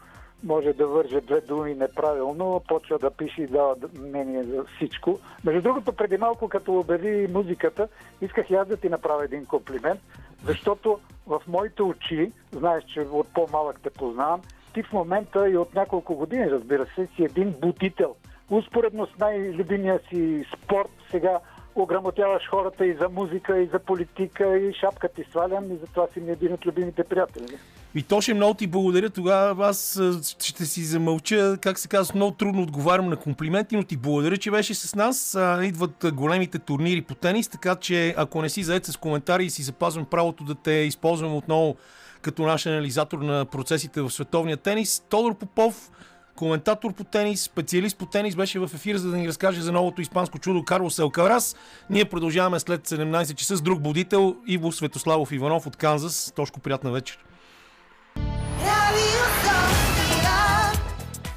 може 0.45 0.73
да 0.73 0.87
върже 0.87 1.21
две 1.21 1.41
думи 1.41 1.75
неправилно, 1.75 2.63
почва 2.69 2.99
да 2.99 3.11
пише 3.11 3.43
и 3.43 3.47
дава 3.47 3.77
мнение 4.01 4.43
за 4.43 4.65
всичко. 4.77 5.19
Между 5.45 5.63
другото, 5.63 5.93
преди 5.93 6.17
малко, 6.17 6.49
като 6.49 6.79
обяви 6.79 7.29
музиката, 7.33 7.89
исках 8.21 8.51
и 8.51 8.55
аз 8.55 8.69
да 8.69 8.77
ти 8.77 8.89
направя 8.89 9.25
един 9.25 9.47
комплимент, 9.47 10.01
защото 10.45 10.99
в 11.27 11.43
моите 11.47 11.83
очи, 11.83 12.33
знаеш, 12.53 12.85
че 12.85 13.01
от 13.01 13.29
по-малък 13.35 13.81
те 13.83 13.91
познавам, 13.91 14.41
ти 14.75 14.83
в 14.83 14.93
момента 14.93 15.49
и 15.49 15.57
от 15.57 15.75
няколко 15.75 16.15
години, 16.15 16.51
разбира 16.51 16.87
се, 16.95 17.09
си 17.17 17.25
един 17.25 17.51
будител. 17.51 18.15
Успоредно 18.51 19.07
с 19.07 19.19
най-любимия 19.19 20.01
си 20.09 20.45
спорт, 20.55 20.91
сега 21.11 21.39
ограмотяваш 21.75 22.43
хората 22.51 22.87
и 22.87 22.97
за 23.01 23.09
музика, 23.09 23.63
и 23.63 23.67
за 23.67 23.79
политика, 23.79 24.59
и 24.59 24.75
шапка 24.75 25.09
ти 25.09 25.25
свалям, 25.31 25.65
и 25.65 25.77
затова 25.77 26.07
си 26.13 26.21
ми 26.21 26.31
един 26.31 26.53
от 26.53 26.67
любимите 26.67 27.05
приятели. 27.05 27.59
И 27.95 28.03
Тоше, 28.03 28.35
много 28.35 28.55
ти 28.55 28.67
благодаря. 28.67 29.11
Тогава 29.11 29.67
аз 29.67 30.01
ще 30.41 30.65
си 30.65 30.85
замълча, 30.85 31.57
как 31.61 31.79
се 31.79 31.89
казва, 31.89 32.15
много 32.15 32.33
трудно 32.33 32.63
отговарям 32.63 33.09
на 33.09 33.17
комплименти, 33.17 33.77
но 33.77 33.83
ти 33.83 33.97
благодаря, 33.97 34.37
че 34.37 34.51
беше 34.51 34.75
с 34.75 34.95
нас. 34.95 35.39
Идват 35.63 36.15
големите 36.15 36.59
турнири 36.59 37.03
по 37.03 37.15
тенис, 37.15 37.49
така 37.49 37.77
че 37.77 38.15
ако 38.17 38.43
не 38.43 38.49
си 38.49 38.63
заед 38.63 38.85
с 38.87 38.97
коментари 38.97 39.45
и 39.45 39.51
си 39.51 39.63
запазвам 39.63 40.05
правото 40.05 40.45
да 40.45 40.55
те 40.55 40.73
използвам 40.73 41.37
отново 41.37 41.77
като 42.23 42.43
наш 42.43 42.67
анализатор 42.67 43.19
на 43.19 43.45
процесите 43.45 44.03
в 44.03 44.11
световния 44.11 44.57
тенис, 44.57 45.03
Тодор 45.09 45.35
Попов, 45.35 45.91
коментатор 46.37 46.93
по 46.93 47.05
тенис, 47.05 47.43
специалист 47.43 47.99
по 47.99 48.07
тенис, 48.07 48.37
беше 48.37 48.59
в 48.59 48.71
ефир, 48.75 48.97
за 48.97 49.11
да 49.11 49.17
ни 49.17 49.29
разкаже 49.29 49.61
за 49.61 49.73
новото 49.73 50.01
испанско 50.01 50.39
чудо 50.39 50.65
Карлос 50.65 50.99
Елкарас. 50.99 51.57
Ние 51.91 52.05
продължаваме 52.05 52.61
след 52.61 52.89
17 52.89 53.35
часа 53.35 53.57
с 53.57 53.63
друг 53.63 53.81
будител 53.81 54.37
Иво 54.47 54.73
Светославов 54.73 55.33
Иванов 55.33 55.67
от 55.67 55.77
Канзас. 55.77 56.33
Тошко 56.37 56.61
приятна 56.61 56.91
вечер. 56.91 57.19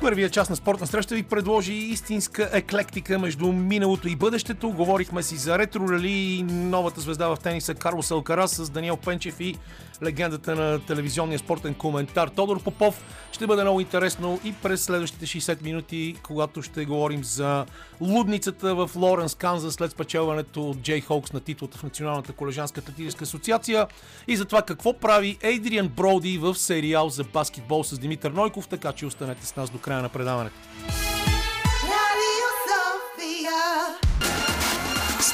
Първия 0.02 0.30
част 0.30 0.50
на 0.50 0.56
спортна 0.56 0.88
среща 0.88 1.16
ви 1.16 1.24
предложи 1.24 1.74
истинска 1.74 2.50
еклектика 2.54 3.20
между 3.20 3.52
миналото 3.52 4.08
и 4.08 4.16
бъдещето. 4.16 4.72
Говорихме 4.72 5.24
си 5.24 5.36
за 5.36 5.60
ретро 5.60 5.90
рали 5.90 6.12
и 6.12 6.44
новата 6.44 7.02
звезда 7.02 7.28
в 7.28 7.38
тениса 7.44 7.74
Карлос 7.74 8.12
Алкарас 8.12 8.52
с 8.52 8.70
Даниел 8.70 8.98
Пенчев 8.98 9.40
и 9.40 9.56
легендата 10.04 10.56
на 10.56 10.80
телевизионния 10.80 11.40
спортен 11.40 11.74
коментар 11.74 12.28
Тодор 12.28 12.64
Попов. 12.64 13.04
Ще 13.32 13.48
бъде 13.48 13.62
много 13.64 13.80
интересно 13.82 14.40
и 14.44 14.54
през 14.54 14.84
следващите 14.84 15.26
60 15.26 15.64
минути, 15.64 16.16
когато 16.24 16.62
ще 16.62 16.86
говорим 16.86 17.24
за 17.24 17.66
лудницата 18.02 18.76
в 18.76 18.90
Лоренс, 18.96 19.36
Канзас, 19.36 19.74
след 19.74 19.92
спечелването 19.92 20.70
от 20.70 20.82
Джей 20.82 21.02
Хоукс 21.02 21.34
на 21.34 21.40
титлата 21.40 21.78
в 21.78 21.84
Националната 21.84 22.34
колежанска 22.34 22.80
атлетическа 22.80 23.24
асоциация 23.24 23.88
и 24.28 24.36
за 24.36 24.46
това 24.46 24.62
какво 24.62 24.94
прави 24.94 25.38
Ейдриан 25.42 25.88
Броуди 25.88 26.38
в 26.38 26.56
сериал 26.56 27.10
за 27.10 27.24
баскетбол 27.24 27.84
с 27.84 28.00
Димитър 28.00 28.32
Нойков, 28.32 28.68
така 28.68 28.92
че 28.92 29.06
останете 29.06 29.46
с 29.46 29.56
нас 29.56 29.70
до 29.70 29.78
края 29.78 29.89
на 29.96 30.10
предаването. 30.10 30.56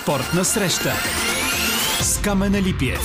Спортна 0.02 0.46
среща 0.46 0.94
с 2.02 2.22
Камена 2.22 2.62
Липиев. 2.62 3.02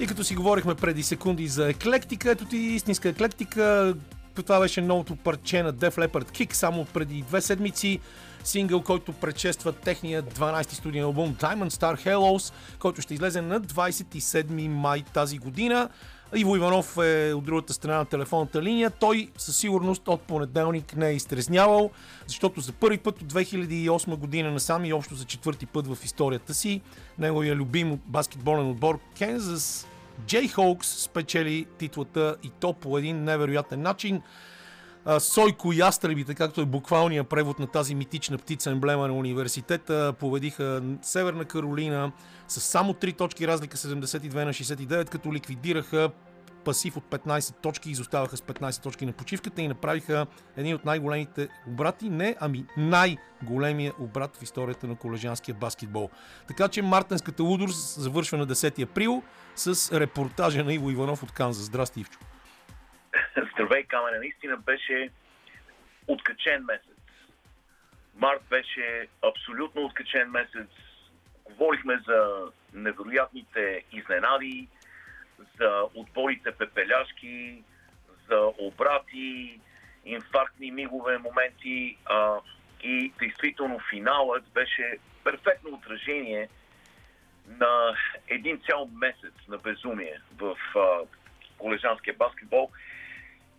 И 0.00 0.06
като 0.06 0.24
си 0.24 0.34
говорихме 0.34 0.74
преди 0.74 1.02
секунди 1.02 1.48
за 1.48 1.68
еклектика, 1.68 2.30
ето 2.30 2.44
ти 2.44 2.56
истинска 2.56 3.08
еклектика. 3.08 3.94
Това 4.34 4.60
беше 4.60 4.80
новото 4.80 5.16
парче 5.16 5.62
на 5.62 5.74
Def 5.74 5.94
Leppard 5.94 6.30
Kick, 6.30 6.52
само 6.52 6.84
преди 6.84 7.22
две 7.22 7.40
седмици. 7.40 8.00
Сингъл, 8.44 8.82
който 8.82 9.12
предшества 9.12 9.72
техния 9.72 10.22
12-ти 10.22 10.74
студиен 10.74 11.04
албум 11.04 11.34
Diamond 11.34 11.70
Star 11.70 12.06
Halos, 12.06 12.52
който 12.78 13.02
ще 13.02 13.14
излезе 13.14 13.40
на 13.40 13.60
27 13.60 14.68
май 14.68 15.02
тази 15.14 15.38
година. 15.38 15.88
Иво 16.34 16.56
Иванов 16.56 16.96
е 16.96 17.32
от 17.32 17.44
другата 17.44 17.72
страна 17.72 17.98
на 17.98 18.04
телефонната 18.04 18.62
линия. 18.62 18.90
Той 18.90 19.28
със 19.36 19.56
сигурност 19.56 20.08
от 20.08 20.22
понеделник 20.22 20.96
не 20.96 21.08
е 21.08 21.14
изтрезнявал, 21.14 21.90
защото 22.26 22.60
за 22.60 22.72
първи 22.72 22.98
път 22.98 23.22
от 23.22 23.32
2008 23.32 24.16
година 24.16 24.50
насам 24.50 24.84
и 24.84 24.92
общо 24.92 25.14
за 25.14 25.24
четвърти 25.24 25.66
път 25.66 25.86
в 25.86 26.04
историята 26.04 26.54
си 26.54 26.80
неговия 27.18 27.56
любим 27.56 28.00
баскетболен 28.06 28.70
отбор 28.70 28.98
Кензас 29.18 29.86
Джей 30.26 30.48
Хоукс 30.48 30.88
спечели 30.88 31.66
титлата 31.78 32.36
и 32.42 32.50
то 32.60 32.72
по 32.72 32.98
един 32.98 33.24
невероятен 33.24 33.82
начин. 33.82 34.22
А, 35.04 35.20
Сойко 35.20 35.72
ястребите, 35.72 36.34
както 36.34 36.60
е 36.60 36.66
буквалният 36.66 37.28
превод 37.28 37.58
на 37.58 37.66
тази 37.66 37.94
митична 37.94 38.38
птица, 38.38 38.70
емблема 38.70 39.08
на 39.08 39.14
университета, 39.14 40.14
победиха 40.20 40.82
Северна 41.02 41.44
Каролина 41.44 42.12
с 42.48 42.60
само 42.60 42.92
3 42.92 43.16
точки 43.16 43.48
разлика 43.48 43.76
72 43.76 44.44
на 44.44 44.52
69, 44.52 45.08
като 45.08 45.32
ликвидираха 45.32 46.10
пасив 46.64 46.96
от 46.96 47.04
15 47.04 47.54
точки, 47.62 47.90
изоставаха 47.90 48.36
с 48.36 48.40
15 48.40 48.82
точки 48.82 49.06
на 49.06 49.12
почивката 49.12 49.62
и 49.62 49.68
направиха 49.68 50.26
един 50.56 50.74
от 50.74 50.84
най-големите 50.84 51.48
обрати, 51.68 52.10
не, 52.10 52.36
ами 52.40 52.64
най-големия 52.76 53.92
обрат 54.00 54.36
в 54.36 54.42
историята 54.42 54.86
на 54.86 54.94
колежанския 54.94 55.54
баскетбол. 55.54 56.10
Така 56.48 56.68
че 56.68 56.82
Мартенската 56.82 57.42
Лудорс 57.42 57.96
завършва 57.98 58.38
на 58.38 58.46
10 58.46 58.82
април 58.82 59.22
с 59.56 59.98
репортажа 60.00 60.64
на 60.64 60.74
Иво 60.74 60.90
Иванов 60.90 61.22
от 61.22 61.32
Канзас. 61.32 61.64
Здрасти, 61.64 62.00
Ивчо. 62.00 62.18
Здравей, 63.52 63.84
Камене. 63.84 64.18
Наистина 64.18 64.56
беше 64.56 65.10
откачен 66.06 66.64
месец. 66.64 66.86
Март 68.14 68.42
беше 68.50 69.08
абсолютно 69.22 69.82
откачен 69.84 70.30
месец. 70.30 70.68
Говорихме 71.44 72.00
за 72.06 72.50
невероятните 72.74 73.84
изненади, 73.92 74.68
за 75.58 75.82
отборите 75.94 76.52
пепеляшки, 76.52 77.62
за 78.28 78.52
обрати, 78.58 79.60
инфарктни 80.04 80.70
мигове, 80.70 81.18
моменти 81.18 81.96
а, 82.04 82.36
и 82.82 83.12
действително 83.18 83.80
финалът 83.90 84.44
беше 84.54 84.98
перфектно 85.24 85.70
отражение 85.74 86.48
на 87.48 87.96
един 88.28 88.60
цял 88.70 88.88
месец 88.92 89.34
на 89.48 89.58
безумие 89.58 90.20
в 90.36 90.56
а, 90.76 91.00
колежанския 91.58 92.14
баскетбол. 92.14 92.70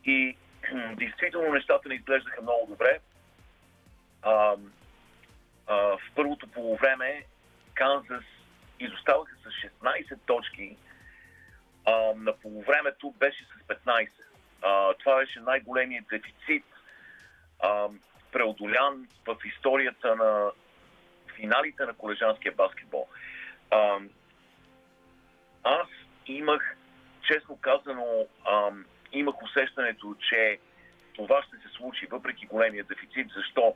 И 0.05 0.37
действително 0.95 1.53
нещата 1.53 1.89
не 1.89 1.95
изглеждаха 1.95 2.41
много 2.41 2.67
добре. 2.69 2.99
А, 4.21 4.55
а, 5.67 5.75
в 5.75 6.01
първото 6.15 6.47
полувреме 6.47 7.23
Канзас 7.73 8.23
изоставаха 8.79 9.35
с 9.43 9.67
16 9.83 10.19
точки. 10.25 10.77
А, 11.85 12.13
на 12.15 12.33
полувремето 12.37 13.11
беше 13.11 13.43
с 13.43 13.67
15. 13.67 14.09
А, 14.61 14.93
това 14.93 15.15
беше 15.15 15.39
най-големият 15.39 16.07
дефицит, 16.07 16.65
а, 17.59 17.87
преодолян 18.31 19.07
в 19.27 19.37
историята 19.45 20.15
на 20.15 20.51
финалите 21.35 21.85
на 21.85 21.93
колежанския 21.93 22.51
баскетбол. 22.51 23.07
А, 23.71 23.99
аз 25.63 25.87
имах, 26.25 26.77
честно 27.21 27.57
казано, 27.57 28.27
а, 28.45 28.71
имах 29.11 29.43
усещането, 29.43 30.15
че 30.29 30.59
това 31.13 31.43
ще 31.43 31.55
се 31.57 31.73
случи, 31.77 32.07
въпреки 32.11 32.45
големия 32.45 32.83
дефицит. 32.83 33.27
Защо? 33.35 33.75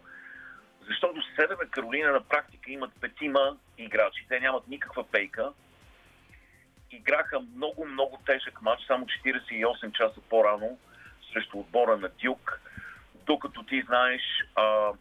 Защото 0.88 1.21
Северна 1.36 1.69
Каролина 1.69 2.11
на 2.11 2.21
практика 2.21 2.71
имат 2.71 2.91
петима 3.01 3.57
играчи. 3.77 4.25
Те 4.29 4.39
нямат 4.39 4.67
никаква 4.67 5.03
пейка. 5.03 5.53
Играха 6.91 7.39
много, 7.55 7.86
много 7.86 8.19
тежък 8.25 8.61
матч, 8.61 8.83
само 8.88 9.05
48 9.05 9.91
часа 9.91 10.21
по-рано 10.29 10.77
срещу 11.33 11.59
отбора 11.59 11.97
на 11.97 12.09
Дюк. 12.09 12.61
Докато 13.25 13.63
ти 13.63 13.83
знаеш, 13.88 14.21
а, 14.55 14.91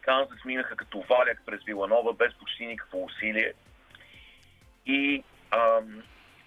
Канзас 0.00 0.44
минаха 0.44 0.76
като 0.76 1.00
валяк 1.00 1.42
през 1.46 1.64
Виланова, 1.64 2.12
без 2.12 2.34
почти 2.34 2.66
никакво 2.66 3.04
усилие. 3.04 3.52
И 4.86 5.24
а, 5.50 5.80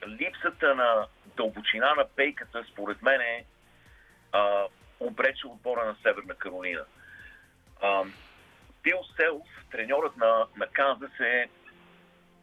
липсата 0.07 0.75
на 0.75 1.07
дълбочина 1.37 1.93
на 1.95 2.05
пейката, 2.15 2.63
според 2.71 3.01
мен, 3.01 3.21
е 3.21 3.45
а, 4.31 4.65
обрече 4.99 5.47
отбора 5.47 5.85
на 5.85 5.95
Северна 6.03 6.35
Каролина. 6.35 6.85
А, 7.81 8.03
Бил 8.83 8.97
Селф, 9.17 9.47
треньорът 9.71 10.17
на, 10.17 10.45
на 10.57 10.67
Канзас 10.67 11.19
е 11.19 11.49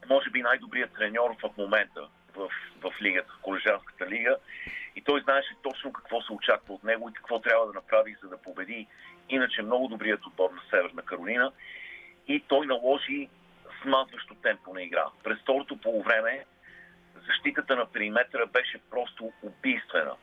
може 0.09 0.30
би 0.30 0.42
най-добрият 0.42 0.92
треньор 0.92 1.36
в 1.42 1.57
момента 1.57 2.09
в, 2.34 2.50
в 2.80 2.92
лигата, 3.02 3.32
в 3.38 3.42
колежанската 3.42 4.07
лига. 4.07 4.36
И 4.96 5.00
той 5.00 5.20
знаеше 5.20 5.54
точно 5.62 5.92
какво 5.92 6.22
се 6.22 6.32
очаква 6.32 6.74
от 6.74 6.84
него 6.84 7.09
и 7.09 7.12
какво 7.12 7.40
трябва 7.40 7.66
да 7.66 7.72
направи, 7.72 8.16
за 8.22 8.28
да 8.28 8.36
победи 8.36 8.86
иначе 9.28 9.62
много 9.62 9.88
добрият 9.88 10.26
отбор 10.26 10.50
на 10.50 10.61
Северна 10.70 11.02
Каролина. 11.02 11.52
И 12.28 12.40
той 12.40 12.66
наложи 12.66 13.28
смазващо 13.82 14.34
темпо 14.34 14.74
на 14.74 14.82
игра. 14.82 15.04
През 15.24 15.38
второто 15.38 15.76
полувреме 15.76 16.44
защитата 17.26 17.76
на 17.76 17.86
периметъра 17.86 18.46
беше 18.46 18.78
просто 18.90 19.32
убийствена. 19.42 20.14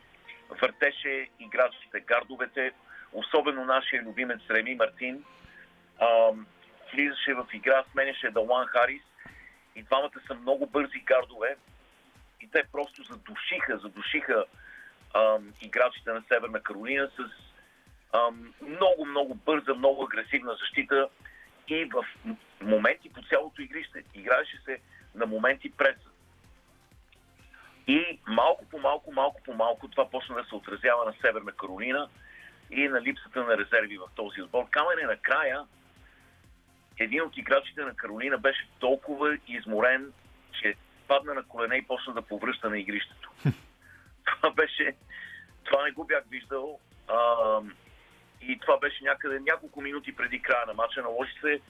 Въртеше 0.62 1.28
играчите, 1.40 2.00
гардовете, 2.00 2.72
особено 3.14 3.66
нашия 3.66 4.04
любимец 4.04 4.40
Реми 4.50 4.76
Мартин, 4.76 5.24
ам, 6.02 6.48
влизаше 6.94 7.34
в 7.34 7.46
игра, 7.54 7.84
сменяше 7.92 8.32
Далан 8.32 8.68
Харис 8.68 9.02
и 9.76 9.84
двамата 9.84 10.20
са 10.28 10.34
много 10.36 10.68
бързи 10.68 11.00
гардове 11.00 11.56
и 12.42 12.50
те 12.52 12.64
просто 12.72 13.04
задушиха, 13.04 13.78
задушиха 13.78 14.46
ам, 15.14 15.54
играчите 15.62 16.12
на 16.12 16.24
Северна 16.28 16.62
Каролина 16.62 17.10
с 17.18 17.20
ам, 18.14 18.54
много, 18.62 19.06
много 19.06 19.36
бърза, 19.36 19.74
много 19.74 20.04
агресивна 20.04 20.56
защита 20.60 21.10
и 21.68 21.86
в 21.86 22.06
моменти 22.62 23.14
по 23.14 23.22
цялото 23.22 23.62
игрище. 23.62 24.04
Играеше 24.14 24.58
се 24.66 24.80
на 25.16 25.26
моменти 25.26 25.72
преса. 25.72 26.10
И 27.88 28.20
малко 28.28 28.66
по 28.66 28.80
малко, 28.80 29.12
малко 29.12 29.42
по 29.44 29.54
малко 29.54 29.88
това 29.88 30.10
почна 30.10 30.36
да 30.36 30.44
се 30.44 30.56
отразява 30.56 31.06
на 31.06 31.14
Северна 31.22 31.52
Каролина 31.52 32.10
и 32.72 32.88
на 32.88 33.02
липсата 33.02 33.44
на 33.44 33.58
резерви 33.58 33.98
в 33.98 34.08
този 34.16 34.42
отбор. 34.42 34.70
Камене 34.70 35.04
накрая 35.08 35.66
един 37.00 37.22
от 37.22 37.38
играчите 37.38 37.82
на 37.82 37.96
Каролина 37.96 38.38
беше 38.38 38.68
толкова 38.80 39.38
изморен, 39.48 40.14
че 40.62 40.76
падна 41.08 41.34
на 41.34 41.44
колене 41.44 41.76
и 41.76 41.88
почна 41.88 42.14
да 42.14 42.22
повръща 42.22 42.70
на 42.70 42.80
игрището. 42.80 43.32
това 44.26 44.52
беше... 44.52 44.96
Това 45.64 45.84
не 45.84 45.92
го 45.92 46.06
бях 46.06 46.24
виждал. 46.30 46.80
А, 47.08 47.60
и 48.42 48.60
това 48.60 48.78
беше 48.78 49.04
някъде 49.04 49.40
няколко 49.40 49.82
минути 49.82 50.16
преди 50.16 50.42
края 50.42 50.66
на 50.66 50.74
матча. 50.74 51.02
Наложи 51.02 51.34
се 51.42 51.62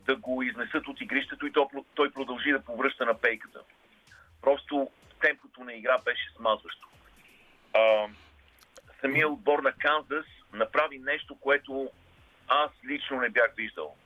да 0.00 0.16
го 0.16 0.42
изнесат 0.42 0.88
от 0.88 1.00
игрището 1.00 1.46
и 1.46 1.52
той 1.94 2.12
продължи 2.12 2.52
да 2.52 2.64
повръща 2.64 3.04
на 3.04 3.18
пейката. 3.18 3.60
Просто 4.46 4.90
темпото 5.20 5.64
на 5.64 5.74
игра 5.74 5.98
беше 6.04 6.32
смазващо. 6.36 6.88
А, 7.74 8.08
самия 9.00 9.28
отбор 9.28 9.58
на 9.58 9.72
Канзас 9.72 10.26
направи 10.52 10.98
нещо, 10.98 11.36
което 11.40 11.90
аз 12.48 12.70
лично 12.88 13.20
не 13.20 13.28
бях 13.28 13.54
виждал. 13.56 13.96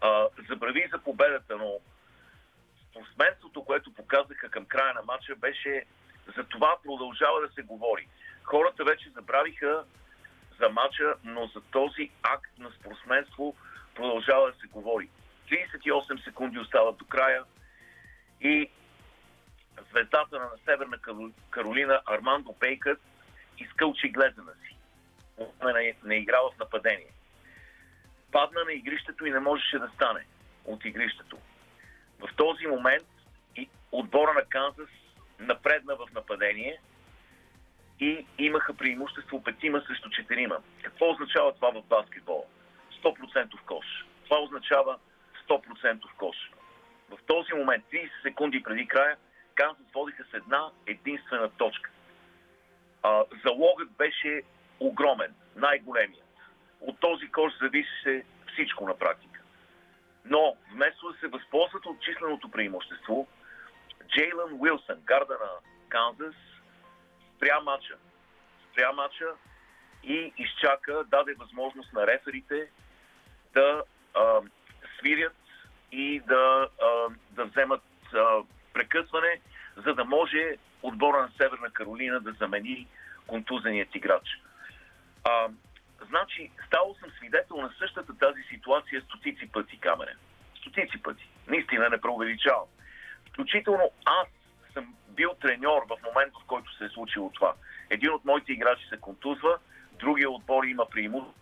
А, 0.00 0.26
забрави 0.48 0.88
за 0.92 0.98
победата, 0.98 1.56
но 1.56 1.78
спортсменството, 2.90 3.64
което 3.64 3.94
показаха 3.94 4.48
към 4.48 4.64
края 4.64 4.94
на 4.94 5.02
матча, 5.02 5.36
беше 5.36 5.84
за 6.36 6.44
това 6.44 6.76
продължава 6.84 7.40
да 7.40 7.48
се 7.54 7.62
говори. 7.62 8.08
Хората 8.42 8.84
вече 8.84 9.10
забравиха 9.10 9.84
за 10.60 10.68
матча, 10.68 11.14
но 11.24 11.46
за 11.46 11.60
този 11.60 12.10
акт 12.22 12.58
на 12.58 12.70
спортсменство 12.70 13.56
продължава 13.94 14.52
да 14.52 14.58
се 14.60 14.66
говори. 14.66 15.08
38 15.50 16.24
секунди 16.24 16.58
остават 16.58 16.96
до 16.96 17.04
края 17.04 17.44
и 18.40 18.70
звездата 19.90 20.38
на 20.38 20.50
Северна 20.64 20.98
Каролина 21.50 22.00
Армандо 22.06 22.54
Бейкът 22.60 23.00
изкълчи 23.58 24.08
гледана 24.08 24.52
си. 24.52 24.76
Не, 25.64 25.94
не 26.04 26.16
играл 26.16 26.50
в 26.54 26.58
нападение. 26.58 27.12
Падна 28.32 28.64
на 28.64 28.72
игрището 28.72 29.26
и 29.26 29.30
не 29.30 29.40
можеше 29.40 29.78
да 29.78 29.88
стане 29.94 30.26
от 30.64 30.84
игрището. 30.84 31.38
В 32.18 32.28
този 32.36 32.66
момент 32.66 33.06
и 33.56 33.68
отбора 33.92 34.32
на 34.34 34.44
Канзас 34.44 34.90
напредна 35.38 35.94
в 35.94 36.08
нападение 36.14 36.80
и 38.00 38.26
имаха 38.38 38.74
преимущество 38.74 39.42
петима 39.42 39.82
срещу 39.86 40.10
четирима. 40.10 40.56
Какво 40.82 41.10
означава 41.10 41.54
това 41.54 41.70
в 41.70 41.82
баскетбол? 41.82 42.46
100% 43.04 43.64
кош. 43.66 43.86
Това 44.24 44.38
означава 44.40 44.98
100% 45.48 46.02
кош. 46.16 46.36
В 47.10 47.18
този 47.26 47.52
момент, 47.52 47.84
30 47.92 48.10
секунди 48.22 48.62
преди 48.62 48.86
края, 48.86 49.16
Канзас 49.56 49.86
водиха 49.94 50.24
с 50.30 50.34
една 50.34 50.70
единствена 50.86 51.50
точка. 51.50 51.90
А, 53.02 53.24
залогът 53.44 53.90
беше 53.90 54.42
огромен, 54.80 55.34
най-големият. 55.56 56.26
От 56.80 57.00
този 57.00 57.30
кош 57.30 57.52
зависеше 57.60 58.24
всичко 58.52 58.86
на 58.86 58.98
практика. 58.98 59.40
Но 60.24 60.56
вместо 60.72 61.12
да 61.12 61.18
се 61.18 61.26
възползват 61.26 61.86
от 61.86 62.00
численото 62.00 62.50
преимущество, 62.50 63.28
Джейлън 64.08 64.52
Уилсън, 64.60 65.00
гарда 65.04 65.38
на 65.40 65.50
Канзас, 65.88 66.34
спря 67.36 67.60
мача. 67.60 67.96
Спря 68.70 68.92
мача 68.92 69.28
и 70.02 70.32
изчака, 70.38 71.04
даде 71.04 71.34
възможност 71.34 71.92
на 71.92 72.06
реферите 72.06 72.70
да 73.54 73.82
а, 74.14 74.40
свирят 74.98 75.36
и 75.92 76.20
да, 76.20 76.68
а, 76.82 77.08
да 77.30 77.44
вземат 77.44 77.82
а, 78.14 78.42
прекъсване, 78.76 79.40
за 79.76 79.94
да 79.94 80.04
може 80.04 80.56
отбора 80.82 81.22
на 81.22 81.30
Северна 81.36 81.70
Каролина 81.70 82.20
да 82.20 82.32
замени 82.32 82.86
контузеният 83.26 83.94
играч. 83.94 84.26
А, 85.24 85.48
значи, 86.08 86.50
ставал 86.66 86.96
съм 87.00 87.10
свидетел 87.16 87.56
на 87.56 87.70
същата 87.78 88.18
тази 88.18 88.42
ситуация 88.42 89.02
стотици 89.02 89.48
пъти, 89.52 89.78
камере. 89.78 90.14
Стотици 90.60 91.02
пъти. 91.02 91.28
Наистина 91.46 91.88
не 91.90 92.00
преувеличавам. 92.00 92.68
Включително 93.28 93.90
аз 94.04 94.28
съм 94.72 94.94
бил 95.08 95.30
треньор 95.40 95.82
в 95.88 95.96
момента, 96.06 96.38
в 96.42 96.46
който 96.46 96.76
се 96.76 96.84
е 96.84 96.88
случило 96.88 97.30
това. 97.30 97.54
Един 97.90 98.10
от 98.10 98.24
моите 98.24 98.52
играчи 98.52 98.86
се 98.88 99.00
контузва, 99.00 99.58
другия 99.92 100.30
отбор 100.30 100.64
има 100.64 100.86
преимущество. 100.90 101.34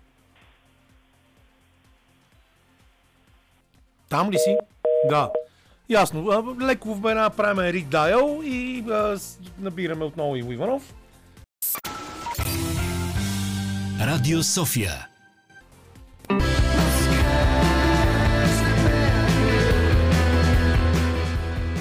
Там 4.11 4.30
ли 4.30 4.39
си? 4.39 4.59
Да. 5.09 5.30
Ясно. 5.89 6.57
Леко 6.61 6.95
в 6.95 7.11
една 7.11 7.30
правим 7.30 7.61
Рик 7.61 7.87
Дайл 7.87 8.41
и 8.45 8.85
а, 8.91 9.16
набираме 9.59 10.05
отново 10.05 10.37
Иво 10.37 10.53
Иванов. 10.53 10.95
Радио 14.01 14.43
София. 14.43 15.07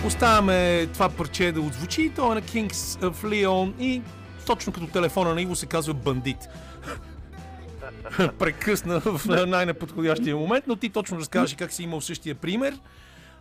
Оставяме 0.05 0.87
това 0.93 1.09
парче 1.09 1.51
да 1.51 1.61
отзвучи. 1.61 2.11
То 2.15 2.31
е 2.31 2.35
на 2.35 2.41
Kings 2.41 2.71
of 3.01 3.13
Leon 3.13 3.73
и 3.79 4.01
точно 4.45 4.73
като 4.73 4.87
телефона 4.87 5.33
на 5.33 5.41
Иво 5.41 5.55
се 5.55 5.65
казва 5.65 5.93
бандит. 5.93 6.37
Прекъсна 8.39 8.99
в 8.99 9.45
най-неподходящия 9.47 10.35
момент, 10.35 10.65
но 10.67 10.75
ти 10.75 10.89
точно 10.89 11.17
разкажеш 11.17 11.55
как 11.55 11.73
си 11.73 11.83
имал 11.83 12.01
същия 12.01 12.35
пример 12.35 12.77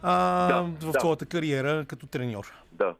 а, 0.02 0.46
Да, 0.46 0.62
в 0.62 0.92
да. 0.92 0.98
твоята 0.98 1.26
кариера 1.26 1.84
като 1.88 2.06
треньор. 2.06 2.52
Да. 2.72 2.94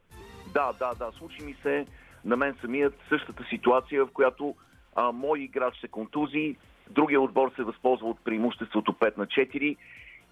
Да, 0.55 0.73
да, 0.79 0.95
да. 0.95 1.11
Случи 1.19 1.43
ми 1.43 1.57
се 1.63 1.87
на 2.25 2.37
мен 2.37 2.57
самият 2.61 2.95
същата 3.09 3.45
ситуация, 3.51 4.05
в 4.05 4.11
която 4.13 4.55
а, 4.97 5.13
мой 5.13 5.41
играч 5.41 5.81
се 5.81 5.89
контузи, 5.89 6.57
другия 6.91 7.21
отбор 7.21 7.53
се 7.57 7.63
възползва 7.63 8.09
от 8.09 8.25
преимуществото 8.25 8.93
5 8.93 9.19
на 9.19 9.27
4 9.27 9.77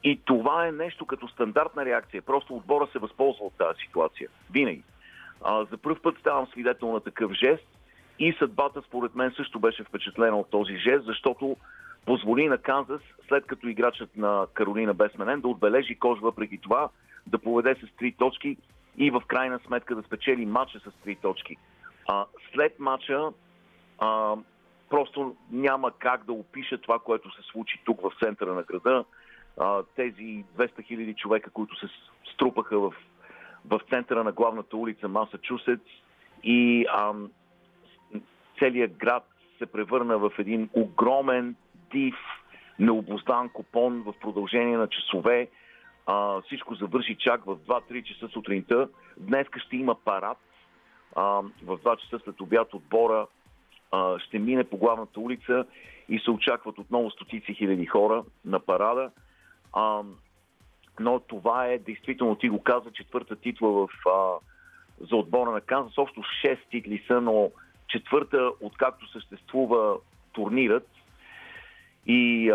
и 0.05 0.21
това 0.25 0.66
е 0.66 0.73
нещо 0.73 1.07
като 1.07 1.29
стандартна 1.29 1.85
реакция. 1.85 2.23
Просто 2.23 2.57
отбора 2.57 2.89
се 2.93 2.99
възползва 2.99 3.45
от 3.45 3.59
тази 3.59 3.79
ситуация. 3.87 4.29
Винаги. 4.51 4.83
А, 5.45 5.64
за 5.64 5.77
първ 5.77 5.97
път 6.03 6.18
ставам 6.21 6.47
свидетел 6.47 6.93
на 6.93 7.01
такъв 7.01 7.33
жест 7.33 7.64
и 8.18 8.37
съдбата 8.39 8.83
според 8.83 9.14
мен 9.14 9.33
също 9.37 9.61
беше 9.61 9.85
впечатлена 9.85 10.37
от 10.37 10.51
този 10.51 10.77
жест, 10.77 11.05
защото 11.05 11.57
позволи 12.07 12.48
на 12.48 12.59
Канзас, 12.59 13.01
след 13.28 13.46
като 13.46 13.68
играчът 13.68 14.16
на 14.16 14.46
Каролина 14.55 14.94
бе 14.94 15.09
сменен, 15.09 15.40
да 15.40 15.48
отбележи 15.48 15.98
кош 15.98 16.20
въпреки 16.20 16.59
това, 16.59 16.88
да 17.26 17.38
поведе 17.38 17.74
с 17.74 17.96
три 17.96 18.12
точки 18.12 18.57
и 18.98 19.11
в 19.11 19.22
крайна 19.26 19.59
сметка 19.66 19.94
да 19.94 20.03
спечели 20.03 20.46
матча 20.46 20.80
с 20.80 20.92
три 21.05 21.16
точки. 21.16 21.57
А, 22.09 22.26
след 22.55 22.80
матча 22.80 23.28
а, 23.98 24.36
просто 24.90 25.36
няма 25.51 25.92
как 25.98 26.24
да 26.24 26.32
опиша 26.32 26.78
това, 26.78 26.98
което 26.98 27.34
се 27.34 27.42
случи 27.42 27.80
тук 27.84 28.01
в 28.01 28.12
центъра 28.24 28.55
на 28.55 28.62
града. 28.62 29.05
А, 29.59 29.82
тези 29.96 30.44
200 30.59 30.86
хиляди 30.86 31.14
човека, 31.14 31.51
които 31.51 31.78
се 31.78 31.86
струпаха 32.34 32.78
в, 32.80 32.94
в 33.64 33.80
центъра 33.90 34.24
на 34.24 34.32
главната 34.32 34.76
улица 34.76 35.09
Масачусетс 35.09 35.90
и 36.42 36.86
ам, 36.98 37.30
целият 38.59 38.96
град 38.96 39.26
се 39.59 39.66
превърна 39.66 40.18
в 40.18 40.30
един 40.38 40.68
огромен, 40.72 41.57
див, 41.93 42.14
необоздан 42.78 43.49
купон 43.49 44.03
в 44.03 44.14
продължение 44.20 44.76
на 44.76 44.88
часове. 44.88 45.49
А, 46.07 46.41
всичко 46.41 46.74
завърши 46.74 47.16
чак 47.18 47.45
в 47.45 47.57
2-3 47.57 48.03
часа 48.03 48.28
сутринта. 48.28 48.88
Днес 49.16 49.47
ще 49.66 49.76
има 49.76 49.95
парад. 49.95 50.38
А, 51.16 51.22
в 51.62 51.78
2 51.78 51.97
часа 51.97 52.18
след 52.24 52.41
обяд 52.41 52.74
отбора 52.74 53.26
а, 53.93 54.18
ще 54.18 54.38
мине 54.38 54.64
по 54.64 54.76
главната 54.76 55.20
улица 55.20 55.64
и 56.09 56.18
се 56.18 56.30
очакват 56.30 56.78
отново 56.78 57.11
стотици 57.11 57.55
хиляди 57.55 57.86
хора 57.86 58.24
на 58.45 58.61
парада. 58.61 59.11
А, 59.72 60.03
но 61.01 61.20
това 61.20 61.66
е, 61.66 61.78
действително, 61.78 62.36
ти 62.36 62.49
го 62.49 62.62
каза, 62.62 62.91
четвърта 62.93 63.36
титла 63.36 63.72
в, 63.72 63.88
а, 64.09 64.38
за 65.11 65.16
отбора 65.16 65.51
на 65.51 65.61
Канзас. 65.61 65.99
Общо 65.99 66.20
6 66.20 66.59
титли 66.70 67.05
са, 67.07 67.20
но 67.20 67.51
четвърта, 67.88 68.51
откакто 68.61 69.11
съществува 69.11 69.97
турнирът. 70.32 70.88
И 72.07 72.53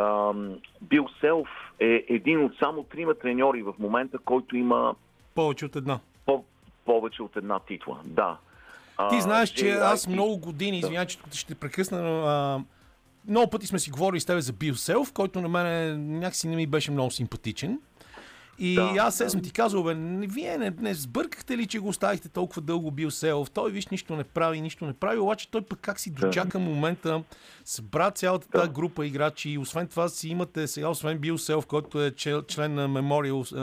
Бил 0.82 1.08
Селф 1.22 1.48
е 1.80 2.06
един 2.10 2.46
от 2.46 2.52
само 2.60 2.84
трима 2.84 3.14
треньори 3.16 3.62
в 3.62 3.74
момента, 3.80 4.18
който 4.18 4.56
има 4.58 4.96
Повече 5.36 5.66
от 5.66 5.76
една. 5.76 6.00
по- 6.26 6.44
повече 6.86 7.24
от 7.24 7.36
една 7.36 7.60
титла. 7.60 8.00
Да. 8.06 8.38
Ти 9.10 9.22
знаеш, 9.22 9.50
че 9.50 9.56
Джей 9.66 9.74
аз 9.74 10.08
много 10.08 10.38
години, 10.38 10.80
извинявай, 10.80 11.08
че 11.08 11.18
ще 11.32 11.48
те 11.48 11.56
прекъсна, 11.56 12.02
но 12.02 12.22
а, 12.22 12.62
много 13.28 13.50
пъти 13.50 13.68
сме 13.68 13.80
си 13.80 13.92
говорили 13.92 14.20
с 14.20 14.26
тебе 14.26 14.42
за 14.42 14.54
Бил 14.54 14.76
Селф, 14.76 15.14
който 15.14 15.42
на 15.42 15.48
мен 15.50 16.20
някакси 16.20 16.48
не 16.48 16.56
ми 16.56 16.68
беше 16.68 16.92
много 16.92 17.12
симпатичен. 17.12 17.80
И 18.60 18.76
Да, 18.76 18.94
аз 19.00 19.16
се 19.18 19.24
да. 19.24 19.30
съм 19.30 19.42
ти 19.42 19.52
казал, 19.52 19.84
бе, 19.84 19.96
не- 19.96 20.28
вие 20.28 20.58
не, 20.58 20.74
не 20.80 20.94
сбъркахте 20.94 21.58
ли, 21.58 21.68
че 21.68 21.80
го 21.80 21.88
оставихте 21.88 22.30
толкова 22.30 22.62
дълго 22.62 22.92
Бил 22.92 23.12
Селф? 23.12 23.50
Той, 23.50 23.72
виж, 23.72 23.88
нищо 23.88 24.16
не 24.16 24.24
прави, 24.24 24.62
нищо 24.62 24.86
не 24.86 24.94
прави, 24.94 25.20
обаче 25.20 25.52
той 25.52 25.62
пък 25.62 25.80
как 25.80 26.00
си 26.00 26.10
дочака 26.10 26.60
момента, 26.60 27.24
събра 27.66 28.12
цялата 28.12 28.48
тази 28.48 28.70
група 28.72 29.06
играчи 29.06 29.50
и 29.50 29.58
освен 29.58 29.88
това 29.88 30.10
си 30.10 30.30
имате 30.30 30.68
сега, 30.68 30.90
освен 30.90 31.18
Бил 31.18 31.38
Селф, 31.38 31.66
който 31.66 32.04
е 32.04 32.12
член 32.48 32.74
на 32.74 32.90
Memorial, 32.90 33.56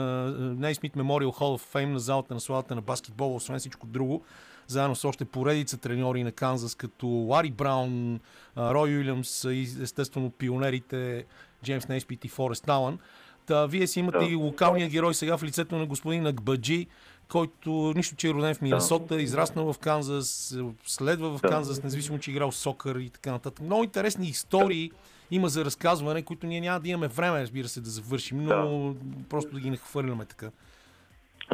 Нейсмит 0.59 0.93
Memorial 0.93 1.39
Hall 1.39 1.57
of 1.59 1.73
Fame 1.75 1.85
на 1.85 1.99
залата 1.99 2.33
на 2.33 2.39
славата 2.39 2.75
на 2.75 2.81
баскетбола, 2.81 3.35
освен 3.35 3.59
всичко 3.59 3.87
друго, 3.87 4.23
заедно 4.67 4.95
с 4.95 5.05
още 5.05 5.25
поредица 5.25 5.77
треньори 5.77 6.23
на 6.23 6.31
Канзас, 6.31 6.75
като 6.75 7.07
Лари 7.07 7.51
Браун, 7.51 8.19
Рой 8.57 8.89
Уилямс 8.97 9.43
и 9.43 9.61
естествено 9.81 10.29
пионерите 10.29 11.25
Джеймс 11.63 11.87
Нейспит 11.87 12.25
и 12.25 12.27
Форест 12.27 12.69
Алън. 12.69 12.99
Та, 13.45 13.65
вие 13.65 13.87
си 13.87 13.99
имате 13.99 14.17
Да. 14.17 14.25
и 14.25 14.35
локалния 14.35 14.89
герой 14.89 15.13
сега 15.13 15.37
в 15.37 15.43
лицето 15.43 15.75
на 15.75 15.85
господин 15.85 16.27
Акбаджи, 16.27 16.87
който 17.31 17.93
нищо, 17.95 18.15
че 18.15 18.27
е 18.27 18.33
роден 18.33 18.55
в 18.55 18.61
Миннесота, 18.61 19.21
израснал 19.21 19.73
в 19.73 19.79
Канзас, 19.79 20.57
следва 20.85 21.37
в 21.37 21.41
Да. 21.41 21.49
Канзас, 21.49 21.83
независимо, 21.83 22.19
че 22.19 22.31
е 22.31 22.33
играл 22.33 22.51
сокър 22.51 22.95
и 22.95 23.09
така 23.09 23.31
нататък. 23.31 23.65
Много 23.65 23.83
интересни 23.83 24.27
истории 24.27 24.91
има 25.31 25.49
за 25.49 25.65
разказване, 25.65 26.21
които 26.21 26.47
ние 26.47 26.61
няма 26.61 26.79
да 26.79 26.89
имаме 26.89 27.07
време, 27.07 27.41
разбира 27.41 27.67
се, 27.67 27.81
да 27.81 27.89
завършим, 27.89 28.43
но 28.43 28.95
просто 29.29 29.53
да 29.53 29.59
ги 29.59 29.69
нахвърляме 29.69 30.25
така. 30.25 30.49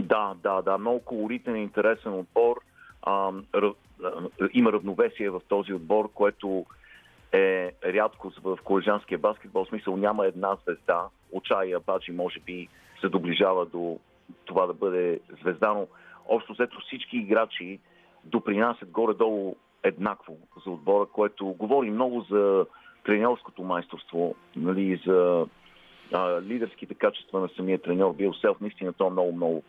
Да, 0.02 0.34
да, 0.44 0.62
да. 0.62 0.78
Много 0.78 1.00
колоритен 1.00 1.56
и 1.56 1.62
интересен 1.64 2.14
отбор. 2.14 2.58
А, 3.02 3.32
ръв, 3.56 3.74
а, 4.04 4.10
има 4.54 4.72
равновесие 4.72 5.30
в 5.30 5.42
този 5.48 5.74
отбор, 5.74 6.12
което 6.14 6.66
е 7.32 7.72
рядкост 7.86 8.40
в 8.44 8.58
колежанския 8.64 9.18
баскетбол. 9.18 9.66
В 9.66 9.70
смисъл 9.70 9.98
няма 9.98 10.26
една 10.26 10.58
звезда. 10.66 11.08
Очая 11.32 11.80
Баджи 11.80 12.12
може 12.12 12.40
би 12.40 12.68
се 13.02 13.10
доближава 13.10 13.66
до 13.66 14.00
това 14.46 14.66
да 14.68 14.74
бъде 14.74 15.20
звезда, 15.42 15.74
но 15.74 15.88
общо 16.28 16.54
взето 16.54 16.80
всички 16.80 17.18
играчи 17.18 17.80
допринасят 18.24 18.90
горе-долу 18.90 19.56
еднакво 19.84 20.38
за 20.66 20.72
отбора, 20.72 21.06
което 21.06 21.46
говори 21.46 21.92
много 21.92 22.22
за 22.22 22.66
тренерското 23.06 23.64
майсторство, 23.64 24.36
нали, 24.56 25.02
за 25.06 25.48
а, 26.14 26.42
лидерските 26.42 26.94
качества 26.96 27.40
на 27.40 27.50
самия 27.50 27.82
треньор 27.82 28.14
Бил 28.14 28.34
Селф. 28.34 28.62
Наистина 28.62 28.94
той 28.94 29.08
е 29.08 29.12
много, 29.12 29.32
много, 29.32 29.64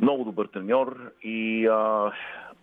много 0.00 0.24
добър 0.24 0.46
треньор 0.46 1.12
и 1.22 1.66
а, 1.66 2.12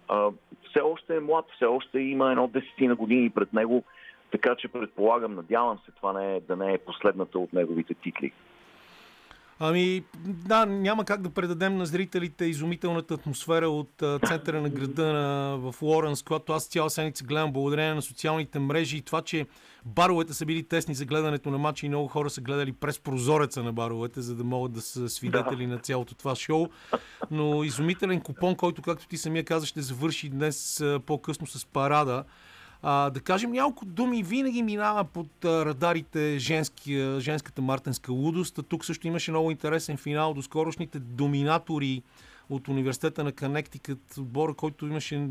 а, 0.07 0.29
все 0.69 0.79
още 0.79 1.15
е 1.15 1.19
млад, 1.19 1.45
все 1.55 1.65
още 1.65 1.99
има 1.99 2.31
едно 2.31 2.47
десетина 2.47 2.95
години 2.95 3.29
пред 3.29 3.53
него, 3.53 3.83
така 4.31 4.55
че 4.55 4.67
предполагам, 4.67 5.35
надявам 5.35 5.79
се 5.85 5.91
това 5.91 6.13
не 6.13 6.35
е, 6.35 6.39
да 6.39 6.55
не 6.55 6.73
е 6.73 6.77
последната 6.77 7.39
от 7.39 7.53
неговите 7.53 7.93
титли. 7.93 8.31
Ами, 9.63 10.03
да, 10.25 10.65
няма 10.65 11.05
как 11.05 11.21
да 11.21 11.29
предадем 11.29 11.77
на 11.77 11.85
зрителите 11.85 12.45
изумителната 12.45 13.13
атмосфера 13.13 13.69
от 13.69 14.01
а, 14.01 14.19
центъра 14.19 14.61
на 14.61 14.69
града 14.69 15.13
на, 15.13 15.57
в 15.57 15.81
Лоренс, 15.81 16.23
когато 16.23 16.53
аз 16.53 16.67
цяла 16.67 16.89
седмица 16.89 17.23
гледам 17.23 17.53
благодарение 17.53 17.93
на 17.93 18.01
социалните 18.01 18.59
мрежи 18.59 18.97
и 18.97 19.01
това, 19.01 19.21
че 19.21 19.45
баровете 19.85 20.33
са 20.33 20.45
били 20.45 20.63
тесни 20.63 20.95
за 20.95 21.05
гледането 21.05 21.49
на 21.49 21.57
матча 21.57 21.85
и 21.85 21.89
много 21.89 22.07
хора 22.07 22.29
са 22.29 22.41
гледали 22.41 22.73
през 22.73 22.99
прозореца 22.99 23.63
на 23.63 23.73
баровете, 23.73 24.21
за 24.21 24.35
да 24.35 24.43
могат 24.43 24.71
да 24.71 24.81
са 24.81 25.09
свидетели 25.09 25.67
на 25.67 25.77
цялото 25.77 26.15
това 26.15 26.35
шоу. 26.35 26.67
Но 27.31 27.63
изумителен 27.63 28.21
купон, 28.21 28.55
който, 28.55 28.81
както 28.81 29.07
ти 29.07 29.17
самия 29.17 29.43
каза, 29.43 29.65
ще 29.65 29.81
завърши 29.81 30.29
днес 30.29 30.81
а, 30.81 30.99
по-късно 30.99 31.47
с 31.47 31.65
парада. 31.65 32.23
А, 32.83 33.09
да 33.09 33.19
кажем 33.19 33.51
няколко 33.51 33.85
думи, 33.85 34.23
винаги 34.23 34.63
минава 34.63 35.03
под 35.03 35.45
радарите 35.45 36.39
женски, 36.39 37.19
женската 37.19 37.61
мартенска 37.61 38.11
лудост. 38.11 38.59
Тук 38.69 38.85
също 38.85 39.07
имаше 39.07 39.31
много 39.31 39.51
интересен 39.51 39.97
финал 39.97 40.33
до 40.33 40.41
скорошните 40.41 40.99
доминатори 40.99 42.01
от 42.49 42.67
университета 42.67 43.23
на 43.23 43.31
Канектикът, 43.31 44.17
отбора, 44.17 44.53
който 44.53 44.87
имаше 44.87 45.27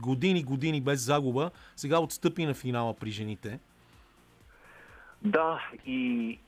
години, 0.00 0.42
години 0.42 0.80
без 0.80 1.00
загуба, 1.00 1.50
сега 1.76 1.98
отстъпи 1.98 2.46
на 2.46 2.54
финала 2.54 2.94
при 2.94 3.10
жените. 3.10 3.58
Да, 5.22 5.60
и 5.86 6.38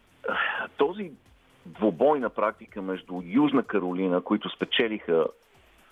този 0.77 1.11
двубой 1.67 2.21
на 2.21 2.31
практика 2.31 2.83
между 2.83 3.23
Южна 3.25 3.63
Каролина, 3.63 4.21
които 4.21 4.51
спечелиха 4.51 5.27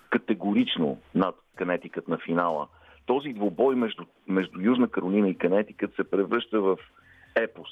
категорично 0.09 0.97
над 1.15 1.35
Канетикът 1.55 2.07
на 2.07 2.17
финала, 2.17 2.67
този 3.05 3.33
двубой 3.33 3.75
между, 3.75 4.05
между 4.27 4.59
Южна 4.61 4.87
Каролина 4.87 5.29
и 5.29 5.37
Канетикът 5.37 5.95
се 5.95 6.03
превръща 6.03 6.61
в 6.61 6.77
епос. 7.35 7.69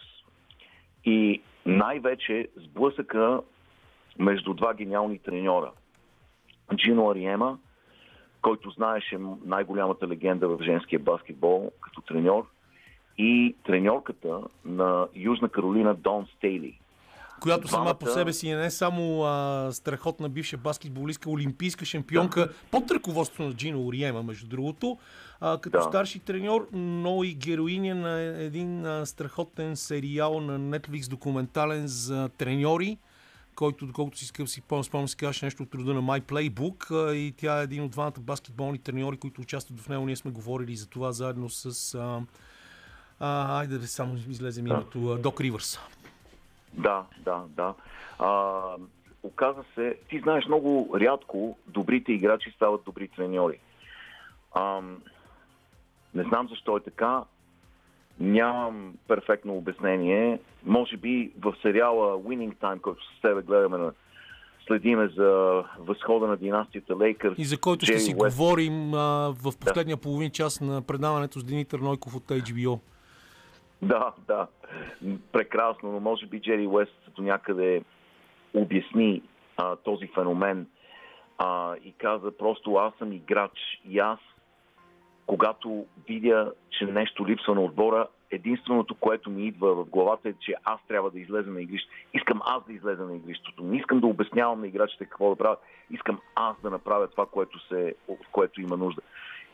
И 1.05 1.41
най-вече 1.65 2.47
сблъсъка 2.55 3.41
между 4.19 4.53
два 4.53 4.73
гениални 4.73 5.19
треньора. 5.19 5.71
Джино 6.75 7.11
Ариема 7.11 7.57
който 8.41 8.69
знаеше 8.69 9.17
най-голямата 9.45 10.07
легенда 10.07 10.47
в 10.47 10.63
женския 10.63 10.99
баскетбол 10.99 11.71
като 11.81 12.01
треньор, 12.01 12.47
и 13.17 13.55
треньорката 13.65 14.41
на 14.65 15.07
Южна 15.15 15.49
Каролина 15.49 15.95
Дон 15.95 16.27
Стейли. 16.35 16.79
Която 17.41 17.67
Двамата... 17.67 17.85
сама 17.85 17.99
по 17.99 18.07
себе 18.07 18.33
си 18.33 18.49
е 18.49 18.55
не 18.55 18.71
само 18.71 19.23
а, 19.23 19.69
страхотна 19.71 20.29
бивша 20.29 20.57
баскетболистка, 20.57 21.29
олимпийска 21.29 21.85
шампионка, 21.85 22.47
да. 22.47 22.53
под 22.71 22.91
ръководството 22.91 23.43
на 23.43 23.53
Джино 23.53 23.87
Ориема, 23.87 24.23
между 24.23 24.47
другото, 24.47 24.97
а, 25.39 25.57
като 25.57 25.77
да. 25.77 25.83
старши 25.83 26.19
треньор, 26.19 26.67
но 26.73 27.23
и 27.23 27.33
героиня 27.33 27.95
на 27.95 28.19
един 28.19 28.85
а, 28.85 29.05
страхотен 29.05 29.75
сериал 29.75 30.39
на 30.39 30.59
Netflix 30.59 31.09
документален 31.09 31.87
за 31.87 32.29
треньори, 32.37 32.97
който, 33.55 33.85
доколкото 33.85 34.17
си 34.17 34.25
скъп 34.25 34.49
си 34.49 34.61
спомням, 34.83 35.07
се 35.07 35.15
казваше 35.15 35.45
нещо 35.45 35.63
от 35.63 35.75
рода 35.75 35.93
на 35.93 36.01
My 36.01 36.21
Playbook 36.21 37.09
а, 37.09 37.15
и 37.15 37.31
тя 37.31 37.59
е 37.59 37.63
един 37.63 37.83
от 37.83 37.91
двамата 37.91 38.19
баскетболни 38.19 38.77
треньори, 38.77 39.17
които 39.17 39.41
участват 39.41 39.79
в 39.79 39.89
него. 39.89 40.05
Ние 40.05 40.15
сме 40.15 40.31
говорили 40.31 40.75
за 40.75 40.87
това 40.87 41.11
заедно 41.11 41.49
с... 41.49 41.95
А, 41.95 42.21
а, 43.19 43.59
айде 43.59 43.77
да 43.77 43.87
само 43.87 44.17
излезем 44.29 44.65
да. 44.65 44.73
името. 44.73 45.17
Док 45.23 45.41
Ривърс. 45.41 45.79
Да, 46.73 47.03
да, 47.25 47.43
да. 47.49 47.73
А, 48.19 48.61
оказа 49.23 49.63
се, 49.75 49.97
ти 50.09 50.19
знаеш 50.19 50.45
много 50.45 50.99
рядко 50.99 51.57
добрите 51.67 52.11
играчи 52.11 52.51
стават 52.51 52.83
добри 52.85 53.07
треньори. 53.07 53.59
А, 54.53 54.81
не 56.15 56.23
знам 56.23 56.47
защо 56.49 56.77
е 56.77 56.79
така. 56.79 57.23
Нямам 58.19 58.93
перфектно 59.07 59.53
обяснение. 59.53 60.39
Може 60.65 60.97
би 60.97 61.31
в 61.39 61.55
сериала 61.61 62.17
Winning 62.17 62.55
Time, 62.55 62.81
който 62.81 63.03
с 63.03 63.21
тебе 63.21 63.41
гледаме 63.41 63.77
на 63.77 63.91
следиме 64.67 65.07
за 65.07 65.63
възхода 65.79 66.27
на 66.27 66.37
династията 66.37 66.95
Лейкърс. 66.95 67.35
И 67.37 67.45
за 67.45 67.57
който 67.57 67.85
ще 67.85 67.99
си 67.99 68.15
Уест. 68.17 68.37
говорим 68.37 68.93
а, 68.93 69.33
в 69.43 69.53
последния 69.59 69.95
да. 69.95 70.01
половин 70.01 70.31
час 70.31 70.61
на 70.61 70.81
предаването 70.81 71.39
с 71.39 71.43
Димитър 71.43 71.79
Нойков 71.79 72.15
от 72.15 72.23
HBO. 72.23 72.79
Да, 73.87 74.13
да. 74.27 74.47
Прекрасно, 75.31 75.91
но 75.91 75.99
може 75.99 76.25
би 76.25 76.41
Джери 76.41 76.67
Уест 76.67 77.11
до 77.15 77.21
някъде 77.21 77.83
обясни 78.53 79.21
а, 79.57 79.75
този 79.75 80.07
феномен 80.07 80.67
а, 81.37 81.75
и 81.83 81.91
каза 81.91 82.37
просто 82.37 82.75
аз 82.75 82.93
съм 82.99 83.13
играч 83.13 83.81
и 83.89 83.99
аз 83.99 84.19
когато 85.25 85.85
видя, 86.07 86.53
че 86.69 86.85
нещо 86.85 87.27
липсва 87.27 87.55
на 87.55 87.61
отбора, 87.61 88.07
единственото, 88.31 88.95
което 88.95 89.29
ми 89.29 89.47
идва 89.47 89.75
в 89.75 89.85
главата 89.85 90.29
е, 90.29 90.33
че 90.39 90.55
аз 90.63 90.79
трябва 90.87 91.11
да 91.11 91.19
излеза 91.19 91.51
на 91.51 91.61
игрището. 91.61 91.93
Искам 92.13 92.41
аз 92.45 92.65
да 92.67 92.73
излеза 92.73 93.03
на 93.03 93.15
игрището. 93.15 93.63
Не 93.63 93.77
искам 93.77 93.99
да 93.99 94.07
обяснявам 94.07 94.61
на 94.61 94.67
играчите 94.67 95.05
какво 95.05 95.29
да 95.29 95.35
правят. 95.35 95.59
Искам 95.91 96.19
аз 96.35 96.55
да 96.63 96.69
направя 96.69 97.07
това, 97.07 97.25
което, 97.25 97.67
се, 97.67 97.95
което 98.31 98.61
има 98.61 98.77
нужда. 98.77 99.01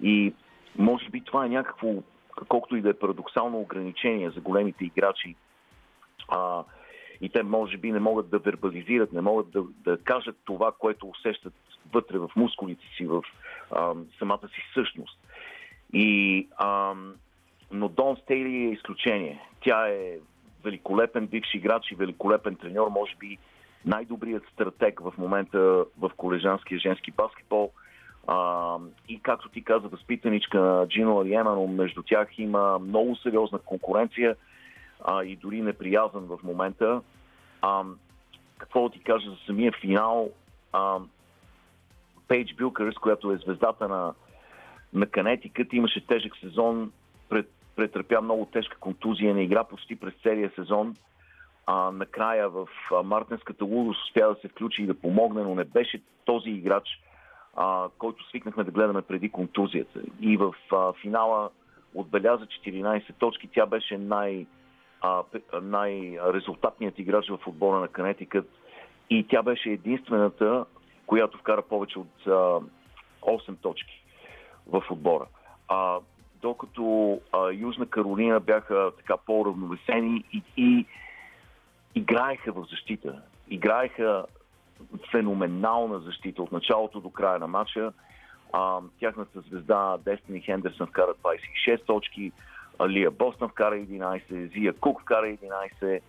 И 0.02 0.34
може 0.78 1.10
би 1.10 1.22
това 1.22 1.46
е 1.46 1.50
някакво 1.50 1.94
колкото 2.46 2.76
и 2.76 2.82
да 2.82 2.90
е 2.90 2.94
парадоксално 2.94 3.60
ограничение 3.60 4.30
за 4.30 4.42
големите 4.42 4.86
играчи, 4.86 5.36
а, 6.28 6.64
и 7.22 7.30
те 7.30 7.44
може 7.44 7.78
би 7.78 7.92
не 7.92 8.00
могат 8.00 8.30
да 8.30 8.40
вербализират, 8.40 9.14
не 9.14 9.22
могат 9.22 9.52
да, 9.52 9.64
да 9.84 9.98
кажат 9.98 10.36
това, 10.46 10.72
което 10.80 11.08
усещат 11.10 11.54
вътре 11.94 12.18
в 12.18 12.32
мускулите 12.36 12.86
си, 12.98 13.06
в 13.06 13.24
а, 13.72 13.94
самата 14.20 14.48
си 14.48 14.62
същност. 14.74 15.20
И, 15.94 16.48
а, 16.58 16.94
но 17.72 17.90
Дон 17.90 18.18
Стейли 18.18 18.56
е 18.56 18.72
изключение. 18.72 19.42
Тя 19.62 19.88
е 19.88 20.18
великолепен 20.64 21.28
бивш 21.28 21.54
играч 21.54 21.92
и 21.92 21.96
великолепен 21.96 22.56
треньор, 22.56 22.88
може 22.88 23.16
би 23.16 23.38
най-добрият 23.86 24.44
стратег 24.54 25.00
в 25.00 25.14
момента 25.18 25.60
в 26.00 26.12
колежанския 26.18 26.80
женски 26.80 27.12
баскетбол– 27.12 27.72
а, 28.28 28.78
и 29.10 29.20
както 29.20 29.50
ти 29.50 29.64
каза, 29.64 29.88
възпитаничка 29.88 30.60
на 30.60 30.88
Джино 30.88 31.20
Ариема, 31.22 31.52
но 31.52 31.68
между 31.68 32.04
тях 32.04 32.40
има 32.40 32.80
много 32.80 33.16
сериозна 33.16 33.60
конкуренция 33.60 34.36
а, 35.04 35.24
и 35.24 35.36
дори 35.36 35.62
неприязан 35.62 36.24
в 36.26 36.40
момента. 36.44 37.02
А, 37.62 37.84
какво 38.58 38.90
да 38.90 38.94
ти 38.94 39.04
кажа 39.04 39.30
за 39.30 39.38
самия 39.46 39.72
финал? 39.82 40.30
А, 40.74 41.00
Пейдж 42.28 42.54
Билкърс, 42.54 42.96
която 42.96 43.32
е 43.32 43.38
звездата 43.38 43.88
на, 43.88 44.14
на 44.94 45.06
Канетикът, 45.06 45.74
имаше 45.74 46.08
тежък 46.08 46.38
сезон, 46.38 46.92
пред, 47.30 47.50
претърпя 47.76 48.22
много 48.22 48.46
тежка 48.46 48.78
контузия, 48.80 49.34
не 49.34 49.44
игра 49.44 49.64
почти 49.64 49.96
през 49.96 50.14
целия 50.24 50.52
сезон. 50.56 50.96
А, 51.66 51.92
накрая 51.92 52.50
в 52.50 52.68
а, 52.92 53.04
Мартинската 53.04 53.66
лудост 53.66 54.04
успя 54.04 54.28
да 54.28 54.36
се 54.42 54.48
включи 54.48 54.84
и 54.84 54.88
да 54.88 55.00
помогне, 55.00 55.44
но 55.44 55.56
не 55.56 55.64
беше 55.64 56.02
този 56.26 56.50
играч, 56.50 56.88
а, 57.58 57.90
който 57.98 58.30
свикнахме 58.30 58.64
да 58.64 58.72
гледаме 58.72 59.02
преди 59.02 59.30
контузията. 59.30 60.00
И 60.22 60.38
в 60.38 60.54
а, 60.72 60.94
финала 60.94 61.50
отбеляза 61.96 62.46
14 62.46 63.14
точки. 63.20 63.50
Тя 63.54 63.66
беше 63.66 63.98
най, 63.98 64.46
а, 65.02 65.24
най-резултатният 65.62 67.00
играч 67.00 67.30
в 67.30 67.48
отбора 67.48 67.80
на 67.80 67.88
Канетикът 67.88 68.50
и 69.10 69.28
тя 69.30 69.44
беше 69.44 69.70
единствената, 69.70 70.66
която 71.06 71.38
вкара 71.38 71.62
повече 71.62 72.00
от 72.00 72.28
а, 72.28 72.60
8 73.22 73.58
точки 73.62 74.04
в 74.68 74.84
отбора. 74.92 75.26
А, 75.68 75.98
докато 76.42 77.20
а, 77.32 77.52
Южна 77.52 77.86
Каролина 77.86 78.40
бяха 78.40 78.92
така 78.98 79.18
по-равновесени 79.18 80.24
и, 80.34 80.42
и 80.58 80.86
играеха 81.96 82.52
в 82.52 82.66
защита. 82.70 83.22
Играеха 83.50 84.26
феноменална 85.12 86.00
защита 86.00 86.44
от 86.44 86.52
началото 86.52 87.00
до 87.00 87.10
края 87.10 87.40
на 87.40 87.48
матча. 87.48 87.94
А, 88.54 88.80
тяхната 89.00 89.42
звезда 89.42 89.98
Дестини 89.98 90.42
Хендерсън 90.42 90.88
вкара 90.88 91.14
26 91.68 91.86
точки, 91.86 92.32
Лия 92.88 93.12
Бостън 93.12 93.50
вкара 93.50 93.76
11, 93.76 94.54
Зия 94.54 94.74
Кук 94.74 95.02
вкара 95.02 95.26
11, 95.26 96.00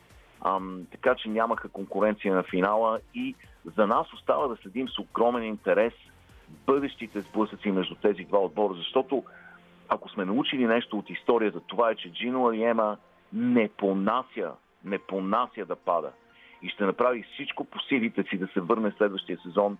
а, 0.41 0.61
така 0.91 1.15
че 1.15 1.29
нямаха 1.29 1.69
конкуренция 1.69 2.35
на 2.35 2.43
финала 2.43 3.01
и 3.15 3.35
за 3.77 3.87
нас 3.87 4.13
остава 4.13 4.49
да 4.49 4.57
следим 4.57 4.89
с 4.89 4.99
огромен 4.99 5.45
интерес 5.45 5.93
бъдещите 6.67 7.21
сблъсъци 7.21 7.71
между 7.71 7.95
тези 7.95 8.25
два 8.25 8.39
отбора, 8.39 8.75
защото 8.75 9.25
ако 9.89 10.09
сме 10.09 10.25
научили 10.25 10.67
нещо 10.67 10.99
от 10.99 11.11
историята, 11.11 11.61
това 11.61 11.91
е, 11.91 11.95
че 11.95 12.13
Джино 12.13 12.49
Ариема 12.49 12.97
не 13.33 13.69
понася, 13.69 14.53
не 14.85 14.99
понася 14.99 15.65
да 15.65 15.77
пада 15.77 16.13
и 16.63 16.69
ще 16.69 16.85
направи 16.85 17.25
всичко 17.35 17.65
по 17.65 17.79
силите 17.81 18.25
си 18.31 18.39
да 18.39 18.49
се 18.55 18.61
върне 18.61 18.93
следващия 18.99 19.39
сезон 19.43 19.79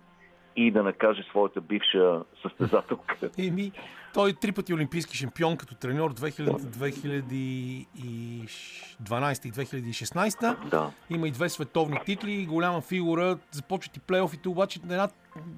и 0.55 0.71
да 0.71 0.83
накаже 0.83 1.23
своята 1.23 1.61
бивша 1.61 2.21
състезателка. 2.41 3.29
Еми, 3.37 3.71
той 4.13 4.29
е 4.29 4.33
три 4.33 4.51
пъти 4.51 4.73
олимпийски 4.73 5.17
шампион 5.17 5.57
като 5.57 5.75
треньор 5.75 6.13
2012 6.13 7.95
и 8.05 9.51
2016. 9.51 10.69
Да. 10.69 10.91
Има 11.09 11.27
и 11.27 11.31
две 11.31 11.49
световни 11.49 11.99
титли, 12.05 12.45
голяма 12.45 12.81
фигура. 12.81 13.37
Започват 13.51 13.97
и 13.97 13.99
плейофите, 13.99 14.49
обаче 14.49 14.79
една, 14.83 15.09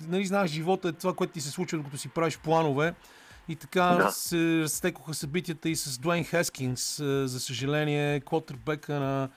нали 0.07 0.26
знаеш, 0.26 0.51
живота 0.51 0.88
е 0.88 0.91
това, 0.91 1.13
което 1.13 1.34
ти 1.34 1.41
се 1.41 1.51
случва, 1.51 1.78
докато 1.78 1.97
си 1.97 2.09
правиш 2.09 2.39
планове. 2.39 2.93
И 3.49 3.55
така 3.55 3.84
да. 3.84 4.11
се 4.11 4.63
стекоха 4.67 5.13
събитията 5.13 5.69
и 5.69 5.76
с 5.76 5.99
Дуейн 5.99 6.24
Хескинс. 6.24 6.97
За 7.26 7.39
съжаление, 7.39 8.19
квотербека 8.19 8.99
на 8.99 9.30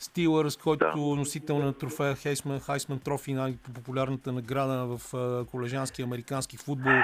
Стилърс, 0.00 0.56
който 0.56 0.86
да. 0.96 1.16
носител 1.16 1.58
на 1.58 1.72
трофея 1.72 2.16
Хейсман, 2.16 2.60
Хайсман 2.60 2.98
Трофи, 2.98 3.32
най-популярната 3.32 4.32
награда 4.32 4.86
в 4.86 5.14
колежански 5.50 6.02
американски 6.02 6.56
футбол 6.56 7.00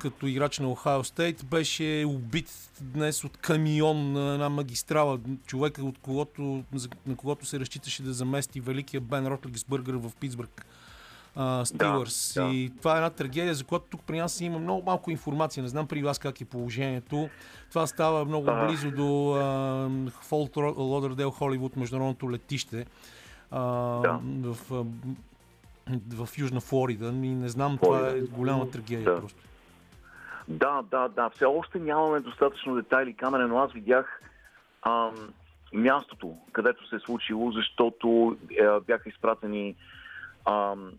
като 0.00 0.26
играч 0.26 0.58
на 0.58 0.66
Ohio 0.66 1.02
State, 1.02 1.44
беше 1.44 2.04
убит 2.06 2.70
днес 2.80 3.24
от 3.24 3.36
камион 3.36 4.12
на 4.12 4.34
една 4.34 4.48
магистрала. 4.48 5.20
Човека, 5.46 5.84
от 5.84 5.98
когото, 5.98 6.64
на 7.06 7.16
когото 7.16 7.46
се 7.46 7.60
разчиташе 7.60 8.02
да 8.02 8.12
замести 8.12 8.60
великия 8.60 9.00
Бен 9.00 9.26
Ротлигсбъргър 9.26 9.94
в 9.94 10.12
Питсбърг 10.20 10.66
Стилърс. 11.64 12.34
Да, 12.34 12.44
да. 12.44 12.54
И 12.54 12.70
това 12.78 12.92
е 12.94 12.96
една 12.96 13.10
трагедия, 13.10 13.54
за 13.54 13.64
която 13.64 13.86
тук 13.90 14.00
при 14.06 14.18
нас 14.18 14.40
има 14.40 14.58
много 14.58 14.82
малко 14.86 15.10
информация. 15.10 15.62
Не 15.62 15.68
знам 15.68 15.86
при 15.86 16.02
вас 16.02 16.18
как 16.18 16.40
е 16.40 16.44
положението. 16.44 17.28
Това 17.68 17.86
става 17.86 18.24
много 18.24 18.50
а... 18.50 18.66
близо 18.66 18.90
до 18.90 20.10
Фолт 20.10 20.56
Лодърдел 20.56 21.30
Холивуд, 21.30 21.76
международното 21.76 22.30
летище 22.30 22.86
а, 23.50 23.60
да. 24.00 24.20
в, 24.22 24.70
в, 24.70 26.26
в 26.26 26.38
Южна 26.38 26.60
Флорида. 26.60 27.06
И 27.06 27.34
не 27.34 27.48
знам, 27.48 27.78
Флорида. 27.78 28.08
това 28.08 28.18
е 28.18 28.20
голяма 28.20 28.70
трагедия 28.70 29.14
да. 29.14 29.20
просто. 29.20 29.42
Да, 30.48 30.82
да, 30.90 31.08
да. 31.08 31.30
Все 31.30 31.44
още 31.44 31.78
нямаме 31.78 32.20
достатъчно 32.20 32.74
детайли, 32.74 33.14
камера, 33.14 33.48
но 33.48 33.58
аз 33.58 33.72
видях 33.72 34.22
ам, 34.82 35.14
мястото, 35.72 36.36
където 36.52 36.88
се 36.88 36.96
е 36.96 37.00
случило, 37.06 37.52
защото 37.52 38.36
е, 38.50 38.80
бяха 38.86 39.08
изпратени 39.08 39.74
ам, 40.46 40.92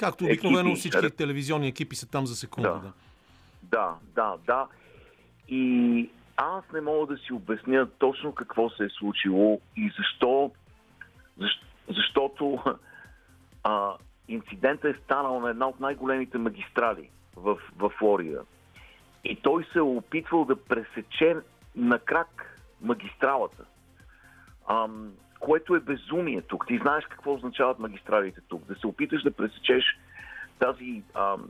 Както 0.00 0.24
обикновено 0.24 0.74
всички 0.74 1.10
телевизионни 1.10 1.68
екипи 1.68 1.96
са 1.96 2.10
там 2.10 2.26
за 2.26 2.36
секунда. 2.36 2.80
Да. 2.82 2.92
да, 3.62 3.94
да, 4.14 4.36
да. 4.46 4.66
И 5.48 6.10
аз 6.36 6.64
не 6.72 6.80
мога 6.80 7.14
да 7.14 7.20
си 7.20 7.32
обясня 7.32 7.88
точно 7.98 8.34
какво 8.34 8.70
се 8.70 8.84
е 8.84 8.88
случило 8.88 9.60
и 9.76 9.92
защо. 9.98 10.50
защо 11.38 11.64
защото 11.88 12.58
а, 13.64 13.94
инцидента 14.28 14.88
е 14.88 14.94
станал 15.04 15.40
на 15.40 15.50
една 15.50 15.68
от 15.68 15.80
най-големите 15.80 16.38
магистрали 16.38 17.10
в, 17.36 17.58
в 17.76 17.90
Флорида. 17.98 18.42
И 19.24 19.36
той 19.36 19.66
се 19.72 19.78
е 19.78 19.82
опитвал 19.82 20.44
да 20.44 20.56
пресече 20.56 21.36
на 21.76 21.98
крак 21.98 22.60
магистралата. 22.80 23.64
Ам, 24.68 25.12
което 25.40 25.74
е 25.74 25.80
безумие 25.80 26.42
тук. 26.42 26.66
Ти 26.66 26.78
знаеш 26.78 27.04
какво 27.06 27.34
означават 27.34 27.78
магистралите 27.78 28.40
тук. 28.48 28.66
Да 28.66 28.74
се 28.74 28.86
опиташ 28.86 29.22
да 29.22 29.30
пресечеш 29.30 29.84
тази 30.58 31.02
ам, 31.14 31.48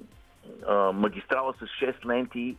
а, 0.68 0.93
магистрала 0.93 1.55
с 1.55 1.64
6 1.64 2.07
ленти 2.07 2.57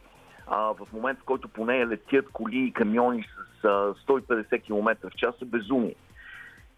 а, 0.47 0.57
в 0.57 0.87
момент, 0.93 1.19
в 1.19 1.23
който 1.23 1.47
по 1.47 1.65
нея 1.65 1.87
летят 1.87 2.25
коли 2.33 2.57
и 2.57 2.73
камиони 2.73 3.23
с 3.23 3.65
а, 3.65 3.93
150 3.93 4.63
км 4.63 5.09
в 5.09 5.15
час 5.15 5.35
е 5.41 5.45
безумие. 5.45 5.95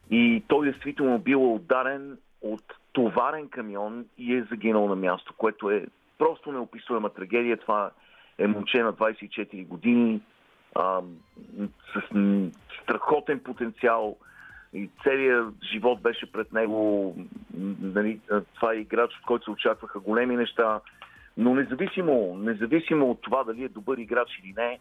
И 0.09 0.43
той 0.47 0.71
действително 0.71 1.19
бил 1.19 1.53
ударен 1.55 2.17
от 2.41 2.63
товарен 2.93 3.49
камион 3.49 4.05
и 4.17 4.35
е 4.35 4.43
загинал 4.43 4.87
на 4.87 4.95
място, 4.95 5.33
което 5.37 5.69
е 5.71 5.85
просто 6.17 6.51
неописуема 6.51 7.09
трагедия. 7.09 7.57
Това 7.57 7.91
е 8.37 8.47
момче 8.47 8.83
на 8.83 8.93
24 8.93 9.67
години 9.67 10.21
а, 10.75 11.01
с 11.93 12.15
страхотен 12.83 13.39
потенциал 13.39 14.17
и 14.73 14.89
целият 15.03 15.53
живот 15.73 16.01
беше 16.01 16.31
пред 16.31 16.53
него. 16.53 17.15
Нали, 17.81 18.19
това 18.55 18.73
е 18.73 18.77
играч, 18.77 19.11
от 19.19 19.25
който 19.25 19.43
се 19.43 19.51
очакваха 19.51 19.99
големи 19.99 20.35
неща. 20.35 20.79
Но 21.37 21.55
независимо, 21.55 22.37
независимо 22.37 23.11
от 23.11 23.21
това 23.21 23.43
дали 23.43 23.63
е 23.63 23.69
добър 23.69 23.97
играч 23.97 24.29
или 24.43 24.53
не, 24.57 24.79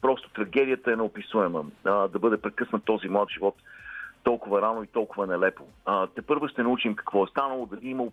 просто 0.00 0.30
трагедията 0.30 0.92
е 0.92 0.96
неописуема. 0.96 1.64
А, 1.84 2.08
да 2.08 2.18
бъде 2.18 2.36
прекъснат 2.36 2.84
този 2.84 3.08
млад 3.08 3.28
живот 3.30 3.54
толкова 4.22 4.62
рано 4.62 4.82
и 4.82 4.86
толкова 4.86 5.26
нелепо. 5.26 5.64
А, 5.84 6.06
те 6.06 6.22
първо 6.22 6.48
ще 6.48 6.62
научим 6.62 6.94
какво 6.94 7.24
е 7.24 7.30
станало, 7.30 7.66
дали 7.66 7.88
има 7.88 8.06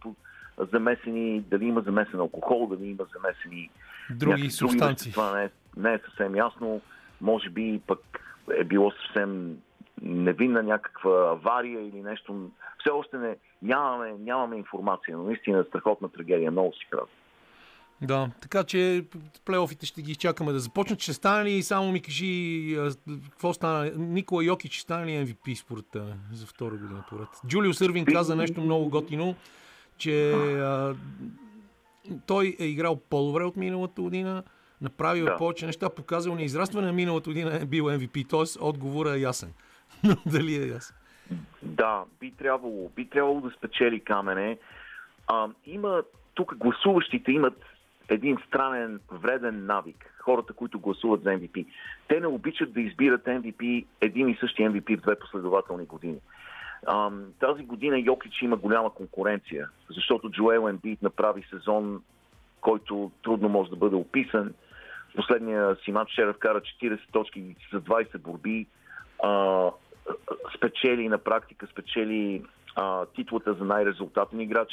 замесени, 0.72 1.42
дали 1.42 1.66
има 1.66 1.82
замесен 1.82 2.20
алкохол, 2.20 2.68
дали 2.68 2.90
има 2.90 3.06
замесени 3.14 3.70
други 4.10 4.50
субстанции. 4.50 5.12
Това 5.12 5.38
не 5.38 5.44
е, 5.44 5.50
не 5.78 5.94
е 5.94 6.00
съвсем 6.06 6.36
ясно. 6.36 6.82
Може 7.22 7.50
би 7.50 7.82
пък 7.88 8.00
е 8.60 8.64
било 8.64 8.92
съвсем 8.92 9.58
невинна 10.04 10.64
някаква 10.64 11.12
авария 11.12 11.88
или 11.88 12.02
нещо. 12.02 12.50
Все 12.80 12.90
още 12.90 13.18
не, 13.18 13.36
нямаме, 13.62 14.14
нямаме 14.20 14.58
информация, 14.58 15.18
но 15.18 15.24
наистина 15.24 15.60
е 15.60 15.64
страхотна 15.64 16.10
трагедия. 16.10 16.52
Много 16.52 16.74
си 16.74 16.88
крат. 16.90 17.10
Да, 18.02 18.30
така 18.42 18.64
че 18.64 19.06
плейофите 19.46 19.86
ще 19.86 20.02
ги 20.02 20.12
изчакаме 20.12 20.52
да 20.52 20.60
започнат. 20.60 21.00
Ще 21.00 21.14
стане 21.14 21.50
ли, 21.50 21.64
само 21.64 21.92
ми 21.92 22.02
кажи, 22.02 22.78
какво 23.30 23.54
стана? 23.54 23.92
Никола 23.96 24.44
Йокич 24.44 24.74
ще 24.74 24.82
стане 24.82 25.06
ли 25.06 25.26
MVP 25.26 25.56
според 25.56 25.86
за 26.34 26.46
втора 26.46 26.76
година 26.76 27.04
поред? 27.10 27.28
Джулио 27.48 27.74
Сървин 27.74 28.06
каза 28.06 28.36
нещо 28.36 28.62
много 28.62 28.90
готино, 28.90 29.36
че 29.98 30.34
а, 30.34 30.96
той 32.28 32.56
е 32.60 32.66
играл 32.66 32.96
по-добре 33.10 33.44
от 33.44 33.56
миналата 33.58 34.02
година, 34.02 34.44
направил 34.82 35.26
да. 35.26 35.38
повече 35.38 35.66
неща, 35.66 35.90
показал 35.90 36.36
ни 36.36 36.44
израстване 36.44 36.88
на 36.88 36.94
миналата 36.94 37.30
година 37.30 37.60
е 37.62 37.66
бил 37.66 37.86
MVP, 37.86 38.30
т.е. 38.30 38.66
отговора 38.66 39.16
е 39.16 39.20
ясен. 39.20 39.54
Дали 40.26 40.56
е 40.56 40.68
ясен? 40.68 40.96
Да, 41.62 42.04
би 42.20 42.32
трябвало, 42.32 42.90
би 42.96 43.06
трябвало 43.06 43.42
да 43.42 43.50
спечели 43.50 44.00
камене. 44.00 44.58
А, 45.28 45.48
има, 45.66 46.04
тук 46.34 46.56
гласуващите 46.56 47.32
имат 47.32 47.62
един 48.10 48.38
странен, 48.48 49.00
вреден 49.12 49.66
навик. 49.66 50.14
Хората, 50.20 50.54
които 50.54 50.80
гласуват 50.80 51.24
за 51.24 51.30
MVP. 51.30 51.66
Те 52.08 52.20
не 52.20 52.28
обичат 52.28 52.74
да 52.74 52.82
избират 52.82 53.26
MVP, 53.26 53.86
един 54.02 54.30
и 54.30 54.38
същи 54.40 54.62
MVP 54.62 54.98
в 54.98 55.02
две 55.02 55.20
последователни 55.20 55.86
години. 55.86 56.18
А, 56.88 57.12
тази 57.40 57.64
година 57.64 58.00
Йокич 58.00 58.42
има 58.42 58.58
голяма 58.58 58.90
конкуренция, 58.90 59.70
защото 59.90 60.32
Джоел 60.32 60.70
Ембит 60.70 61.02
направи 61.02 61.44
сезон, 61.50 62.02
който 62.62 63.12
трудно 63.24 63.50
може 63.50 63.70
да 63.70 63.76
бъде 63.76 63.96
описан. 63.96 64.54
Последния 65.16 65.76
си 65.76 65.92
матч 65.92 66.12
вчера 66.12 66.34
вкара 66.34 66.62
40 66.62 67.00
точки 67.12 67.56
за 67.74 67.82
20 67.82 68.18
борби. 68.18 68.68
А, 69.24 69.70
спечели 70.58 71.10
на 71.10 71.18
практика, 71.18 71.68
спечели 71.68 72.44
а, 72.76 73.06
титлата 73.06 73.54
за 73.54 73.64
най-резултатен 73.64 74.40
играч 74.40 74.72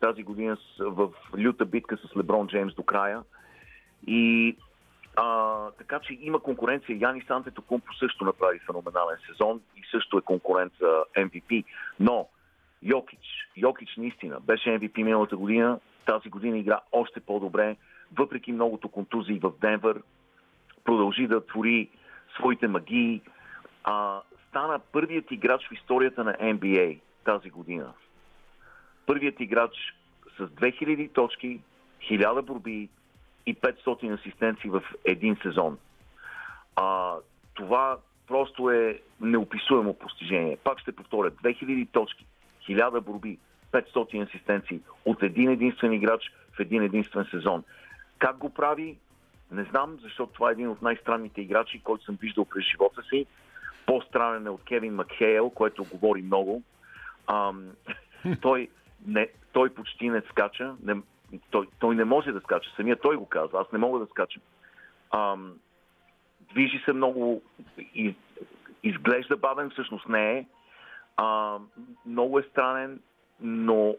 тази 0.00 0.22
година 0.22 0.56
в 0.78 1.08
люта 1.38 1.64
битка 1.64 1.96
с 1.96 2.16
Леброн 2.16 2.46
Джеймс 2.46 2.74
до 2.74 2.82
края. 2.82 3.22
И 4.06 4.56
а, 5.16 5.56
така 5.78 5.98
че 5.98 6.18
има 6.20 6.40
конкуренция. 6.40 6.98
Яни 7.00 7.22
Сантето 7.26 7.62
Кумпо 7.62 7.94
също 7.94 8.24
направи 8.24 8.58
феноменален 8.58 9.16
сезон 9.26 9.60
и 9.76 9.82
също 9.90 10.18
е 10.18 10.22
конкурент 10.22 10.72
за 10.80 11.04
MVP. 11.16 11.64
Но 12.00 12.28
Йокич, 12.82 13.48
Йокич 13.56 13.96
наистина 13.96 14.40
беше 14.40 14.68
MVP 14.68 15.02
миналата 15.02 15.36
година, 15.36 15.80
тази 16.06 16.28
година 16.28 16.58
игра 16.58 16.80
още 16.92 17.20
по-добре, 17.20 17.76
въпреки 18.18 18.52
многото 18.52 18.88
контузии 18.88 19.38
в 19.38 19.52
Денвър, 19.60 20.02
продължи 20.84 21.26
да 21.26 21.46
твори 21.46 21.88
своите 22.38 22.68
магии. 22.68 23.20
А, 23.84 24.20
стана 24.56 24.80
първият 24.92 25.30
играч 25.30 25.68
в 25.68 25.72
историята 25.72 26.24
на 26.24 26.32
NBA 26.32 26.98
тази 27.24 27.50
година. 27.50 27.92
Първият 29.06 29.40
играч 29.40 29.94
с 30.36 30.46
2000 30.46 31.12
точки, 31.12 31.60
1000 32.10 32.42
борби 32.42 32.88
и 33.46 33.56
500 33.56 34.18
асистенции 34.18 34.70
в 34.70 34.82
един 35.04 35.36
сезон. 35.42 35.78
А, 36.76 37.14
това 37.54 37.98
просто 38.26 38.70
е 38.70 39.00
неописуемо 39.20 39.94
постижение. 39.94 40.56
Пак 40.64 40.78
ще 40.78 40.92
повторя, 40.92 41.30
2000 41.30 41.88
точки, 41.92 42.26
1000 42.68 43.00
борби, 43.00 43.38
500 43.72 44.28
асистенции 44.28 44.80
от 45.04 45.22
един 45.22 45.50
единствен 45.50 45.92
играч 45.92 46.32
в 46.52 46.60
един 46.60 46.82
единствен 46.82 47.26
сезон. 47.30 47.64
Как 48.18 48.36
го 48.36 48.54
прави? 48.54 48.96
Не 49.50 49.64
знам, 49.64 49.98
защото 50.02 50.32
това 50.32 50.48
е 50.48 50.52
един 50.52 50.68
от 50.68 50.82
най-странните 50.82 51.40
играчи, 51.40 51.80
който 51.84 52.04
съм 52.04 52.18
виждал 52.20 52.44
през 52.44 52.64
живота 52.64 53.02
си. 53.02 53.26
По-странен 53.86 54.46
е 54.46 54.50
от 54.50 54.64
Кевин 54.64 54.94
Макхейл, 54.94 55.50
който 55.50 55.84
говори 55.84 56.22
много. 56.22 56.62
Ам, 57.26 57.70
той, 58.40 58.68
не, 59.06 59.28
той 59.52 59.74
почти 59.74 60.08
не 60.08 60.20
скача. 60.20 60.74
Не, 60.82 61.02
той, 61.50 61.66
той 61.78 61.94
не 61.94 62.04
може 62.04 62.32
да 62.32 62.40
скача. 62.40 62.70
Самия 62.76 63.00
той 63.00 63.16
го 63.16 63.26
казва. 63.26 63.60
Аз 63.60 63.72
не 63.72 63.78
мога 63.78 63.98
да 63.98 64.06
скачам. 64.06 64.42
Ам, 65.10 65.54
движи 66.52 66.82
се 66.84 66.92
много. 66.92 67.42
Из, 67.94 68.14
изглежда 68.82 69.36
бавен, 69.36 69.70
всъщност 69.70 70.08
не 70.08 70.38
е. 70.38 70.46
А, 71.16 71.58
много 72.06 72.38
е 72.38 72.42
странен, 72.42 73.00
но 73.40 73.96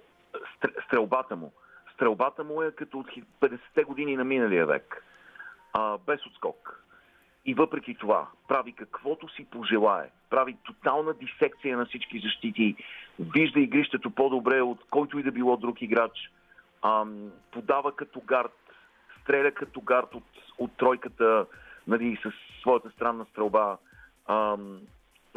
стрелбата 0.85 1.35
му. 1.35 1.51
Стрелбата 1.93 2.43
му 2.43 2.61
е 2.61 2.71
като 2.71 2.99
от 2.99 3.07
50-те 3.41 3.83
години 3.83 4.17
на 4.17 4.23
миналия 4.23 4.65
век. 4.65 5.03
А, 5.73 5.97
без 5.97 6.25
отскок. 6.25 6.86
И 7.47 7.53
въпреки 7.53 7.95
това 7.95 8.27
прави 8.47 8.71
каквото 8.71 9.29
си 9.29 9.45
пожелае. 9.51 10.09
Прави 10.29 10.57
тотална 10.63 11.13
дисекция 11.13 11.77
на 11.77 11.85
всички 11.85 12.19
защити. 12.19 12.75
Вижда 13.19 13.59
игрището 13.59 14.11
по-добре 14.11 14.61
от 14.61 14.79
който 14.89 15.19
и 15.19 15.23
да 15.23 15.31
било 15.31 15.57
друг 15.57 15.81
играч. 15.81 16.31
Ам, 16.81 17.31
подава 17.51 17.95
като 17.95 18.21
гард. 18.25 18.53
Стреля 19.21 19.51
като 19.51 19.81
гард 19.81 20.15
от, 20.15 20.23
от 20.57 20.71
тройката 20.77 21.45
нали, 21.87 22.19
с 22.23 22.31
своята 22.61 22.89
странна 22.89 23.25
стрелба. 23.31 23.77
Ам, 24.27 24.79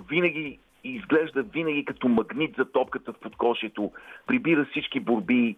винаги 0.09 0.59
изглежда 0.85 1.43
винаги 1.43 1.85
като 1.85 2.09
магнит 2.09 2.55
за 2.59 2.65
топката 2.65 3.13
в 3.13 3.19
подкошието. 3.19 3.93
Прибира 4.27 4.65
всички 4.65 5.01
борби. 5.01 5.57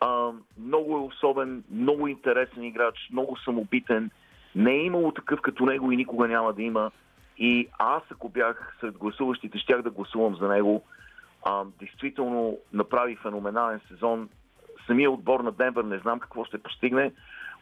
Ам, 0.00 0.42
много 0.58 0.96
е 0.96 1.00
особен, 1.00 1.64
много 1.70 2.08
интересен 2.08 2.64
играч, 2.64 3.08
много 3.12 3.36
самобитен. 3.36 4.10
Не 4.56 4.72
е 4.72 4.84
имало 4.84 5.12
такъв 5.12 5.40
като 5.40 5.66
него 5.66 5.92
и 5.92 5.96
никога 5.96 6.28
няма 6.28 6.52
да 6.52 6.62
има. 6.62 6.90
И 7.38 7.68
аз, 7.78 8.02
ако 8.10 8.28
бях 8.28 8.76
сред 8.80 8.98
гласуващите, 8.98 9.58
щях 9.58 9.82
да 9.82 9.90
гласувам 9.90 10.36
за 10.36 10.48
него. 10.48 10.82
А, 11.44 11.64
действително 11.80 12.58
направи 12.72 13.16
феноменален 13.16 13.80
сезон. 13.88 14.28
Самия 14.86 15.10
отбор 15.10 15.40
на 15.40 15.52
Денвър 15.52 15.84
не 15.84 15.98
знам 15.98 16.20
какво 16.20 16.44
ще 16.44 16.62
постигне 16.62 17.12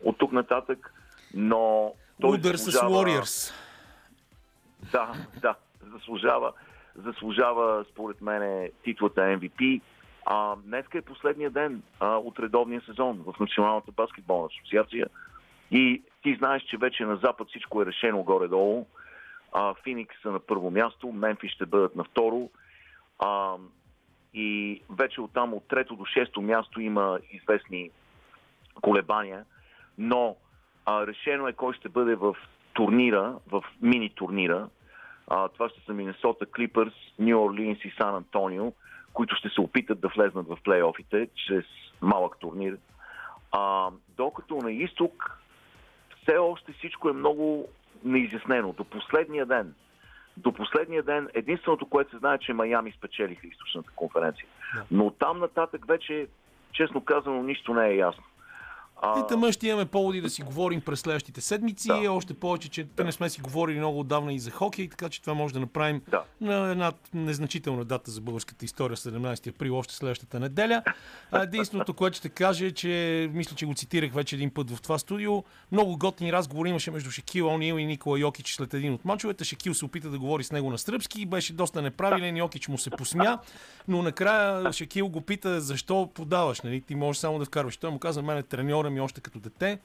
от 0.05 0.19
тук 0.19 0.33
нататък, 0.33 0.95
но 1.35 1.93
той 2.21 2.35
Удар 2.35 2.55
заслужава... 2.55 2.91
с 2.91 2.95
Warriors. 2.95 3.53
Да, 4.93 5.13
да, 5.41 5.55
заслужава, 5.93 6.53
заслужава 6.97 7.85
според 7.91 8.21
мен 8.21 8.71
титлата 8.85 9.21
MVP. 9.21 9.81
А, 10.27 10.57
днеска 10.57 10.99
е 10.99 11.03
последния 11.03 11.51
ден 11.51 11.83
а, 12.01 12.17
от 12.17 12.39
редовния 12.39 12.81
сезон 12.81 13.25
в 13.27 13.41
Националната 13.41 13.93
баскетболна 13.93 14.47
асоциация. 14.47 15.07
И 15.71 16.03
ти 16.25 16.35
знаеш, 16.35 16.63
че 16.63 16.77
вече 16.77 17.05
на 17.05 17.17
Запад 17.17 17.49
всичко 17.49 17.83
е 17.83 17.87
решено 17.87 18.23
горе-долу. 18.23 18.87
А, 19.53 19.75
Феникс 19.75 20.17
са 20.23 20.31
на 20.31 20.41
първо 20.41 20.71
място, 20.71 21.13
Мемфи 21.13 21.49
ще 21.49 21.67
бъдат 21.67 21.97
на 21.97 22.05
второ. 22.05 22.51
А, 23.19 23.55
и 24.35 24.81
вече 24.91 25.21
оттам 25.21 25.55
от 25.55 25.69
трето 25.69 25.97
до 25.97 26.05
шесто 26.05 26.43
място 26.43 26.81
има 26.81 27.19
известни 27.31 27.91
колебания, 28.83 29.45
но 29.99 30.37
а, 30.87 31.07
решено 31.07 31.49
е 31.49 31.53
кой 31.53 31.75
ще 31.75 31.89
бъде 31.89 32.15
в 32.15 32.37
турнира, 32.73 33.37
в 33.53 33.65
мини 33.83 34.11
турнира. 34.11 34.69
А, 35.29 35.49
това 35.49 35.69
ще 35.69 35.81
са 35.81 35.93
Миннесота 35.93 36.47
Клипърс, 36.47 36.95
Нью 37.19 37.43
Орлинс 37.43 37.85
и 37.85 37.95
Сан 38.01 38.15
Антонио, 38.15 38.73
които 39.13 39.37
ще 39.37 39.49
се 39.49 39.61
опитат 39.61 40.01
да 40.01 40.09
влезнат 40.09 40.49
в 40.49 40.59
плейофите 40.65 41.29
чрез 41.35 41.65
малък 42.01 42.39
турнир. 42.39 42.77
А, 43.53 43.91
докато 44.17 44.57
на 44.57 44.73
изток 44.73 45.44
все 46.25 46.37
още 46.37 46.73
всичко 46.73 47.09
е 47.09 47.13
много 47.13 47.69
неизяснено. 48.05 48.73
До 48.73 48.85
последния 48.85 49.47
ден. 49.47 49.75
До 50.37 50.53
последния 50.53 51.03
ден 51.03 51.29
единственото, 51.35 51.87
което 51.87 52.11
се 52.11 52.19
знае, 52.19 52.39
че 52.39 52.53
Майами 52.53 52.93
спечелиха 52.93 53.47
източната 53.47 53.91
конференция. 53.97 54.47
Но 54.91 55.11
там 55.11 55.39
нататък 55.39 55.87
вече, 55.87 56.27
честно 56.73 57.05
казано, 57.05 57.43
нищо 57.43 57.75
не 57.75 57.89
е 57.89 57.97
ясно. 57.97 58.25
И 59.19 59.27
тъмън 59.29 59.53
ще 59.53 59.69
имаме 59.69 59.87
поводи 59.87 60.21
да 60.21 60.31
си 60.31 60.43
говорим 60.43 60.81
през 60.81 61.01
следващите 61.01 61.41
седмици. 61.41 61.89
Да. 61.89 62.13
Още 62.13 62.35
повече, 62.35 62.69
че 62.69 62.85
да. 62.85 63.05
не 63.05 63.13
сме 63.13 63.31
си 63.31 63.41
говорили 63.41 63.79
много 63.79 64.01
отдавна 64.01 64.33
и 64.33 64.39
за 64.39 64.51
хокей, 64.51 64.89
така 64.89 65.09
че 65.09 65.21
това 65.21 65.35
може 65.35 65.55
да 65.55 65.61
направим 65.61 66.03
Да. 66.09 66.23
на 66.41 66.71
една 66.71 66.93
незначителна 67.15 67.85
дата 67.85 68.11
за 68.11 68.21
българската 68.21 68.65
история, 68.65 68.97
17 68.97 69.49
април, 69.49 69.79
още 69.79 69.95
следващата 69.95 70.41
неделя. 70.41 70.83
Единственото, 71.33 71.95
което 71.95 72.17
ще 72.17 72.29
кажа 72.29 72.67
е, 72.67 72.71
че 72.71 73.31
мисля, 73.33 73.57
че 73.57 73.67
го 73.67 73.75
цитирах 73.75 74.13
вече 74.13 74.37
един 74.37 74.51
път 74.51 74.71
в 74.71 74.83
това 74.83 74.99
студио. 74.99 75.45
Много 75.73 75.99
готини 75.99 76.33
разговори 76.33 76.69
имаше 76.69 76.91
между 76.91 77.11
Шекил 77.11 77.49
Онил 77.49 77.75
и 77.79 77.87
Никола 77.87 78.19
Йокич 78.19 78.55
след 78.55 78.75
един 78.75 78.93
от 78.93 79.05
мачовете. 79.05 79.45
Шекил 79.45 79.75
се 79.75 79.85
опита 79.85 80.11
да 80.11 80.19
говори 80.19 80.45
с 80.45 80.53
него 80.53 80.71
на 80.71 80.79
сръбски 80.79 81.23
и 81.23 81.27
беше 81.27 81.53
доста 81.53 81.83
неправилен. 81.83 82.37
Йокич 82.37 82.69
му 82.69 82.79
се 82.79 82.91
посмя, 82.91 83.39
но 83.89 84.03
накрая 84.03 84.73
Шекил 84.73 85.09
го 85.09 85.21
пита 85.21 85.61
защо 85.61 86.11
подаваш. 86.15 86.61
Нали? 86.61 86.81
Ти 86.81 86.95
можеш 86.95 87.21
само 87.21 87.39
да 87.39 87.45
вкарваш. 87.45 87.77
Той 87.77 87.91
му 87.91 87.99
каза, 87.99 88.23
мен 88.23 88.43
треньора 88.43 88.91
ми 88.95 89.01
още 89.01 89.21
като 89.21 89.41
дете 89.41 89.79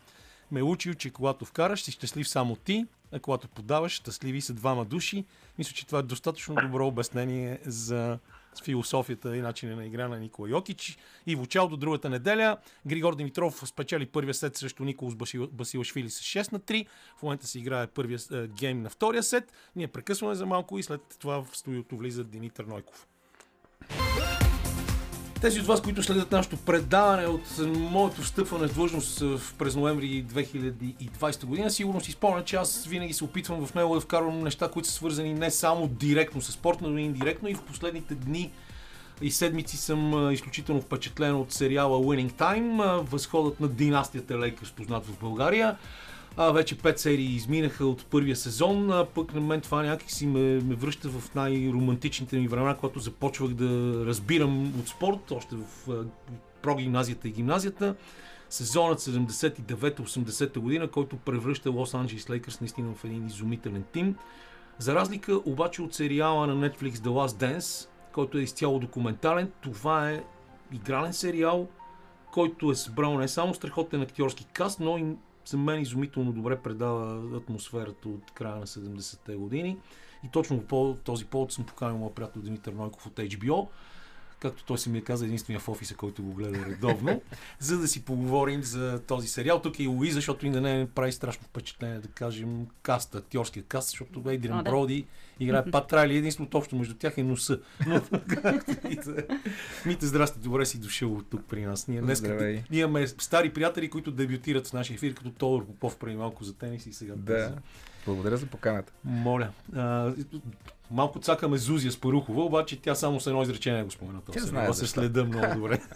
ме 0.52 0.60
е 0.60 0.64
учил, 0.64 0.94
че 0.94 1.10
когато 1.10 1.46
вкараш, 1.46 1.84
си 1.84 1.92
щастлив 1.92 2.30
само 2.30 2.56
ти, 2.56 2.86
а 3.12 3.20
когато 3.20 3.48
подаваш, 3.48 3.92
щастливи 3.92 4.42
са 4.42 4.54
двама 4.54 4.86
души. 4.86 5.26
Мисля, 5.58 5.74
че 5.74 5.86
това 5.86 6.00
е 6.00 6.04
достатъчно 6.04 6.56
добро 6.56 6.88
обяснение 6.88 7.60
за 7.66 8.20
философията 8.64 9.38
и 9.38 9.42
начина 9.42 9.76
на 9.76 9.86
игра 9.86 10.08
на 10.08 10.20
Никола 10.20 10.50
Йокич. 10.50 10.98
И 11.28 11.36
в 11.36 11.48
до 11.48 11.78
другата 11.78 12.10
неделя 12.10 12.58
Григор 12.88 13.16
Димитров 13.16 13.64
спечели 13.68 14.06
първия 14.06 14.34
сет 14.34 14.58
срещу 14.58 14.84
Николас 14.84 15.14
Басил- 15.14 15.50
Басилашвили 15.52 16.10
с 16.10 16.22
6 16.22 16.52
на 16.52 16.60
3. 16.60 16.88
В 17.18 17.24
момента 17.24 17.48
се 17.48 17.60
играе 17.60 17.88
първия 17.88 18.20
е, 18.32 18.48
гейм 18.48 18.82
на 18.82 18.90
втория 18.90 19.24
сет. 19.24 19.54
Ние 19.76 19.88
прекъсваме 19.88 20.36
за 20.36 20.46
малко 20.46 20.80
и 20.80 20.84
след 20.84 21.02
това 21.20 21.44
в 21.44 21.58
студиото 21.58 21.98
влиза 21.98 22.24
Димитър 22.24 22.66
Нойков. 22.66 23.08
Тези 25.42 25.60
от 25.60 25.66
вас, 25.66 25.82
които 25.82 26.04
следят 26.04 26.32
нашето 26.32 26.58
предаване 26.58 27.28
от 27.28 27.42
моето 27.76 28.22
встъпване 28.22 28.68
в 28.68 28.74
длъжност 28.74 29.20
в- 29.20 29.54
през 29.58 29.76
ноември 29.76 30.24
2020 30.24 31.46
година, 31.46 31.72
сигурно 31.72 32.02
си 32.02 32.12
спомнят, 32.12 32.46
че 32.46 32.56
аз 32.56 32.86
винаги 32.86 33.14
се 33.14 33.24
опитвам 33.24 33.66
в 33.66 33.74
него 33.74 33.96
да 33.96 34.02
вкарвам 34.02 34.40
неща, 34.40 34.68
които 34.68 34.88
са 34.88 34.94
свързани 34.94 35.34
не 35.34 35.52
само 35.52 35.88
директно 35.88 36.42
с 36.42 36.52
спорт, 36.52 36.78
но 36.82 36.98
и 36.98 37.02
индиректно. 37.02 37.50
И 37.50 37.54
в 37.54 37.62
последните 37.62 38.16
дни 38.16 38.52
и 39.22 39.32
седмици 39.32 39.78
съм 39.78 40.14
а, 40.14 40.34
изключително 40.34 40.82
впечатлен 40.82 41.36
от 41.36 41.52
сериала 41.54 41.98
Winning 41.98 42.32
Time, 42.32 42.84
а, 42.86 43.02
възходът 43.02 43.60
на 43.60 43.68
династията 43.68 44.34
Lakers, 44.34 44.74
познат 44.74 45.06
в 45.06 45.20
България. 45.20 45.78
А, 46.38 46.52
вече 46.52 46.78
пет 46.78 47.00
серии 47.00 47.36
изминаха 47.36 47.86
от 47.86 48.06
първия 48.06 48.36
сезон, 48.36 48.92
а 48.92 49.06
пък 49.06 49.34
на 49.34 49.42
мен 49.42 49.62
това 49.62 49.84
някакси 49.84 50.28
ме, 50.28 50.40
ме 50.40 50.76
връща 50.76 51.10
в 51.10 51.36
най-романтичните 51.36 52.38
ми 52.38 52.48
времена, 52.48 52.76
когато 52.76 53.00
започвах 53.00 53.54
да 53.54 54.04
разбирам 54.06 54.80
от 54.80 54.88
спорт, 54.88 55.32
още 55.32 55.56
в 55.56 55.88
прогимназията 56.62 57.28
и 57.28 57.32
гимназията. 57.32 57.96
Сезонът 58.50 59.00
79-80 59.00 60.60
година, 60.60 60.88
който 60.88 61.18
превръща 61.18 61.72
Лос 61.72 61.94
Анджелес 61.94 62.30
Лейкърс 62.30 62.62
наистина 62.62 62.94
в 62.96 63.06
един 63.06 63.28
изумителен 63.28 63.84
тим. 63.92 64.16
За 64.80 64.96
разлика 64.96 65.36
обаче 65.46 65.82
от 65.82 65.94
сериала 65.94 66.48
на 66.48 66.70
Netflix 66.70 66.92
The 66.92 67.08
Last 67.08 67.58
Dance, 67.58 67.88
който 68.14 68.38
е 68.38 68.42
изцяло 68.42 68.80
документален, 68.80 69.52
това 69.62 70.12
е 70.12 70.24
игрален 70.74 71.14
сериал, 71.14 71.68
който 72.32 72.72
е 72.72 72.76
събрал 72.76 73.18
не 73.18 73.28
само 73.28 73.54
страхотен 73.54 74.02
актьорски 74.02 74.46
каст, 74.46 74.80
но 74.80 74.98
и 74.98 75.06
за 75.50 75.58
мен 75.58 75.82
изумително 75.82 76.32
добре 76.32 76.60
предава 76.60 77.38
атмосферата 77.38 78.10
от 78.10 78.32
края 78.32 78.56
на 78.56 78.68
70-те 78.68 79.36
години. 79.36 79.78
И 80.26 80.30
точно 80.32 80.62
по 80.62 80.98
този 81.04 81.26
повод 81.26 81.54
съм 81.54 81.66
поканил 81.66 81.98
моят 81.98 82.16
приятел 82.16 82.42
Димитър 82.42 82.74
Нойков 82.74 83.06
от 83.06 83.16
HBO, 83.16 83.68
както 84.40 84.64
той 84.64 84.78
се 84.78 84.90
ми 84.90 84.98
е 84.98 85.02
каза, 85.02 85.26
единствения 85.26 85.60
в 85.60 85.70
офиса, 85.70 85.96
който 85.96 86.24
го 86.24 86.34
гледа 86.34 86.66
редовно, 86.66 87.22
за 87.60 87.78
да 87.78 87.88
си 87.88 88.06
поговорим 88.06 88.64
за 88.64 89.02
този 89.08 89.28
сериал. 89.28 89.62
Тук 89.62 89.80
е 89.80 89.84
и 89.84 89.88
Луиза, 89.88 90.16
защото 90.16 90.46
и 90.46 90.50
на 90.50 90.62
нея 90.62 90.88
прави 90.96 91.12
страшно 91.12 91.44
впечатление 91.44 92.00
да 92.00 92.08
кажем 92.08 92.68
каст, 92.82 93.16
актьорския 93.16 93.64
каст, 93.64 93.90
защото 93.90 94.30
Ейдриан 94.30 94.64
да. 94.64 94.70
Броди 94.70 95.06
играе 95.40 95.72
Пат 95.72 95.94
Райли. 95.94 96.18
Единственото 96.18 96.58
общо 96.58 96.76
между 96.76 96.94
тях 96.94 97.18
е 97.18 97.24
носа. 97.24 97.60
Но. 97.88 98.02
Мите, 99.86 100.06
здрасти, 100.06 100.40
добре 100.40 100.66
си 100.66 100.80
дошъл 100.80 101.14
от 101.14 101.30
тук 101.30 101.42
при 101.50 101.66
нас. 101.66 101.88
Ние, 101.88 102.02
днес, 102.02 102.22
ние 102.22 102.64
имаме 102.72 103.08
стари 103.08 103.54
приятели, 103.54 103.90
които 103.90 104.12
дебютират 104.12 104.68
в 104.68 104.74
нашия 104.74 104.96
ефир, 104.96 105.14
като 105.14 105.32
Тодор 105.32 105.66
Попов 105.66 105.98
преди 105.98 106.16
малко 106.16 106.44
за 106.44 106.54
тенис 106.54 106.86
и 106.86 106.94
сега. 106.94 107.14
Да. 107.18 107.56
Благодаря 108.06 108.38
за 108.38 108.46
поканата. 108.46 108.94
Моля. 109.04 109.50
А, 109.76 110.14
малко 110.92 111.20
цакаме 111.20 111.58
Зузия 111.58 111.92
Спарухова, 111.92 112.44
обаче 112.44 112.82
тя 112.82 112.96
само 112.96 113.20
с 113.20 113.28
едно 113.28 113.42
изречение 113.42 113.84
го 113.84 113.92
спомена. 113.92 114.20
Тя 114.32 114.40
знае 114.40 114.74
се 114.74 114.88
следа 114.88 115.26
много 115.26 115.56
добре. 115.56 115.82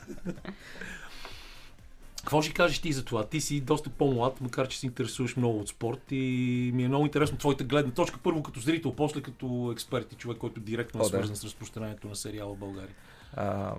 Какво 2.23 2.41
ще 2.41 2.53
кажеш 2.53 2.79
ти 2.79 2.93
за 2.93 3.05
това? 3.05 3.23
Ти 3.23 3.41
си 3.41 3.61
доста 3.61 3.89
по-млад, 3.89 4.41
макар 4.41 4.67
че 4.67 4.79
се 4.79 4.85
интересуваш 4.85 5.35
много 5.35 5.59
от 5.59 5.69
спорт 5.69 6.01
и 6.11 6.71
ми 6.73 6.83
е 6.83 6.87
много 6.87 7.05
интересно 7.05 7.37
твоята 7.37 7.63
гледна 7.63 7.91
точка. 7.91 8.19
Първо 8.23 8.43
като 8.43 8.59
зрител, 8.59 8.93
после 8.95 9.21
като 9.21 9.69
експерт 9.73 10.13
и 10.13 10.15
човек, 10.15 10.37
който 10.37 10.59
директно 10.59 10.99
е 10.99 11.01
О, 11.01 11.03
да. 11.03 11.09
свързан 11.09 11.35
с 11.35 11.43
разпространението 11.43 12.07
на 12.07 12.15
сериала 12.15 12.53
в 12.53 12.57
България. 12.57 12.95
А, 13.33 13.75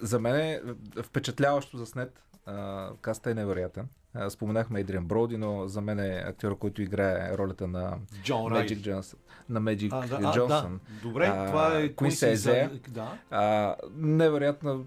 за 0.00 0.18
мен 0.18 0.36
е 0.36 0.60
впечатляващо 1.02 1.76
заснет. 1.76 2.22
А, 2.48 2.90
каста 3.00 3.30
е 3.30 3.34
невероятен. 3.34 3.88
А, 4.14 4.30
споменахме 4.30 4.80
Едриан 4.80 5.04
Броуди, 5.04 5.36
но 5.36 5.68
за 5.68 5.80
мен 5.80 5.98
е 6.00 6.24
актьор, 6.26 6.58
който 6.58 6.82
играе 6.82 7.38
ролята 7.38 7.66
на 7.66 7.94
Джон 8.24 8.52
Magic. 8.52 8.80
Джонсън. 8.80 9.18
На 9.48 9.60
Magic 9.62 9.88
А, 9.94 10.06
да, 10.08 10.28
а, 10.28 10.32
Джонсън. 10.32 10.80
да. 10.84 11.00
Добре, 11.02 11.26
А, 11.26 11.46
това 11.46 11.78
е 11.78 11.88
Куин 11.88 12.10
за- 12.10 12.70
Да. 12.88 13.12
А, 13.30 13.74
невероятна 13.96 14.78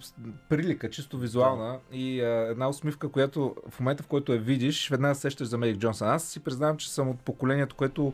прилика, 0.49 0.89
чисто 0.89 1.17
визуална 1.17 1.79
и 1.91 2.21
а, 2.21 2.27
една 2.27 2.69
усмивка, 2.69 3.09
която 3.09 3.55
в 3.69 3.79
момента 3.79 4.03
в 4.03 4.07
който 4.07 4.33
я 4.33 4.39
видиш, 4.39 4.89
веднага 4.89 5.15
се 5.15 5.21
сещаш 5.21 5.47
за 5.47 5.57
Медик 5.57 5.77
Джонсън. 5.77 6.07
Аз 6.07 6.23
си 6.23 6.39
признавам, 6.39 6.77
че 6.77 6.91
съм 6.91 7.09
от 7.09 7.19
поколението, 7.19 7.75
което 7.75 8.13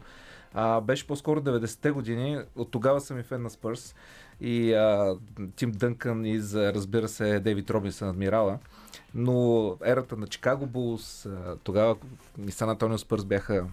а, 0.54 0.82
беше 0.82 1.08
по-скоро 1.08 1.41
90-те 1.41 1.91
години. 1.91 2.41
От 2.56 2.72
тогава 2.72 3.02
съм 3.02 3.20
и 3.20 3.24
фен 3.24 3.41
на 3.41 3.50
Спърс. 3.50 3.95
И 4.41 4.74
а, 4.74 5.16
Тим 5.56 5.72
Дънкън 5.72 6.26
и 6.26 6.39
за, 6.39 6.74
разбира 6.74 7.08
се, 7.08 7.39
Дейвид 7.39 7.70
Робинсън, 7.70 8.10
адмирала. 8.10 8.60
Но 9.18 9.76
ерата 9.86 10.18
на 10.18 10.28
Чикаго 10.28 10.65
Булс, 10.65 11.28
тогава 11.63 11.95
и 12.47 12.51
Сан 12.51 12.70
Антонио 12.70 12.97
Спърс 12.97 13.26
бяха 13.26 13.65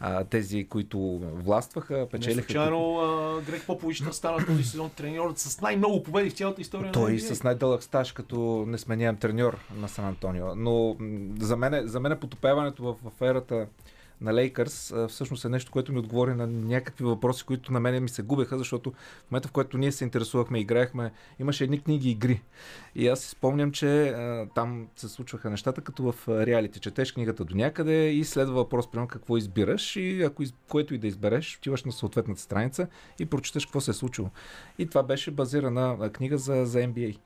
а, 0.00 0.24
тези, 0.24 0.66
които 0.68 0.98
властваха, 1.22 1.96
Не 1.96 2.08
печелиха. 2.08 2.42
случайно 2.42 2.98
а, 2.98 3.40
Грег 3.40 3.66
Попович 3.66 4.02
стана 4.10 4.46
този 4.46 4.64
сезон 4.64 4.90
треньорът 4.90 5.38
с 5.38 5.60
най-много 5.60 6.02
победи 6.02 6.30
в 6.30 6.32
цялата 6.32 6.60
история 6.60 6.86
на 6.86 6.92
Той 6.92 7.12
NBA. 7.12 7.32
с 7.32 7.42
най-дълъг 7.42 7.82
стаж 7.82 8.12
като 8.12 8.64
несменяем 8.68 9.16
треньор 9.16 9.58
на 9.76 9.88
Сан 9.88 10.04
Антонио. 10.04 10.54
Но 10.56 10.96
за 11.40 11.56
мен, 11.56 11.88
за 11.88 12.00
мен 12.00 12.18
потопяването 12.18 12.82
в, 12.82 13.10
в 13.10 13.22
ерата 13.22 13.66
на 14.22 14.34
Лейкърс 14.34 14.94
всъщност 15.08 15.44
е 15.44 15.48
нещо, 15.48 15.72
което 15.72 15.92
ми 15.92 15.98
отговори 15.98 16.34
на 16.34 16.46
някакви 16.46 17.04
въпроси, 17.04 17.44
които 17.44 17.72
на 17.72 17.80
мене 17.80 18.00
ми 18.00 18.08
се 18.08 18.22
губеха, 18.22 18.58
защото 18.58 18.90
в 18.90 19.30
момента, 19.30 19.48
в 19.48 19.52
който 19.52 19.78
ние 19.78 19.92
се 19.92 20.04
интересувахме, 20.04 20.60
играехме, 20.60 21.12
имаше 21.38 21.64
едни 21.64 21.80
книги 21.82 22.10
игри. 22.10 22.42
И 22.94 23.08
аз 23.08 23.20
си 23.20 23.28
спомням, 23.28 23.72
че 23.72 24.08
а, 24.08 24.46
там 24.54 24.88
се 24.96 25.08
случваха 25.08 25.50
нещата, 25.50 25.80
като 25.80 26.12
в 26.12 26.28
реалити. 26.28 26.80
Четеш 26.80 27.12
книгата 27.12 27.44
до 27.44 27.56
някъде 27.56 28.08
и 28.08 28.24
следва 28.24 28.54
въпрос, 28.54 28.90
примерно 28.90 29.08
какво 29.08 29.36
избираш 29.36 29.96
и 29.96 30.22
ако 30.22 30.42
из, 30.42 30.54
което 30.68 30.94
и 30.94 30.98
да 30.98 31.06
избереш, 31.06 31.56
отиваш 31.56 31.84
на 31.84 31.92
съответната 31.92 32.40
страница 32.40 32.86
и 33.18 33.26
прочиташ 33.26 33.66
какво 33.66 33.80
се 33.80 33.90
е 33.90 33.94
случило. 33.94 34.30
И 34.78 34.86
това 34.86 35.02
беше 35.02 35.30
базирана 35.30 36.10
книга 36.12 36.38
за, 36.38 36.66
за 36.66 36.78
NBA. 36.78 37.16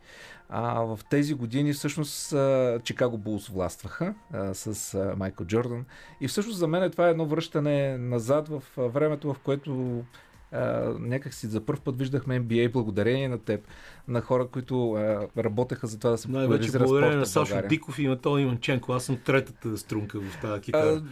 А 0.49 0.81
в 0.81 1.01
тези 1.11 1.35
години 1.35 1.73
всъщност 1.73 2.35
Чикаго 2.85 3.19
Булс 3.19 3.49
властваха 3.49 4.15
а, 4.33 4.55
с 4.55 4.95
а, 4.95 5.15
Майкъл 5.17 5.47
Джордан. 5.47 5.85
И 6.21 6.29
всъщност 6.29 6.59
за 6.59 6.69
мен 6.69 6.83
това 6.91 7.07
е 7.07 7.11
едно 7.11 7.27
връщане 7.27 7.99
назад 7.99 8.49
в 8.49 8.63
времето, 8.77 9.35
в 9.35 9.39
което 9.39 10.03
а, 10.53 10.95
някак 11.01 11.35
си 11.35 11.47
за 11.47 11.61
първ 11.61 11.81
път 11.81 11.99
виждахме 11.99 12.41
NBA 12.41 12.73
благодарение 12.73 13.29
на 13.29 13.39
теб, 13.39 13.61
на 14.09 14.21
хора, 14.21 14.47
които 14.47 14.93
а, 14.93 15.29
работеха 15.39 15.87
за 15.87 15.99
това 15.99 16.11
да 16.11 16.19
се 16.19 16.27
популяризира 16.27 16.85
благодарение 16.85 17.25
спорта 17.25 17.39
на 17.39 17.45
в 17.45 17.49
Сашо. 17.49 17.69
Диков 17.69 17.99
и 17.99 18.07
Анатолий 18.07 18.45
Иванченко. 18.45 18.93
Аз 18.93 19.05
съм 19.05 19.17
третата 19.17 19.79
струнка 19.79 20.21
в 20.21 20.41
тази 20.41 20.61
китара. 20.61 21.03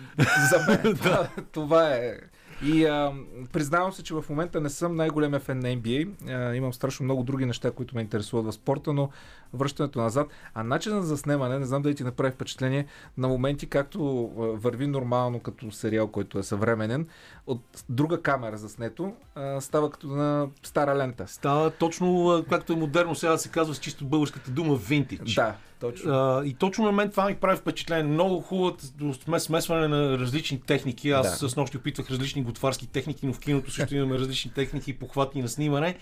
за 0.50 0.58
мен 0.68 0.96
това, 1.02 1.28
това 1.52 1.90
е 1.90 2.16
И 2.62 2.84
а, 2.84 3.12
признавам 3.52 3.92
се, 3.92 4.02
че 4.02 4.14
в 4.14 4.24
момента 4.30 4.60
не 4.60 4.70
съм 4.70 4.94
най-големия 4.96 5.40
фен 5.40 5.58
на 5.58 5.68
NBA. 5.68 6.08
А, 6.28 6.54
имам 6.54 6.72
страшно 6.72 7.04
много 7.04 7.22
други 7.22 7.46
неща, 7.46 7.70
които 7.70 7.94
ме 7.96 8.02
интересуват 8.02 8.46
в 8.46 8.52
спорта, 8.52 8.92
но 8.92 9.10
връщането 9.54 9.98
назад. 9.98 10.26
А 10.54 10.62
начинът 10.62 11.06
за 11.06 11.16
снимане, 11.16 11.58
не 11.58 11.64
знам 11.66 11.82
дали 11.82 11.94
ти 11.94 12.04
направи 12.04 12.32
впечатление, 12.32 12.86
на 13.18 13.28
моменти 13.28 13.66
както 13.66 14.00
върви 14.36 14.86
нормално 14.86 15.40
като 15.40 15.70
сериал, 15.70 16.08
който 16.08 16.38
е 16.38 16.42
съвременен, 16.42 17.06
от 17.46 17.60
друга 17.88 18.22
камера 18.22 18.56
заснето, 18.56 19.12
а, 19.34 19.60
става 19.60 19.90
като 19.90 20.06
на 20.06 20.46
стара 20.62 20.96
лента. 20.96 21.26
Става 21.28 21.70
точно 21.70 22.44
както 22.50 22.72
е 22.72 22.76
модерно 22.76 23.14
сега 23.14 23.38
се 23.38 23.48
казва 23.48 23.74
с 23.74 23.78
чисто 23.78 24.04
българската 24.04 24.50
дума 24.50 24.74
винтидж. 24.76 25.34
Да, 25.34 25.54
точно. 25.80 26.12
А, 26.12 26.44
и 26.44 26.54
точно 26.54 26.84
на 26.84 26.92
мен 26.92 27.10
това 27.10 27.26
ми 27.26 27.34
прави 27.34 27.56
впечатление. 27.56 28.02
Много 28.04 28.40
хубаво 28.40 28.76
смес- 29.12 29.38
смесване 29.38 29.88
на 29.88 30.18
различни 30.18 30.60
техники. 30.60 31.10
Аз 31.10 31.40
Да. 31.40 31.48
с 31.48 31.56
нощи 31.56 31.76
опитвах 31.76 32.10
различни 32.10 32.43
готварски 32.44 32.86
техники, 32.86 33.26
но 33.26 33.32
в 33.32 33.40
киното 33.40 33.70
също 33.70 33.94
имаме 33.96 34.18
различни 34.18 34.50
техники 34.52 34.90
и 34.90 34.94
похвати 34.94 35.42
на 35.42 35.48
снимане. 35.48 35.96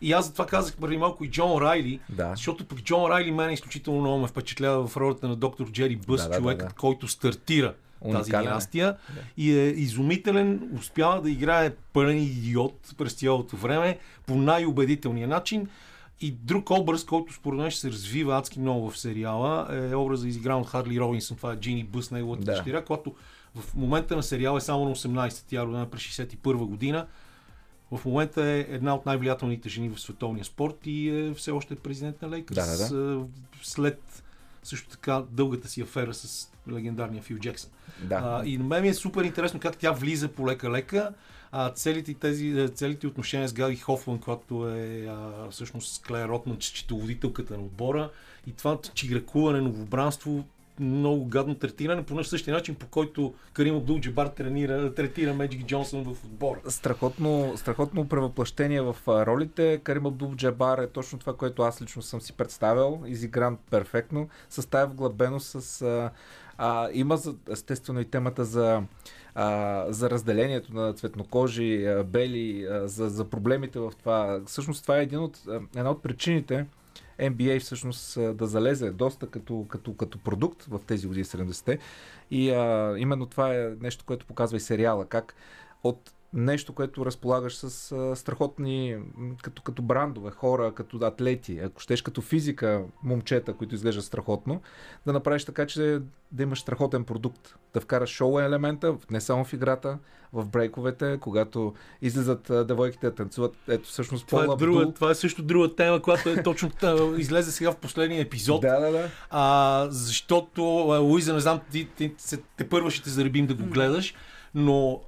И 0.00 0.12
аз 0.12 0.26
затова 0.26 0.46
казах 0.46 0.76
преди 0.76 0.96
малко 0.96 1.24
и 1.24 1.30
Джон 1.30 1.62
Райли, 1.62 2.00
Да. 2.08 2.30
защото 2.30 2.64
пък 2.64 2.78
Джон 2.78 3.10
Райли 3.10 3.30
мен 3.30 3.50
изключително 3.50 4.00
много 4.00 4.18
ме 4.18 4.28
впечатлява 4.28 4.86
в 4.86 4.96
ролята 4.96 5.28
на 5.28 5.36
доктор 5.36 5.70
Джери 5.70 5.96
Бъс, 5.96 6.22
Да, 6.22 6.28
да, 6.28 6.34
да, 6.34 6.38
човекът, 6.40 6.68
да. 6.68 6.74
който 6.74 7.08
стартира 7.08 7.74
тази 8.02 8.16
Уникален 8.16 8.46
е. 8.46 8.48
династия 8.48 8.96
и 9.36 9.58
е 9.58 9.66
изумителен, 9.66 10.70
успява 10.78 11.22
да 11.22 11.30
играе 11.30 11.70
пълен 11.92 12.18
идиот 12.22 12.94
през 12.98 13.12
цялото 13.12 13.56
време 13.56 13.98
по 14.26 14.34
най-убедителния 14.34 15.28
начин. 15.28 15.68
И 16.20 16.30
друг 16.30 16.70
образ, 16.70 17.04
който 17.04 17.32
според 17.34 17.60
мен 17.60 17.70
ще 17.70 17.80
се 17.80 17.88
развива 17.90 18.38
адски 18.38 18.60
много 18.60 18.90
в 18.90 18.98
сериала, 18.98 19.68
е 19.90 19.94
образа 19.94 20.28
изигран 20.28 20.60
от 20.60 20.66
Харли 20.68 21.00
Робинсън. 21.00 21.36
Това 21.36 21.52
е 21.52 21.56
Джини 21.56 21.84
Бъс, 21.84 22.10
неговата 22.10 22.44
Да. 22.44 22.52
дъщеря, 22.52 22.84
която 22.84 23.14
в 23.54 23.74
момента 23.74 24.16
на 24.16 24.22
сериала 24.22 24.58
е 24.58 24.60
само 24.60 24.84
на 24.84 24.94
18. 24.94 25.44
Тя 25.48 25.60
е 25.60 25.64
родена 25.64 25.90
през 25.90 26.02
61 26.02 26.54
година. 26.54 27.06
В 27.92 28.04
момента 28.04 28.46
е 28.46 28.60
една 28.60 28.94
от 28.94 29.06
най-влиятелните 29.06 29.68
жени 29.68 29.88
в 29.88 30.00
световния 30.00 30.44
спорт 30.44 30.76
и 30.86 31.08
е 31.08 31.34
все 31.34 31.50
още 31.50 31.76
президент 31.76 32.22
на 32.22 32.30
Лейкърс. 32.30 32.88
Да, 32.88 32.96
да, 32.96 33.26
След 33.62 34.22
също 34.62 34.88
така 34.88 35.22
дългата 35.30 35.68
си 35.68 35.82
афера 35.82 36.14
с 36.14 36.50
легендарния 36.72 37.22
Фил 37.22 37.38
Джексън. 37.38 37.70
Да. 38.02 38.20
А, 38.24 38.46
и 38.46 38.58
на 38.58 38.64
мен 38.64 38.82
ми 38.82 38.88
е 38.88 38.94
супер 38.94 39.24
интересно 39.24 39.60
как 39.60 39.76
тя 39.76 39.92
влиза 39.92 40.28
по 40.28 40.46
лека-лека. 40.46 41.14
А, 41.52 41.70
целите, 41.70 42.14
тези, 42.14 42.48
е, 42.48 42.68
целите 42.68 43.06
отношения 43.06 43.48
с 43.48 43.52
Габи 43.52 43.76
Хофман, 43.76 44.18
която 44.18 44.68
е 44.68 45.06
а, 45.06 45.50
всъщност 45.50 46.06
Клея 46.06 46.28
Ротман, 46.28 46.56
счетоводителката 46.60 47.56
на 47.56 47.62
отбора. 47.62 48.10
И 48.46 48.52
това 48.52 48.78
чигракуване, 48.94 49.60
новобранство, 49.60 50.44
много 50.80 51.24
гадно 51.24 51.54
третиране, 51.54 52.04
по 52.04 52.24
същия 52.24 52.54
начин, 52.54 52.74
по 52.74 52.86
който 52.86 53.34
Карим 53.52 53.76
Абдул 53.76 54.00
Джабар 54.00 54.26
тренира, 54.26 54.94
третира 54.94 55.34
Меджик 55.34 55.66
Джонсън 55.66 56.04
в 56.04 56.24
отбора. 56.24 56.60
Страхотно, 56.68 57.52
страхотно 57.56 58.08
превъплъщение 58.08 58.80
в 58.80 58.96
ролите. 59.08 59.80
Карим 59.84 60.06
Абдул 60.06 60.34
Джабар 60.34 60.78
е 60.78 60.86
точно 60.86 61.18
това, 61.18 61.36
което 61.36 61.62
аз 61.62 61.82
лично 61.82 62.02
съм 62.02 62.20
си 62.20 62.32
представил. 62.32 63.02
Изигран 63.06 63.58
перфектно. 63.70 64.28
С 64.48 64.70
тая 64.70 64.86
вглъбеност, 64.86 65.62
с... 65.62 65.82
А, 65.82 66.10
а, 66.58 66.88
има 66.92 67.18
естествено 67.50 68.00
и 68.00 68.04
темата 68.04 68.44
за, 68.44 68.82
а, 69.34 69.84
за 69.88 70.10
разделението 70.10 70.74
на 70.74 70.92
цветнокожи, 70.92 71.86
а, 71.86 72.04
бели, 72.04 72.64
а, 72.64 72.88
за, 72.88 73.08
за 73.08 73.24
проблемите 73.24 73.78
в 73.78 73.92
това. 73.98 74.40
Всъщност 74.46 74.82
това 74.82 74.98
е 74.98 75.02
един 75.02 75.18
от, 75.18 75.38
една 75.76 75.90
от 75.90 76.02
причините 76.02 76.66
NBA 77.18 77.60
всъщност 77.60 78.18
да 78.36 78.46
залезе 78.46 78.90
доста 78.90 79.26
като, 79.26 79.66
като, 79.68 79.96
като 79.96 80.18
продукт 80.18 80.62
в 80.62 80.80
тези 80.86 81.06
години 81.06 81.24
70-те. 81.24 81.78
И 82.30 82.50
а, 82.50 82.94
именно 82.98 83.26
това 83.26 83.54
е 83.54 83.68
нещо, 83.80 84.04
което 84.04 84.26
показва 84.26 84.56
и 84.56 84.60
сериала. 84.60 85.06
Как 85.06 85.34
от 85.82 86.12
нещо, 86.34 86.72
което 86.72 87.06
разполагаш 87.06 87.56
с 87.56 87.92
а, 87.92 88.16
страхотни, 88.16 88.96
като, 89.42 89.62
като 89.62 89.82
брандове, 89.82 90.30
хора, 90.30 90.72
като 90.74 90.96
атлети, 90.96 91.58
ако 91.58 91.80
щеш 91.80 92.02
като 92.02 92.22
физика, 92.22 92.84
момчета, 93.02 93.54
които 93.54 93.74
изглеждат 93.74 94.04
страхотно, 94.04 94.60
да 95.06 95.12
направиш 95.12 95.44
така, 95.44 95.66
че 95.66 96.00
да 96.32 96.42
имаш 96.42 96.60
страхотен 96.60 97.04
продукт. 97.04 97.56
Да 97.74 97.80
вкараш 97.80 98.10
шоу 98.10 98.38
елемента, 98.38 98.96
не 99.10 99.20
само 99.20 99.44
в 99.44 99.52
играта, 99.52 99.98
в 100.32 100.48
брейковете, 100.48 101.18
когато 101.20 101.74
излизат 102.02 102.50
а, 102.50 102.64
девойките 102.64 103.06
да 103.06 103.14
танцуват. 103.14 103.56
Ето 103.68 103.88
всъщност 103.88 104.26
Това 104.26 104.44
е, 104.44 104.56
друга, 104.56 104.80
Абдул. 104.80 104.92
това 104.92 105.10
е 105.10 105.14
също 105.14 105.42
друга 105.42 105.74
тема, 105.74 106.02
която 106.02 106.28
е 106.28 106.42
точно 106.42 106.70
излезе 107.18 107.52
сега 107.52 107.72
в 107.72 107.76
последния 107.76 108.20
епизод. 108.20 108.60
Да, 108.60 108.80
да, 108.80 108.90
да. 108.90 109.10
А, 109.30 109.86
защото, 109.90 110.62
Луиза, 111.00 111.34
не 111.34 111.40
знам, 111.40 111.60
ти, 111.70 111.88
ти, 111.96 112.14
се, 112.18 112.42
те 112.56 112.68
първо 112.68 112.90
ще 112.90 113.04
те 113.04 113.10
заребим 113.10 113.46
да 113.46 113.54
го 113.54 113.64
гледаш, 113.64 114.14
но 114.54 115.00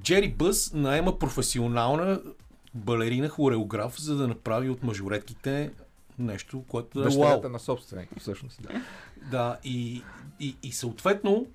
Джери 0.00 0.28
Бъс 0.28 0.72
наема 0.72 1.18
професионална 1.18 2.20
балерина, 2.74 3.28
хореограф, 3.28 4.00
за 4.00 4.16
да 4.16 4.28
направи 4.28 4.70
от 4.70 4.82
мажоретките 4.82 5.70
нещо, 6.18 6.64
което 6.68 7.00
е 7.00 7.02
Дъщерята 7.02 7.48
на 7.48 7.58
собственика, 7.58 8.14
всъщност. 8.20 8.62
Да. 8.62 8.68
Да, 9.30 9.56
и, 9.64 10.02
и, 10.40 10.56
и 10.62 10.72
съответно, 10.72 11.46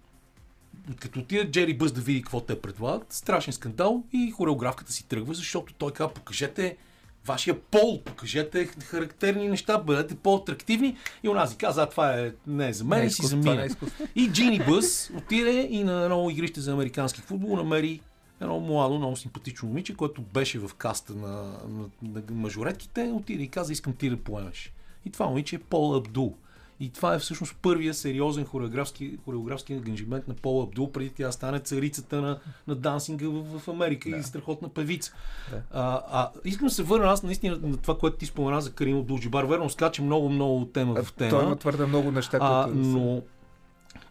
като 0.99 1.19
отиде 1.19 1.51
Джери 1.51 1.77
Бъс 1.77 1.91
да 1.91 2.01
види 2.01 2.21
какво 2.21 2.41
те 2.41 2.61
предлагат, 2.61 3.13
страшен 3.13 3.53
скандал 3.53 4.03
и 4.13 4.31
хореографката 4.31 4.91
си 4.91 5.07
тръгва, 5.07 5.33
защото 5.33 5.73
той 5.73 5.91
казва, 5.91 6.13
покажете 6.13 6.77
вашия 7.25 7.61
пол, 7.61 8.03
покажете 8.03 8.65
характерни 8.65 9.47
неща, 9.47 9.77
бъдете 9.77 10.15
по-атрактивни. 10.15 10.97
И 11.23 11.29
онази 11.29 11.57
каза, 11.57 11.83
а, 11.83 11.89
това 11.89 12.13
е, 12.19 12.31
не 12.47 12.69
е 12.69 12.73
за 12.73 12.83
мен, 12.83 12.99
Не 12.99 13.05
е 13.05 13.07
и 13.07 13.11
си 13.11 13.13
изкуство, 13.21 13.39
това 13.39 13.55
не 13.55 13.69
замина. 13.69 13.89
е. 13.99 14.07
И 14.15 14.29
Джини 14.31 14.59
Бъс 14.67 15.11
отиде 15.17 15.67
и 15.71 15.83
на 15.83 16.03
едно 16.03 16.29
игрище 16.29 16.61
за 16.61 16.71
американски 16.71 17.21
футбол 17.21 17.55
намери 17.55 18.01
едно 18.41 18.59
младо, 18.59 18.97
много 18.97 19.15
симпатично 19.15 19.67
момиче, 19.67 19.95
което 19.95 20.21
беше 20.21 20.59
в 20.59 20.71
каста 20.77 21.13
на, 21.13 21.27
на, 21.67 21.89
на 22.01 22.21
мажоретките, 22.31 23.11
отиде 23.13 23.43
и 23.43 23.47
каза, 23.47 23.73
искам 23.73 23.93
ти 23.93 24.09
да 24.09 24.17
поемеш. 24.17 24.73
И 25.05 25.09
това 25.09 25.25
момиче 25.25 25.55
е 25.55 25.59
Пол 25.59 25.95
Абдул. 25.95 26.35
И 26.79 26.89
това 26.89 27.15
е 27.15 27.19
всъщност 27.19 27.55
първия 27.61 27.93
сериозен 27.93 28.45
хореографски, 28.45 29.17
хореографски 29.25 29.73
ангажимент 29.73 30.27
на 30.27 30.33
Пол 30.33 30.63
Абдул, 30.63 30.91
преди 30.91 31.09
тя 31.09 31.31
стане 31.31 31.59
царицата 31.59 32.21
на, 32.21 32.39
на 32.67 32.75
дансинга 32.75 33.27
в, 33.29 33.59
в 33.59 33.67
Америка 33.67 34.09
да. 34.09 34.17
и 34.17 34.23
страхотна 34.23 34.69
певица. 34.69 35.13
Да. 35.51 35.61
А, 35.71 36.01
а, 36.11 36.31
искам 36.45 36.67
да 36.67 36.73
се 36.73 36.83
върна 36.83 37.07
аз 37.07 37.23
наистина 37.23 37.59
на 37.63 37.77
това, 37.77 37.97
което 37.97 38.17
ти 38.17 38.25
спомена 38.25 38.61
за 38.61 38.71
Карим 38.71 38.97
Абдул 38.97 39.19
Джибар. 39.19 39.43
Верно, 39.43 39.69
скача 39.69 40.01
много, 40.01 40.29
много 40.29 40.61
от 40.61 40.73
тема 40.73 41.03
в 41.03 41.13
тема. 41.13 41.29
Той 41.29 41.43
има 41.43 41.55
твърде 41.55 41.85
много 41.85 42.11
неща, 42.11 42.37
А, 42.41 42.63
които... 42.65 42.83
са- 42.83 42.89
но 42.89 43.21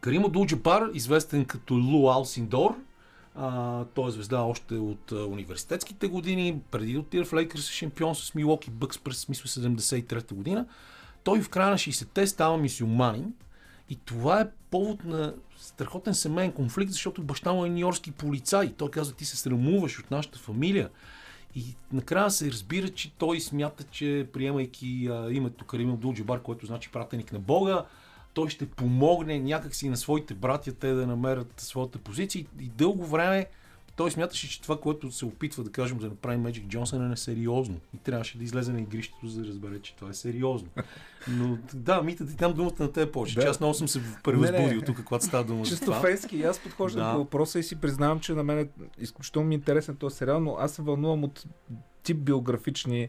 Карим 0.00 0.22
Абдул-Джабар, 0.22 0.90
известен 0.94 1.44
като 1.44 1.74
Лу 1.74 2.10
Алсиндор, 2.10 2.74
а, 3.36 3.84
той 3.84 4.08
е 4.08 4.10
звезда 4.10 4.40
още 4.40 4.74
от 4.74 5.12
а, 5.12 5.26
университетските 5.26 6.08
години, 6.08 6.60
преди 6.70 6.92
да 6.92 7.00
отиде 7.00 7.24
в 7.24 7.32
Лейкърс 7.32 7.68
е 7.68 7.72
шампион 7.72 8.14
с 8.14 8.34
Милоки 8.34 8.70
Бъкс 8.70 8.98
през 8.98 9.28
мисля 9.28 9.48
73-та 9.48 10.34
година. 10.34 10.66
Той 11.24 11.42
в 11.42 11.48
края 11.48 11.70
на 11.70 11.78
60-те 11.78 12.26
става 12.26 12.58
мисюманин 12.58 13.34
и 13.90 13.96
това 13.96 14.40
е 14.40 14.48
повод 14.70 15.04
на 15.04 15.34
страхотен 15.58 16.14
семейен 16.14 16.52
конфликт, 16.52 16.92
защото 16.92 17.22
баща 17.22 17.52
му 17.52 17.66
е 17.66 17.68
нью-йоркски 17.68 18.10
полицай. 18.10 18.72
Той 18.72 18.90
казва, 18.90 19.14
ти 19.14 19.24
се 19.24 19.36
срамуваш 19.36 19.98
от 19.98 20.10
нашата 20.10 20.38
фамилия. 20.38 20.90
И 21.54 21.64
накрая 21.92 22.30
се 22.30 22.50
разбира, 22.50 22.88
че 22.88 23.12
той 23.12 23.40
смята, 23.40 23.84
че 23.84 24.28
приемайки 24.32 25.08
а, 25.10 25.28
името 25.32 25.64
Карим 25.64 25.92
Абдул 25.92 26.14
Джабар, 26.14 26.42
което 26.42 26.66
значи 26.66 26.90
пратеник 26.92 27.32
на 27.32 27.38
Бога, 27.38 27.84
той 28.36 28.48
ще 28.48 28.66
помогне 28.66 29.38
някакси 29.38 29.88
на 29.88 29.96
своите 29.96 30.34
братя 30.34 30.72
те 30.72 30.92
да 30.92 31.06
намерят 31.06 31.60
своята 31.60 31.98
позиция. 31.98 32.40
И, 32.40 32.64
и 32.64 32.68
дълго 32.68 33.06
време 33.06 33.46
той 33.96 34.10
смяташе, 34.10 34.48
че 34.50 34.62
това, 34.62 34.80
което 34.80 35.12
се 35.12 35.24
опитва 35.24 35.64
да 35.64 35.72
кажем 35.72 35.98
да 35.98 36.06
направи 36.06 36.36
Меджик 36.36 36.66
Джонсън 36.66 37.04
е 37.04 37.08
несериозно. 37.08 37.76
И 37.94 37.98
трябваше 37.98 38.38
да 38.38 38.44
излезе 38.44 38.72
на 38.72 38.80
игрището, 38.80 39.26
за 39.28 39.40
да 39.40 39.48
разбере, 39.48 39.78
че 39.82 39.96
това 39.96 40.10
е 40.10 40.14
сериозно. 40.14 40.68
Но 41.28 41.58
да, 41.74 42.02
Мита, 42.02 42.26
ти 42.26 42.36
там 42.36 42.52
думата 42.52 42.72
на 42.78 42.92
те 42.92 43.12
повече. 43.12 43.34
Да. 43.34 43.40
Че 43.40 43.48
аз 43.48 43.60
много 43.60 43.74
съм 43.74 43.88
се 43.88 44.00
превъзбудил 44.24 44.80
тук, 44.82 45.04
когато 45.04 45.24
става 45.24 45.44
дума 45.44 45.64
за 45.64 45.70
Чисто 45.70 45.84
това. 45.84 46.00
фейски, 46.00 46.42
аз 46.42 46.58
подхождам 46.58 47.06
Да. 47.06 47.12
по 47.12 47.18
въпроса 47.18 47.58
и 47.58 47.62
си 47.62 47.76
признавам, 47.76 48.20
че 48.20 48.32
на 48.32 48.42
мен 48.42 48.58
е 48.58 48.68
изключително 48.98 49.48
ми 49.48 49.54
е 49.54 49.58
интересен 49.58 49.96
този 49.96 50.16
сериал, 50.16 50.40
но 50.40 50.56
аз 50.58 50.72
се 50.72 50.82
вълнувам 50.82 51.24
от 51.24 51.44
тип 52.02 52.16
биографични 52.18 53.08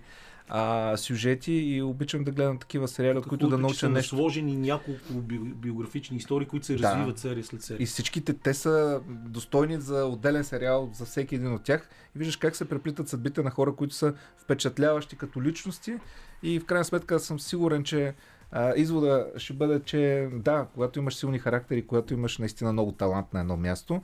а, 0.49 0.97
сюжети 0.97 1.53
и 1.53 1.81
обичам 1.81 2.23
да 2.23 2.31
гледам 2.31 2.57
такива 2.57 2.87
сериали, 2.87 3.17
от 3.17 3.27
които 3.27 3.47
да 3.49 3.57
науча 3.57 3.89
нещо. 3.89 4.15
насложени 4.15 4.57
няколко 4.57 5.13
би, 5.13 5.39
биографични 5.39 6.17
истории, 6.17 6.47
които 6.47 6.65
се 6.65 6.75
Да. 6.75 6.83
развиват 6.91 7.19
серия 7.19 7.43
след 7.43 7.61
серия. 7.61 7.83
И 7.83 7.85
всичките 7.85 8.33
те 8.33 8.53
са 8.53 9.01
достойни 9.07 9.81
за 9.81 10.05
отделен 10.05 10.43
сериал 10.43 10.89
за 10.93 11.05
всеки 11.05 11.35
един 11.35 11.53
от 11.53 11.63
тях. 11.63 11.89
И 12.15 12.19
виждаш 12.19 12.35
как 12.35 12.55
се 12.55 12.69
преплитат 12.69 13.09
съдбите 13.09 13.41
на 13.43 13.51
хора, 13.51 13.75
които 13.75 13.95
са 13.95 14.13
впечатляващи 14.37 15.15
като 15.15 15.41
личности. 15.41 15.95
И 16.43 16.59
в 16.59 16.65
крайна 16.65 16.85
сметка 16.85 17.19
съм 17.19 17.39
сигурен, 17.39 17.83
че 17.83 18.13
а, 18.51 18.73
извода 18.75 19.27
ще 19.37 19.53
бъде, 19.53 19.79
че 19.79 20.29
да, 20.33 20.67
когато 20.73 20.99
имаш 20.99 21.15
силни 21.15 21.39
характери, 21.39 21.87
когато 21.87 22.13
имаш 22.13 22.37
наистина 22.37 22.73
много 22.73 22.91
талант 22.91 23.33
на 23.33 23.39
едно 23.39 23.57
място, 23.57 24.01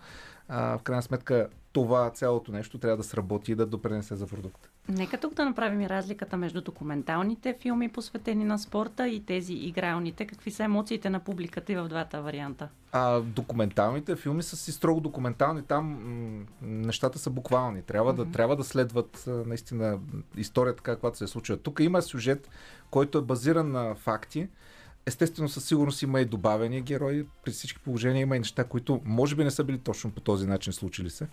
а, 0.48 0.78
в 0.78 0.82
крайна 0.84 1.02
сметка 1.04 1.48
това 1.74 2.10
цялото 2.10 2.52
нещо 2.52 2.78
трябва 2.78 2.98
да 2.98 3.04
сработи 3.04 3.52
и 3.52 3.56
да 3.56 3.66
допренесе 3.66 4.16
за 4.16 4.28
продукта. 4.28 4.70
Нека 4.90 5.18
тук 5.18 5.34
да 5.34 5.46
направим 5.46 5.82
и 5.82 5.90
разликата 5.90 6.38
между 6.38 6.62
документалните 6.62 7.56
филми, 7.62 7.90
посветени 7.90 8.44
на 8.44 8.60
спорта 8.60 9.08
и 9.08 9.26
тези 9.26 9.54
игралните. 9.54 10.28
Какви 10.28 10.52
са 10.52 10.64
емоциите 10.64 11.10
на 11.10 11.20
публиката 11.20 11.74
и 11.74 11.76
в 11.76 11.88
двата 11.88 12.22
варианта? 12.22 12.70
А 12.92 13.20
документалните 13.20 14.16
филми 14.16 14.44
са 14.44 14.58
си 14.58 14.72
строго 14.72 15.02
документални. 15.02 15.64
Там 15.64 15.86
м- 15.86 16.46
нещата 16.62 17.20
са 17.20 17.30
буквални. 17.30 17.82
Трябва, 17.82 18.14
mm-hmm. 18.14 18.26
да, 18.26 18.32
трябва 18.32 18.56
да 18.56 18.64
следват 18.64 19.24
наистина 19.28 20.00
историята, 20.38 20.78
така 20.78 20.92
каквато 20.92 21.18
се 21.18 21.24
е 21.24 21.28
случва. 21.28 21.58
Тук 21.58 21.80
има 21.80 22.02
сюжет, 22.02 22.50
който 22.90 23.18
е 23.18 23.22
базиран 23.22 23.72
на 23.72 23.96
факти. 23.96 24.48
Естествено, 25.06 25.50
със 25.50 25.66
сигурност 25.66 26.02
има 26.02 26.22
и 26.22 26.26
добавени 26.26 26.82
герои. 26.82 27.26
При 27.46 27.52
всички 27.52 27.80
положения 27.80 28.22
има 28.22 28.36
и 28.36 28.40
неща, 28.40 28.64
които 28.64 29.02
може 29.06 29.36
би 29.36 29.44
не 29.44 29.52
са 29.52 29.64
били 29.64 29.78
точно 29.78 30.12
по 30.12 30.22
този 30.22 30.48
начин 30.48 30.74
случили 30.74 31.10
се. 31.10 31.28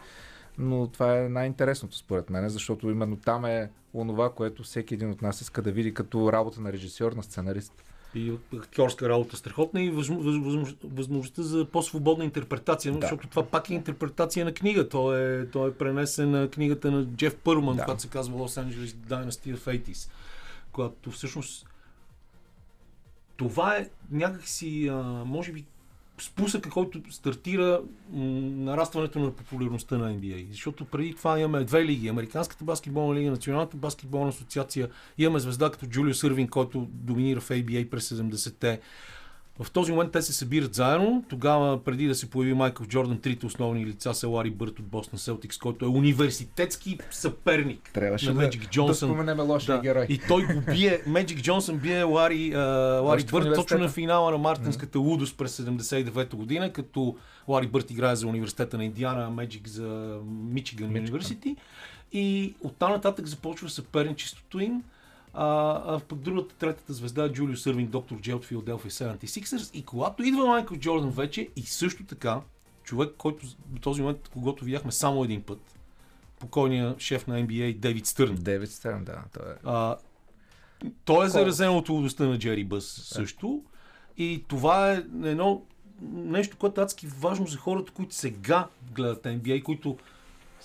Но 0.59 0.87
това 0.87 1.19
е 1.19 1.29
най-интересното 1.29 1.97
според 1.97 2.31
мен, 2.31 2.49
защото 2.49 2.91
именно 2.91 3.17
там 3.17 3.45
е 3.45 3.71
онова, 3.95 4.33
което 4.33 4.63
всеки 4.63 4.95
един 4.95 5.11
от 5.11 5.23
нас 5.23 5.41
иска 5.41 5.63
да 5.63 5.73
види 5.73 5.95
като 5.95 6.33
работа 6.33 6.61
на 6.61 6.73
режисьор, 6.73 7.13
на 7.13 7.23
сценарист. 7.23 7.85
И 8.15 8.33
актьорска 8.55 9.09
работа 9.09 9.37
страхотна 9.37 9.83
и 9.83 9.91
възможността 10.85 11.43
за 11.43 11.65
по-свободна 11.65 12.25
интерпретация, 12.25 12.93
да. 12.93 13.01
защото 13.01 13.29
това 13.29 13.47
пак 13.47 13.71
е 13.71 13.75
интерпретация 13.75 14.45
на 14.45 14.55
книга. 14.55 14.89
То 14.89 15.17
е, 15.17 15.47
то 15.47 15.67
е 15.67 15.75
пренесен 15.75 16.31
на 16.31 16.49
книгата 16.49 16.91
на 16.91 17.05
Джеф 17.05 17.37
Пърман, 17.37 17.77
да. 17.77 17.85
която 17.85 18.03
се 18.03 18.09
казва 18.09 18.39
Los 18.39 18.65
Angeles 18.65 18.87
Dynasty 18.87 19.57
of 19.57 19.83
80s, 19.83 20.11
която 20.73 21.11
всъщност 21.11 21.67
това 23.37 23.77
е 23.77 23.89
някакси, 24.11 24.89
а, 24.89 25.03
може 25.27 25.53
би, 25.53 25.65
спусъка, 26.23 26.71
който 26.71 27.01
стартира 27.11 27.81
нарастването 28.13 29.19
на 29.19 29.31
популярността 29.31 29.99
на 29.99 30.15
NBA. 30.15 30.51
Защото 30.51 30.85
преди 30.85 31.15
това 31.15 31.41
имаме 31.41 31.65
две 31.65 31.85
лиги. 31.85 32.09
Американската 32.09 32.65
баскетболна 32.65 33.21
лига, 33.21 33.31
Националната 33.31 33.77
баскетболна 33.77 34.29
асоциация. 34.29 34.89
Имаме 35.19 35.39
звезда 35.39 35.71
като 35.71 35.87
Джулио 35.87 36.15
Сървин, 36.15 36.49
който 36.49 36.89
доминира 36.91 37.41
в 37.41 37.49
ABA 37.49 37.91
през 37.91 38.09
70-те. 38.09 38.81
В 39.63 39.71
този 39.71 39.93
момент 39.93 40.13
те 40.13 40.23
се 40.23 40.33
събират 40.33 40.75
заедно. 40.75 41.25
Тогава, 41.29 41.85
преди 41.85 42.07
да 42.07 42.15
се 42.15 42.31
появи 42.31 42.55
Майкъл 42.55 42.87
Джордан, 42.87 43.19
трите 43.19 43.47
основни 43.47 43.87
лица 43.87 44.15
са 44.15 44.29
Лари 44.29 44.51
Бърт 44.51 44.79
от 44.79 44.85
Бостон 44.85 45.19
Селтикс, 45.19 45.59
който 45.59 45.85
е 45.85 45.89
университетски 45.89 46.99
съперник 47.11 47.91
Трябваше 47.95 48.27
на 48.27 48.35
Меджик 48.35 48.63
да, 48.63 48.69
Джонсън. 48.69 49.09
да 49.09 49.15
споменем 49.15 49.51
лошия 49.51 49.77
Да. 49.77 49.83
герой. 49.83 50.07
И 50.09 50.19
той 50.29 50.43
го 50.47 50.61
бие, 50.61 51.03
Меджик 51.07 51.41
Джонсън 51.41 51.79
бие 51.79 52.03
Лари, 52.03 52.53
а, 52.55 52.61
Лари 53.05 53.25
Бърт 53.31 53.55
точно 53.55 53.79
на 53.79 53.89
финала 53.89 54.31
на 54.31 54.39
Мартинската 54.39 54.99
лудост 54.99 55.37
през 55.37 55.57
79 55.57 56.35
година, 56.35 56.73
като 56.73 57.17
Лари 57.49 57.67
Бърт 57.67 57.91
играе 57.91 58.17
за 58.17 58.27
университета 58.27 58.77
на 58.77 58.85
Индиана, 58.85 59.25
а 59.25 59.31
Меджик 59.31 59.69
за 59.69 60.19
Мичиган 60.27 60.91
Университи. 60.91 61.57
И 62.13 62.55
оттам 62.61 62.93
нататък 62.93 63.27
започва 63.27 63.71
съперничеството 63.71 64.61
им. 64.61 64.83
А, 65.35 65.83
а 65.95 66.01
пък 66.09 66.19
другата, 66.19 66.55
третата 66.55 66.93
звезда 66.93 67.25
е 67.25 67.33
Джулио 67.33 67.57
Сървин, 67.57 67.87
доктор 67.87 68.21
Джей 68.21 68.35
от 68.35 68.45
Филаделфия 68.45 68.91
76ers. 68.91 69.75
И 69.75 69.83
когато 69.85 70.23
идва 70.23 70.47
Майкъл 70.47 70.77
Джордан 70.77 71.11
вече 71.11 71.49
и 71.57 71.63
също 71.63 72.05
така, 72.05 72.41
човек, 72.85 73.15
който 73.19 73.47
до 73.67 73.81
този 73.81 74.03
момент, 74.03 74.31
когато 74.33 74.65
видяхме 74.65 74.93
само 74.93 75.25
един 75.25 75.43
път, 75.43 75.61
покойният 76.39 77.01
шеф 77.01 77.27
на 77.27 77.43
NBA 77.43 77.77
Дейвид 77.77 78.07
Стърн. 78.07 78.35
Девид 78.35 78.71
Стерн, 78.71 79.05
да. 79.05 79.23
Той 79.33 79.53
е. 79.53 79.55
А, 79.65 79.97
той 81.05 81.27
е 81.27 81.29
заразен 81.29 81.71
от 81.71 81.89
лудостта 81.89 82.27
на 82.27 82.39
Джери 82.39 82.65
Бъс 82.65 82.85
също. 83.05 83.63
И 84.19 84.45
това 84.49 84.93
е 84.93 84.97
едно 85.25 85.63
нещо, 86.13 86.57
което 86.57 86.81
е 86.81 86.85
адски 86.85 87.07
важно 87.07 87.47
за 87.47 87.59
хората, 87.59 87.93
които 87.93 88.15
сега 88.15 88.69
гледат 88.93 89.25
NBA, 89.25 89.63
които 89.63 89.97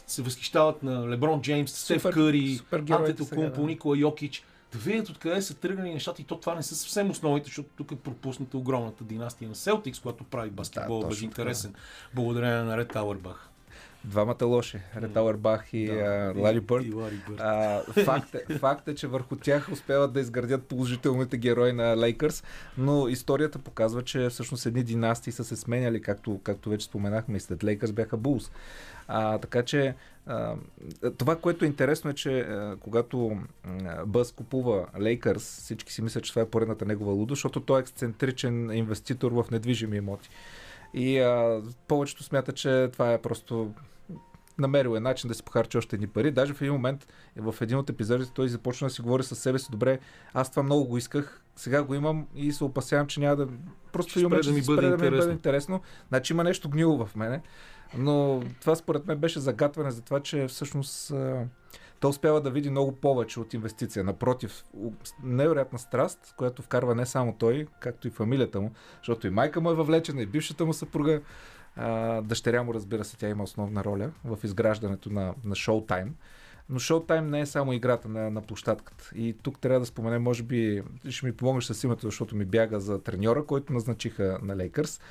се 0.07 0.21
възхищават 0.21 0.83
на 0.83 1.09
Леброн 1.09 1.41
Джеймс, 1.41 1.71
Супер- 1.71 2.13
Къри, 2.13 2.59
Антетокумпо, 2.71 3.25
сега, 3.25 3.49
да. 3.49 3.61
Никола 3.61 3.97
Йокич. 3.97 4.43
Да 4.75 4.81
видят 4.81 5.09
откъде 5.09 5.41
са 5.41 5.53
тръгнали 5.53 5.93
нещата 5.93 6.21
и 6.21 6.25
то 6.25 6.39
това 6.39 6.55
не 6.55 6.63
са 6.63 6.75
съвсем 6.75 7.09
основните, 7.09 7.45
защото 7.45 7.69
тук 7.77 7.91
е 7.91 7.95
пропусната 7.95 8.57
огромната 8.57 9.03
династия 9.03 9.49
на 9.49 9.55
Селтикс, 9.55 9.99
която 9.99 10.23
прави 10.23 10.49
баскетбол 10.49 10.99
точно 10.99 11.09
безинтересен, 11.09 11.73
благодарение 12.13 12.63
на 12.63 12.77
Ред 12.77 12.95
Ауербах. 12.95 13.49
Двамата 14.05 14.45
лоши. 14.45 14.79
Ретауър 14.97 15.35
Бах 15.35 15.73
и 15.73 15.89
а, 15.89 16.33
Лари 16.37 16.59
Бърт. 16.59 16.85
И 16.85 16.93
Лари 16.93 17.19
Бърт. 17.27 17.39
А, 17.41 17.81
факт, 18.03 18.35
е, 18.49 18.57
факт 18.57 18.87
е, 18.87 18.95
че 18.95 19.07
върху 19.07 19.35
тях 19.35 19.69
успяват 19.71 20.13
да 20.13 20.19
изградят 20.19 20.65
положителните 20.65 21.37
герои 21.37 21.73
на 21.73 21.97
Лейкърс, 21.97 22.43
но 22.77 23.07
историята 23.07 23.59
показва, 23.59 24.03
че 24.03 24.29
всъщност 24.29 24.65
едни 24.65 24.83
династии 24.83 25.33
са 25.33 25.43
се 25.43 25.55
сменяли, 25.55 26.01
както, 26.01 26.39
както 26.43 26.69
вече 26.69 26.85
споменахме, 26.85 27.37
и 27.37 27.39
след 27.39 27.63
Лейкърс 27.63 27.91
бяха 27.91 28.17
Булс. 28.17 28.51
А, 29.07 29.37
така 29.37 29.63
че 29.63 29.95
това, 31.17 31.35
което 31.35 31.65
е 31.65 31.67
интересно 31.67 32.09
е, 32.09 32.13
че 32.13 32.47
когато 32.79 33.37
Бъс 34.05 34.31
купува 34.31 34.85
Лейкърс, 34.99 35.43
всички 35.43 35.93
си 35.93 36.01
мислят, 36.01 36.23
че 36.23 36.31
това 36.31 36.41
е 36.41 36.49
поредната 36.49 36.85
негова 36.85 37.11
лудо, 37.11 37.35
защото 37.35 37.59
той 37.59 37.79
е 37.79 37.81
ексцентричен 37.81 38.71
инвеститор 38.71 39.31
в 39.31 39.45
недвижими 39.51 39.97
имоти. 39.97 40.29
И 40.93 41.19
а, 41.19 41.61
повечето 41.87 42.23
смятат, 42.23 42.55
че 42.55 42.89
това 42.93 43.13
е 43.13 43.21
просто 43.21 43.71
намерил 44.57 44.95
е 44.95 44.99
начин 44.99 45.27
да 45.27 45.33
си 45.33 45.43
похарчи 45.43 45.77
още 45.77 45.95
едни 45.95 46.07
пари. 46.07 46.31
Даже 46.31 46.53
в 46.53 46.61
един 46.61 46.73
момент, 46.73 47.07
в 47.35 47.55
един 47.61 47.77
от 47.77 47.89
епизодите, 47.89 48.31
той 48.33 48.49
започна 48.49 48.87
да 48.87 48.93
си 48.93 49.01
говори 49.01 49.23
със 49.23 49.39
себе 49.39 49.59
си, 49.59 49.67
добре, 49.71 49.99
аз 50.33 50.49
това 50.49 50.63
много 50.63 50.85
го 50.85 50.97
исках, 50.97 51.41
сега 51.55 51.83
го 51.83 51.95
имам 51.95 52.27
и 52.35 52.51
се 52.51 52.63
опасявам, 52.63 53.07
че 53.07 53.19
няма 53.19 53.35
да... 53.35 53.47
Просто 53.91 54.09
Ще 54.09 54.19
спре 54.19 54.29
да 54.41 54.51
ми 54.51 54.61
ще 54.61 54.65
бъде 54.65 54.81
спре 54.81 54.89
да 54.89 54.91
ми 54.91 54.97
бъде 54.97 55.05
интересно. 55.05 55.31
интересно. 55.31 55.81
Значи 56.07 56.33
има 56.33 56.43
нещо 56.43 56.69
гнило 56.69 57.05
в 57.05 57.15
мене. 57.15 57.41
Но 57.97 58.43
това 58.61 58.75
според 58.75 59.07
мен 59.07 59.17
беше 59.17 59.39
загатване 59.39 59.91
за 59.91 60.01
това, 60.01 60.19
че 60.19 60.47
всъщност 60.47 61.13
той 61.99 62.09
успява 62.09 62.41
да 62.41 62.51
види 62.51 62.69
много 62.69 62.91
повече 62.91 63.39
от 63.39 63.53
инвестиция. 63.53 64.03
Напротив, 64.03 64.63
невероятна 65.23 65.79
страст, 65.79 66.33
която 66.37 66.61
вкарва 66.61 66.95
не 66.95 67.05
само 67.05 67.35
той, 67.39 67.67
както 67.79 68.07
и 68.07 68.11
фамилията 68.11 68.61
му, 68.61 68.71
защото 68.97 69.27
и 69.27 69.29
майка 69.29 69.61
му 69.61 69.71
е 69.71 69.75
въвлечена, 69.75 70.21
и 70.21 70.25
бившата 70.25 70.65
му 70.65 70.73
съпруга. 70.73 71.21
Дъщеря 72.23 72.63
му, 72.63 72.73
разбира 72.73 73.03
се, 73.03 73.17
тя 73.17 73.29
има 73.29 73.43
основна 73.43 73.83
роля 73.83 74.11
в 74.25 74.39
изграждането 74.43 75.09
на, 75.09 75.33
на 75.43 75.55
Showtime. 75.55 76.09
Но 76.69 76.79
Showtime 76.79 77.19
не 77.19 77.39
е 77.39 77.45
само 77.45 77.73
играта 77.73 78.09
на, 78.09 78.29
на 78.29 78.41
площадката. 78.41 79.11
И 79.15 79.35
тук 79.43 79.59
трябва 79.59 79.79
да 79.79 79.85
споменем, 79.85 80.23
може 80.23 80.43
би, 80.43 80.83
ще 81.09 81.25
ми 81.25 81.31
помогнеш 81.31 81.63
с 81.65 81.83
името, 81.83 82.07
защото 82.07 82.35
ми 82.35 82.45
бяга 82.45 82.79
за 82.79 83.03
треньора, 83.03 83.45
който 83.45 83.73
назначиха 83.73 84.39
на 84.41 84.55
Лейкърс 84.55 85.01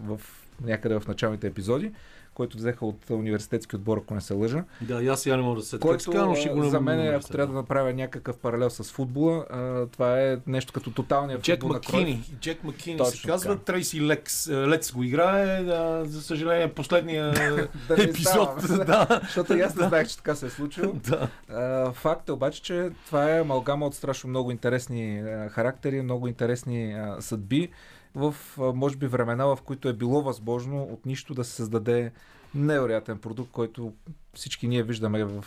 в 0.00 0.20
някъде 0.62 1.00
в 1.00 1.08
началните 1.08 1.46
епизоди, 1.46 1.92
който 2.34 2.56
взеха 2.56 2.86
от 2.86 3.10
университетски 3.10 3.76
отбор, 3.76 3.98
ако 3.98 4.14
не 4.14 4.20
се 4.20 4.34
лъжа. 4.34 4.64
Да, 4.80 5.02
и 5.02 5.08
аз 5.08 5.20
сега 5.20 5.36
не 5.36 5.42
мога 5.42 5.60
да 5.60 5.66
се 5.66 5.78
Който 5.78 6.04
така, 6.04 6.24
но 6.24 6.34
ще 6.34 6.48
го 6.48 6.64
за 6.64 6.80
мен, 6.80 6.96
намеря 6.96 7.16
ако 7.16 7.28
трябва 7.28 7.46
да 7.46 7.58
направя 7.58 7.92
някакъв 7.92 8.38
паралел 8.38 8.70
с 8.70 8.92
футбола, 8.92 9.46
а, 9.50 9.86
това 9.86 10.20
е 10.20 10.38
нещо 10.46 10.72
като 10.72 10.90
тоталния 10.90 11.38
Джек 11.40 11.54
футбол 11.54 11.68
на 11.68 11.74
Маккини. 11.74 12.04
Кройф. 12.04 12.38
Джек 12.40 12.64
Маккини 12.64 12.98
Точно 12.98 13.20
се 13.20 13.28
казва. 13.28 13.52
така. 13.52 13.64
Трейси 13.64 14.06
Лекс. 14.06 14.46
е, 14.48 14.56
Лец 14.56 14.92
го 14.92 15.02
играе. 15.02 15.62
Да, 15.62 16.04
за 16.04 16.22
съжаление, 16.22 16.72
последния 16.72 17.32
Да 17.88 17.96
не 17.96 18.04
епизод. 18.04 18.48
да. 18.86 19.20
Защото 19.22 19.56
и 19.56 19.60
аз 19.60 19.76
не 19.76 19.88
знаех, 19.88 20.08
че 20.08 20.16
така 20.16 20.34
се 20.34 20.46
е 20.46 20.50
случило. 20.50 20.92
да. 21.08 21.28
А, 21.48 21.92
Факт 21.92 22.28
е 22.28 22.32
обаче, 22.32 22.62
че 22.62 22.90
това 23.06 23.30
е 23.36 23.40
амалгама 23.40 23.86
от 23.86 23.94
страшно 23.94 24.30
много 24.30 24.50
интересни 24.50 25.18
а, 25.20 25.48
характери, 25.48 26.02
много 26.02 26.28
интересни 26.28 26.92
а, 26.92 27.16
съдби 27.20 27.70
в, 28.14 28.34
може 28.58 28.96
би, 28.96 29.06
времена, 29.06 29.46
в 29.46 29.58
които 29.64 29.88
е 29.88 29.92
било 29.92 30.22
възможно 30.22 30.82
от 30.82 31.06
нищо 31.06 31.34
да 31.34 31.44
се 31.44 31.52
създаде 31.52 32.12
невероятен 32.54 33.18
продукт, 33.18 33.50
който 33.52 33.92
всички 34.34 34.68
ние 34.68 34.82
виждаме 34.82 35.24
в 35.24 35.44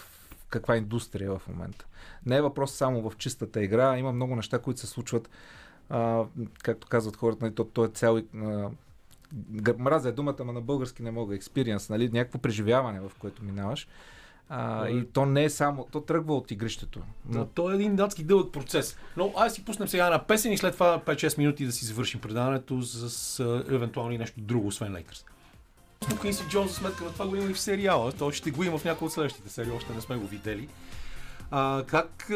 каква 0.49 0.77
индустрия 0.77 1.25
е 1.25 1.37
в 1.37 1.41
момента. 1.47 1.85
Не 2.25 2.37
е 2.37 2.41
въпрос 2.41 2.73
само 2.73 3.09
в 3.09 3.17
чистата 3.17 3.63
игра, 3.63 3.97
има 3.97 4.11
много 4.11 4.35
неща, 4.35 4.59
които 4.59 4.79
се 4.79 4.87
случват, 4.87 5.29
а, 5.89 6.23
както 6.63 6.87
казват 6.87 7.15
хората, 7.15 7.45
нали, 7.45 7.55
то, 7.55 7.63
то 7.65 7.85
е 7.85 7.87
цял 7.87 8.17
а, 8.17 8.69
мразя 9.77 10.11
думата, 10.11 10.35
ама 10.39 10.53
на 10.53 10.61
български 10.61 11.03
не 11.03 11.11
мога, 11.11 11.37
experience, 11.37 11.89
нали, 11.89 12.09
някакво 12.09 12.39
преживяване, 12.39 12.99
в 12.99 13.11
което 13.19 13.43
минаваш. 13.43 13.87
А, 14.49 14.89
и 14.89 15.05
то 15.05 15.25
не 15.25 15.43
е 15.43 15.49
само, 15.49 15.87
то 15.91 16.01
тръгва 16.01 16.35
от 16.35 16.51
игрището. 16.51 16.99
Да, 17.25 17.37
Но 17.37 17.45
то 17.45 17.71
е 17.71 17.75
един 17.75 17.95
датски 17.95 18.23
дълъг 18.23 18.53
процес. 18.53 18.97
Но 19.17 19.33
айде 19.37 19.55
си 19.55 19.65
пуснем 19.65 19.87
сега 19.87 20.09
на 20.09 20.23
песен 20.23 20.53
и 20.53 20.57
след 20.57 20.73
това 20.73 20.99
5-6 20.99 21.37
минути 21.37 21.65
да 21.65 21.71
си 21.71 21.85
завършим 21.85 22.21
предаването 22.21 22.81
с, 22.81 23.09
с 23.09 23.39
евентуално 23.69 24.17
нещо 24.17 24.41
друго, 24.41 24.67
освен 24.67 24.93
Лейкърс. 24.93 25.25
Тук 26.09 26.23
Инси 26.23 26.43
Джон 26.49 26.67
за 26.67 26.73
сметка 26.73 27.03
на 27.03 27.11
това 27.11 27.27
го 27.27 27.35
има 27.35 27.51
и 27.51 27.53
в 27.53 27.59
сериала. 27.59 28.11
Той 28.11 28.33
ще 28.33 28.51
го 28.51 28.63
има 28.63 28.77
в 28.77 28.85
някои 28.85 29.05
от 29.05 29.13
следващите 29.13 29.49
серии, 29.49 29.71
още 29.71 29.93
не 29.93 30.01
сме 30.01 30.15
го 30.15 30.27
видели. 30.27 30.67
А, 31.51 31.83
как 31.87 32.31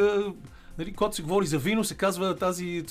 нали, 0.78 0.94
когато 0.94 1.16
се 1.16 1.22
говори 1.22 1.46
за 1.46 1.60
вино, 1.60 1.84
се 1.84 1.96
казва 1.96 2.38
тази, 2.38 2.86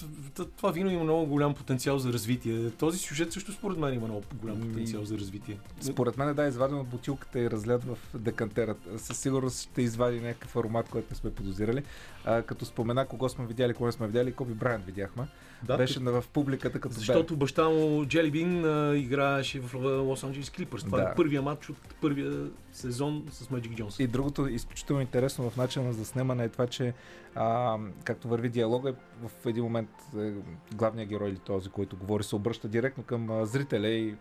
това 0.56 0.70
вино 0.70 0.90
има 0.90 1.04
много 1.04 1.26
голям 1.26 1.54
потенциал 1.54 1.98
за 1.98 2.12
развитие. 2.12 2.70
Този 2.70 2.98
сюжет 2.98 3.32
също 3.32 3.52
според 3.52 3.78
мен 3.78 3.94
има 3.94 4.06
много 4.06 4.22
голям 4.34 4.60
потенциал 4.60 5.04
за 5.04 5.18
развитие. 5.18 5.58
Според 5.80 6.18
мен 6.18 6.34
да, 6.34 6.46
изваден 6.46 6.78
от 6.78 6.88
бутилката 6.88 7.40
и 7.40 7.50
разлят 7.50 7.84
в 7.84 7.98
декантерата. 8.14 8.98
Със 8.98 9.18
сигурност 9.18 9.62
ще 9.62 9.82
извади 9.82 10.20
някакъв 10.20 10.56
аромат, 10.56 10.88
който 10.88 11.06
не 11.10 11.16
сме 11.16 11.30
подозирали. 11.30 11.82
А, 12.24 12.42
като 12.42 12.64
спомена 12.64 13.06
кого 13.06 13.28
сме 13.28 13.46
видяли, 13.46 13.74
кого 13.74 13.86
не 13.86 13.92
сме 13.92 14.06
видяли, 14.06 14.32
Коби 14.32 14.54
Брайант 14.54 14.86
видяхме. 14.86 15.28
Да, 15.62 15.76
Беше 15.76 16.00
в 16.00 16.24
публиката 16.32 16.80
като 16.80 16.94
Защото 16.94 17.36
баща 17.36 17.68
му 17.68 18.06
Джели 18.06 18.30
Бин 18.30 18.58
играеше 18.96 19.60
в 19.60 19.74
Лос 20.04 20.24
Анджелес 20.24 20.50
Клипърс. 20.50 20.84
Това 20.84 20.98
да. 20.98 21.04
е 21.04 21.14
първия 21.14 21.42
матч 21.42 21.70
от 21.70 21.76
първия 22.00 22.46
сезон 22.72 23.26
с 23.30 23.46
Magic 23.46 23.74
Джонс. 23.74 23.98
И 23.98 24.06
другото 24.06 24.46
изключително 24.46 25.02
интересно 25.02 25.50
в 25.50 25.56
начина 25.56 25.92
за 25.92 26.04
снимане 26.04 26.44
е 26.44 26.48
това, 26.48 26.66
че 26.66 26.94
а, 27.34 27.76
както 28.04 28.28
върви 28.28 28.48
диалога, 28.48 28.94
в 29.22 29.46
един 29.46 29.64
момент 29.64 29.90
е, 30.18 30.32
главният 30.74 31.08
герой 31.08 31.28
или 31.28 31.38
този, 31.38 31.70
който 31.70 31.96
говори, 31.96 32.24
се 32.24 32.36
обръща 32.36 32.68
директно 32.68 33.04
към 33.04 33.44
зрителя 33.44 33.88
и 33.88 34.16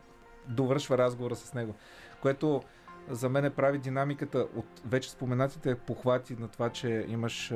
довършва 0.47 0.97
разговора 0.97 1.35
с 1.35 1.53
него. 1.53 1.75
Което 2.21 2.61
за 3.09 3.29
мен 3.29 3.51
прави 3.55 3.77
динамиката 3.77 4.47
от 4.55 4.65
вече 4.85 5.11
споменатите 5.11 5.75
похвати 5.75 6.35
на 6.39 6.47
това, 6.47 6.69
че 6.69 7.05
имаш 7.07 7.53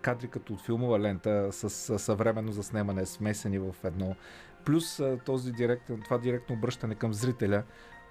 кадри 0.00 0.28
като 0.28 0.52
от 0.52 0.60
филмова 0.60 1.00
лента 1.00 1.48
с, 1.52 1.98
съвременно 1.98 2.52
заснемане, 2.52 3.06
смесени 3.06 3.58
в 3.58 3.74
едно. 3.84 4.14
Плюс 4.64 5.02
този 5.24 5.52
директен, 5.52 6.02
това 6.04 6.18
директно 6.18 6.54
обръщане 6.54 6.94
към 6.94 7.14
зрителя 7.14 7.62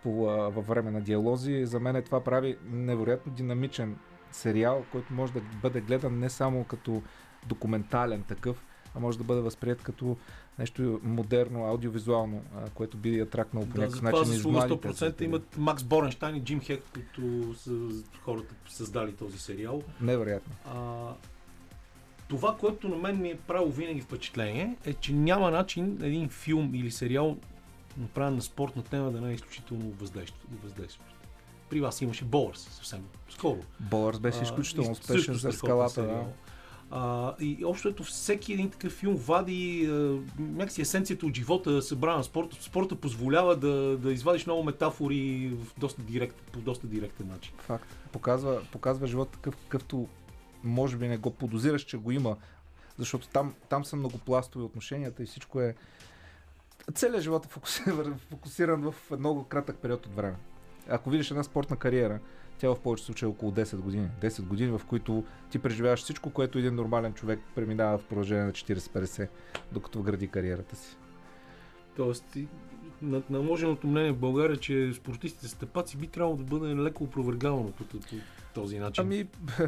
по, 0.04 0.12
във 0.52 0.68
време 0.68 0.92
на 0.92 1.02
диалози, 1.02 1.66
за 1.66 1.80
мен 1.80 2.04
това 2.04 2.24
прави 2.24 2.58
невероятно 2.66 3.34
динамичен 3.34 3.98
сериал, 4.32 4.86
който 4.92 5.14
може 5.14 5.34
да 5.34 5.42
бъде 5.62 5.82
гледан 5.82 6.20
не 6.20 6.30
само 6.30 6.64
като 6.64 7.02
документален 7.48 8.24
такъв, 8.24 8.64
а 8.96 9.00
може 9.00 9.18
да 9.18 9.24
бъде 9.24 9.42
възприят 9.42 9.82
като 9.82 10.18
нещо 10.60 11.00
модерно, 11.04 11.66
аудиовизуално, 11.66 12.44
а, 12.56 12.70
което 12.70 12.98
би 12.98 13.20
атракнало 13.20 13.66
по 13.66 13.74
да, 13.74 13.82
някакъв 13.82 14.02
начин. 14.02 14.24
За 14.24 14.42
това 14.44 14.68
100% 14.68 15.22
имат 15.22 15.58
Макс 15.58 15.84
Боренштайн 15.84 16.36
и 16.36 16.44
Джим 16.44 16.62
Хек, 16.62 16.84
които 16.94 17.54
са 17.56 17.72
хората 18.22 18.56
създали 18.70 19.16
този 19.16 19.40
сериал. 19.40 19.84
Невероятно. 20.02 20.56
А, 20.66 21.14
това, 22.28 22.58
което 22.60 22.90
на 22.90 22.96
мен 22.96 23.22
ми 23.22 23.30
е 23.30 23.38
правило 23.38 23.72
винаги 23.72 24.02
впечатление, 24.02 24.78
е, 24.86 24.94
че 24.94 25.14
няма 25.14 25.52
начин 25.52 26.00
един 26.02 26.30
филм 26.30 26.76
или 26.76 26.92
сериал, 26.92 27.38
направен 27.98 28.36
на 28.36 28.42
спортна 28.42 28.84
тема, 28.84 29.12
да 29.12 29.22
не 29.22 29.30
е 29.30 29.34
изключително 29.34 29.92
въздействащ. 30.62 31.19
При 31.70 31.82
вас 31.82 32.02
имаше 32.02 32.26
Болърс 32.26 32.60
съвсем 32.60 33.04
скоро. 33.30 33.60
Болърс 33.80 34.20
беше 34.20 34.44
изключително 34.44 34.92
успешен 34.92 35.34
за 35.34 35.52
скалата. 35.52 36.02
Да. 36.02 36.26
А, 36.92 37.36
и 37.40 37.66
общото 37.66 38.04
всеки 38.04 38.54
един 38.54 38.70
такъв 38.70 38.94
филм 38.94 39.16
вади 39.16 39.90
някакси 40.40 40.82
есенцията 40.82 41.26
от 41.26 41.36
живота, 41.36 41.82
събрана 41.82 42.18
на 42.18 42.24
спорта. 42.24 42.58
Спорта 42.64 42.96
позволява 42.96 43.56
да, 43.56 43.98
да 43.98 44.14
извадиш 44.14 44.46
много 44.46 44.64
метафори 44.64 45.52
в 45.56 45.80
доста 45.80 46.02
директ, 46.02 46.36
по 46.36 46.60
доста 46.60 46.88
директен 46.88 47.28
начин. 47.28 47.54
Факт. 47.58 47.98
Показва, 48.12 48.62
показва 48.72 49.08
живота 49.08 49.32
такъв, 49.32 49.56
какъвто 49.56 50.08
може 50.64 50.98
би 50.98 51.08
не 51.08 51.18
го 51.18 51.32
подозираш, 51.32 51.82
че 51.82 51.98
го 51.98 52.12
има. 52.12 52.38
Защото 52.98 53.28
там, 53.28 53.54
там 53.70 53.86
са 53.86 53.96
многопластови 53.96 54.66
отношенията 54.66 55.24
и 55.24 55.26
всичко 55.26 55.62
е... 55.62 55.76
Целият 56.94 57.24
живот 57.24 57.46
е 57.46 57.50
фокусиран, 57.50 58.20
фокусиран 58.30 58.92
в 58.92 59.12
много 59.20 59.44
кратък 59.44 59.78
период 59.78 60.06
от 60.06 60.16
време. 60.16 60.36
Ако 60.90 61.10
видиш 61.10 61.32
една 61.32 61.44
спортна 61.44 61.78
кариера, 61.78 62.20
тя 62.60 62.70
в 62.70 62.80
повечето 62.80 63.06
случаи 63.06 63.26
е 63.26 63.30
около 63.30 63.52
10 63.52 63.78
години. 63.78 64.08
10 64.22 64.42
години, 64.42 64.72
в 64.78 64.82
които 64.88 65.24
ти 65.50 65.60
преживяваш 65.60 66.00
всичко, 66.00 66.30
което 66.30 66.58
един 66.58 66.76
нормален 66.76 67.14
човек 67.14 67.40
преминава 67.56 67.98
в 67.98 68.04
продължение 68.04 68.44
на 68.44 68.52
40-50, 68.52 69.28
докато 69.72 70.04
гради 70.04 70.28
кариерата 70.28 70.76
си. 70.76 70.98
Тоест, 71.96 72.38
на 73.02 73.22
наложеното 73.30 73.88
мнение 73.88 74.12
в 74.12 74.18
България, 74.18 74.58
че 74.58 74.92
спортистите 74.94 75.48
с 75.48 75.54
тъпаци 75.54 75.98
би 75.98 76.08
трябвало 76.08 76.38
да 76.38 76.44
бъде 76.44 76.76
леко 76.76 77.04
опровергавано 77.04 77.72
по, 77.72 77.84
по 77.84 77.98
този 78.54 78.80
начин. 78.80 79.04
Ами... 79.04 79.28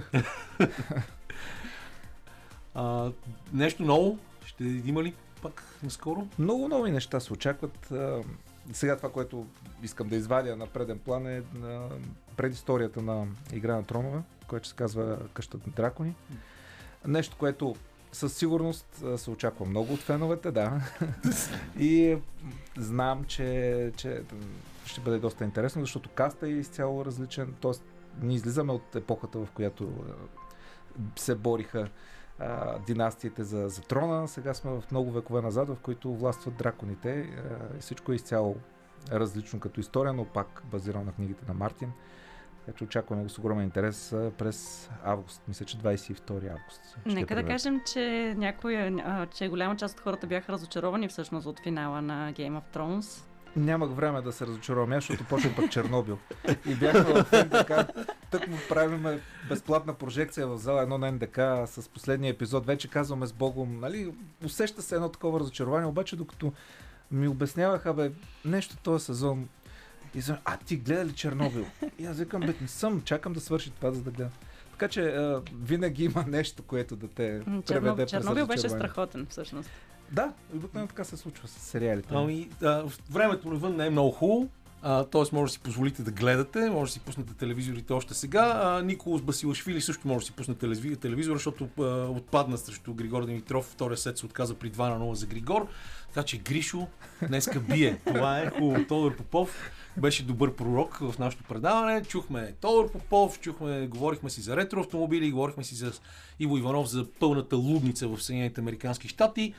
а, 2.75 3.11
нещо 3.53 3.83
ново? 3.83 4.17
Ще 4.45 4.63
има 4.63 5.03
ли 5.03 5.13
пак 5.41 5.63
наскоро? 5.83 6.27
Много 6.39 6.67
нови 6.67 6.91
неща 6.91 7.19
се 7.19 7.33
очакват. 7.33 7.93
Сега 8.73 8.97
това, 8.97 9.11
което 9.11 9.45
искам 9.83 10.09
да 10.09 10.15
извадя 10.15 10.55
на 10.55 10.67
преден 10.67 10.99
план 10.99 11.27
е 11.27 11.43
на 11.53 11.89
предисторията 12.37 13.01
на 13.01 13.27
Игра 13.53 13.75
на 13.75 13.83
тронове, 13.83 14.21
което 14.47 14.67
се 14.67 14.75
казва 14.75 15.17
Къщата 15.33 15.63
на 15.67 15.73
дракони. 15.73 16.15
Нещо, 17.07 17.35
което 17.39 17.75
със 18.11 18.37
сигурност 18.37 19.03
се 19.17 19.31
очаква 19.31 19.65
много 19.65 19.93
от 19.93 19.99
феновете, 19.99 20.51
да. 20.51 20.81
и 21.79 22.17
знам, 22.77 23.23
че, 23.23 23.91
че 23.97 24.21
ще 24.85 25.01
бъде 25.01 25.19
доста 25.19 25.43
интересно, 25.43 25.81
защото 25.81 26.09
каста 26.09 26.47
е 26.47 26.51
изцяло 26.51 27.05
различен. 27.05 27.53
Тоест, 27.61 27.83
ние 28.21 28.35
излизаме 28.35 28.73
от 28.73 28.95
епохата, 28.95 29.39
в 29.39 29.47
която 29.53 29.93
се 31.15 31.35
бориха 31.35 31.89
а, 32.39 32.79
династиите 32.79 33.43
за, 33.43 33.69
за 33.69 33.81
трона. 33.81 34.27
Сега 34.27 34.53
сме 34.53 34.71
в 34.71 34.83
много 34.91 35.11
векове 35.11 35.41
назад, 35.41 35.69
в 35.69 35.77
които 35.81 36.13
властват 36.13 36.55
драконите. 36.55 37.19
А, 37.19 37.79
всичко 37.79 38.11
е 38.11 38.15
изцяло 38.15 38.55
различно 39.11 39.59
като 39.59 39.79
история, 39.79 40.13
но 40.13 40.25
пак 40.25 40.63
базирано 40.71 41.05
на 41.05 41.11
книгите 41.11 41.45
на 41.47 41.53
Мартин. 41.53 41.91
Така 42.65 42.77
че 42.77 42.83
очакваме 42.83 43.23
го 43.23 43.29
с 43.29 43.37
огромен 43.37 43.65
интерес 43.65 44.09
през 44.37 44.89
август. 45.03 45.41
Мисля, 45.47 45.65
че 45.65 45.77
22 45.77 46.51
август. 46.51 46.97
Нека 47.05 47.35
да 47.35 47.43
кажем, 47.43 47.81
че, 47.93 48.33
някоя, 48.37 49.27
че 49.35 49.49
голяма 49.49 49.75
част 49.75 49.97
от 49.97 50.03
хората 50.03 50.27
бяха 50.27 50.51
разочаровани 50.51 51.07
всъщност 51.07 51.47
от 51.47 51.59
финала 51.59 52.01
на 52.01 52.33
Game 52.33 52.61
of 52.61 52.77
Thrones. 52.77 53.30
Нямах 53.55 53.89
време 53.89 54.21
да 54.21 54.31
се 54.31 54.47
разочаровам, 54.47 54.93
защото 54.93 55.23
почва 55.23 55.55
пък 55.55 55.71
Чернобил. 55.71 56.17
И 56.65 56.75
бяхме 56.75 57.01
в 57.01 57.45
НДК, 57.45 57.71
тък 58.31 58.47
му 58.47 58.57
правим 58.69 59.19
безплатна 59.49 59.93
прожекция 59.93 60.47
в 60.47 60.57
зала 60.57 60.81
едно 60.81 60.97
на 60.97 61.11
НДК 61.11 61.35
с 61.65 61.89
последния 61.93 62.29
епизод. 62.29 62.65
Вече 62.65 62.87
казваме 62.87 63.25
с 63.25 63.33
Богом, 63.33 63.79
нали, 63.79 64.13
усеща 64.45 64.81
се 64.81 64.95
едно 64.95 65.09
такова 65.09 65.39
разочарование, 65.39 65.87
обаче 65.87 66.15
докато 66.15 66.53
ми 67.11 67.27
обясняваха, 67.27 67.93
бе, 67.93 68.11
нещо 68.45 68.77
този 68.83 69.05
сезон 69.05 69.49
и 70.15 70.21
съм, 70.21 70.37
а 70.45 70.57
ти 70.57 70.77
гледа 70.77 71.05
ли 71.05 71.13
Чернобил? 71.13 71.65
И 71.99 72.05
аз 72.05 72.17
викам, 72.17 72.41
бе, 72.41 72.53
не 72.61 72.67
съм, 72.67 73.01
чакам 73.01 73.33
да 73.33 73.39
свърши 73.39 73.71
това, 73.71 73.91
за 73.91 74.01
да 74.01 74.11
гледам. 74.11 74.33
Така 74.71 74.87
че 74.87 75.01
а, 75.01 75.41
винаги 75.63 76.03
има 76.03 76.25
нещо, 76.27 76.63
което 76.63 76.95
да 76.95 77.07
те 77.07 77.41
Черно, 77.43 77.61
преведе 77.61 78.05
Чернобил 78.05 78.47
беше 78.47 78.69
страхотен, 78.69 79.27
всъщност. 79.29 79.69
Да, 80.11 80.33
обикновено 80.55 80.87
така 80.87 81.03
се 81.03 81.17
случва 81.17 81.47
с 81.47 81.51
сериалите. 81.51 82.09
Ами, 82.11 82.49
а, 82.63 82.83
времето 83.11 83.49
навън 83.49 83.75
не 83.75 83.85
е 83.85 83.89
много 83.89 84.11
хубаво. 84.11 84.49
Т.е. 84.81 85.35
може 85.35 85.49
да 85.49 85.53
си 85.53 85.59
позволите 85.59 86.03
да 86.03 86.11
гледате, 86.11 86.69
може 86.69 86.89
да 86.89 86.93
си 86.93 86.99
пуснете 86.99 87.33
телевизорите 87.33 87.93
още 87.93 88.13
сега. 88.13 88.61
А, 88.63 88.81
Николас 88.81 89.21
Басилашвили 89.21 89.81
също 89.81 90.07
може 90.07 90.19
да 90.19 90.25
си 90.25 90.31
пусне 90.31 90.55
телевизора, 90.95 91.35
защото 91.35 91.67
а, 91.79 91.83
отпадна 92.09 92.57
срещу 92.57 92.93
Григор 92.93 93.25
Димитров. 93.25 93.65
Втория 93.65 93.97
сет 93.97 94.17
се 94.17 94.25
отказа 94.25 94.55
при 94.55 94.71
2 94.71 94.97
на 94.97 95.05
0 95.05 95.13
за 95.13 95.25
Григор. 95.25 95.67
Така 96.07 96.23
че 96.23 96.37
Гришо 96.37 96.87
днеска 97.27 97.59
бие. 97.59 97.97
Това 98.05 98.39
е 98.39 98.49
хубаво. 98.49 98.85
Тодор 98.87 99.15
Попов 99.15 99.71
беше 99.97 100.25
добър 100.25 100.55
пророк 100.55 100.97
в 101.01 101.19
нашото 101.19 101.43
предаване. 101.43 102.03
Чухме 102.03 102.53
Тодор 102.61 102.91
Попов, 102.91 103.39
чухме, 103.39 103.87
говорихме 103.87 104.29
си 104.29 104.41
за 104.41 104.57
ретро 104.57 104.79
автомобили, 104.79 105.31
говорихме 105.31 105.63
си 105.63 105.75
за 105.75 105.91
Иво 106.39 106.57
Иванов 106.57 106.89
за 106.89 107.05
пълната 107.19 107.55
лудница 107.55 108.07
в 108.07 108.23
Съединените 108.23 108.61
Американски 108.61 109.07
щати. 109.07 109.53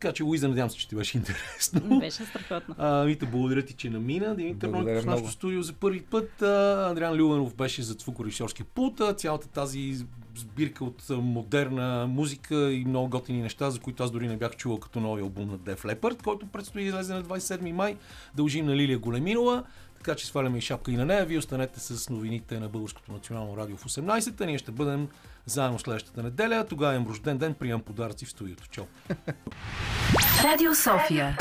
Така 0.00 0.12
че, 0.12 0.22
Луиза, 0.22 0.48
надявам 0.48 0.70
се, 0.70 0.76
че 0.76 0.88
ти 0.88 0.96
беше 0.96 1.16
интересно. 1.18 1.98
Беше 1.98 2.24
страхотно. 2.24 2.74
А, 2.78 3.02
Вита, 3.02 3.26
благодаря 3.26 3.62
ти, 3.62 3.74
че 3.74 3.90
намина. 3.90 4.34
Димитър 4.36 4.68
Нойков 4.68 5.02
в 5.02 5.06
нашото 5.06 5.30
студио 5.30 5.62
за 5.62 5.72
първи 5.72 6.00
път. 6.00 6.42
А, 6.42 6.86
Андриан 6.88 7.14
Люленов 7.14 7.54
беше 7.54 7.82
за 7.82 7.92
звукорежисьорски 7.92 8.64
пулт. 8.64 9.00
Цялата 9.16 9.48
тази 9.48 9.96
сбирка 10.36 10.84
от 10.84 11.02
модерна 11.10 12.06
музика 12.06 12.72
и 12.72 12.84
много 12.84 13.08
готини 13.08 13.42
неща, 13.42 13.70
за 13.70 13.80
които 13.80 14.02
аз 14.02 14.10
дори 14.10 14.28
не 14.28 14.36
бях 14.36 14.56
чувал 14.56 14.78
като 14.78 15.00
нови 15.00 15.22
албум 15.22 15.48
на 15.48 15.58
Def 15.58 15.94
Leppard, 15.94 16.22
който 16.22 16.46
предстои 16.46 16.82
да 16.82 16.88
излезе 16.88 17.14
на 17.14 17.22
27 17.22 17.72
май. 17.72 17.96
Дължим 18.34 18.66
на 18.66 18.76
Лилия 18.76 18.98
Големинова. 18.98 19.64
Така 19.98 20.14
че 20.14 20.26
сваляме 20.26 20.58
и 20.58 20.60
шапка 20.60 20.90
и 20.90 20.96
на 20.96 21.06
нея. 21.06 21.24
Вие 21.24 21.38
останете 21.38 21.80
с 21.80 22.08
новините 22.08 22.60
на 22.60 22.68
Българското 22.68 23.12
национално 23.12 23.56
радио 23.56 23.76
в 23.76 23.84
18-та. 23.84 24.46
Ние 24.46 24.58
ще 24.58 24.70
бъдем 24.70 25.08
заедно 25.46 25.78
следващата 25.78 26.22
неделя. 26.22 26.66
Тогава 26.68 26.94
имам 26.94 27.08
рожден 27.08 27.38
ден, 27.38 27.54
приемам 27.54 27.82
подаръци 27.82 28.26
в 28.26 28.30
студиото. 28.30 28.68
Чао! 28.70 28.84
Радио 30.44 30.74
София. 30.74 31.36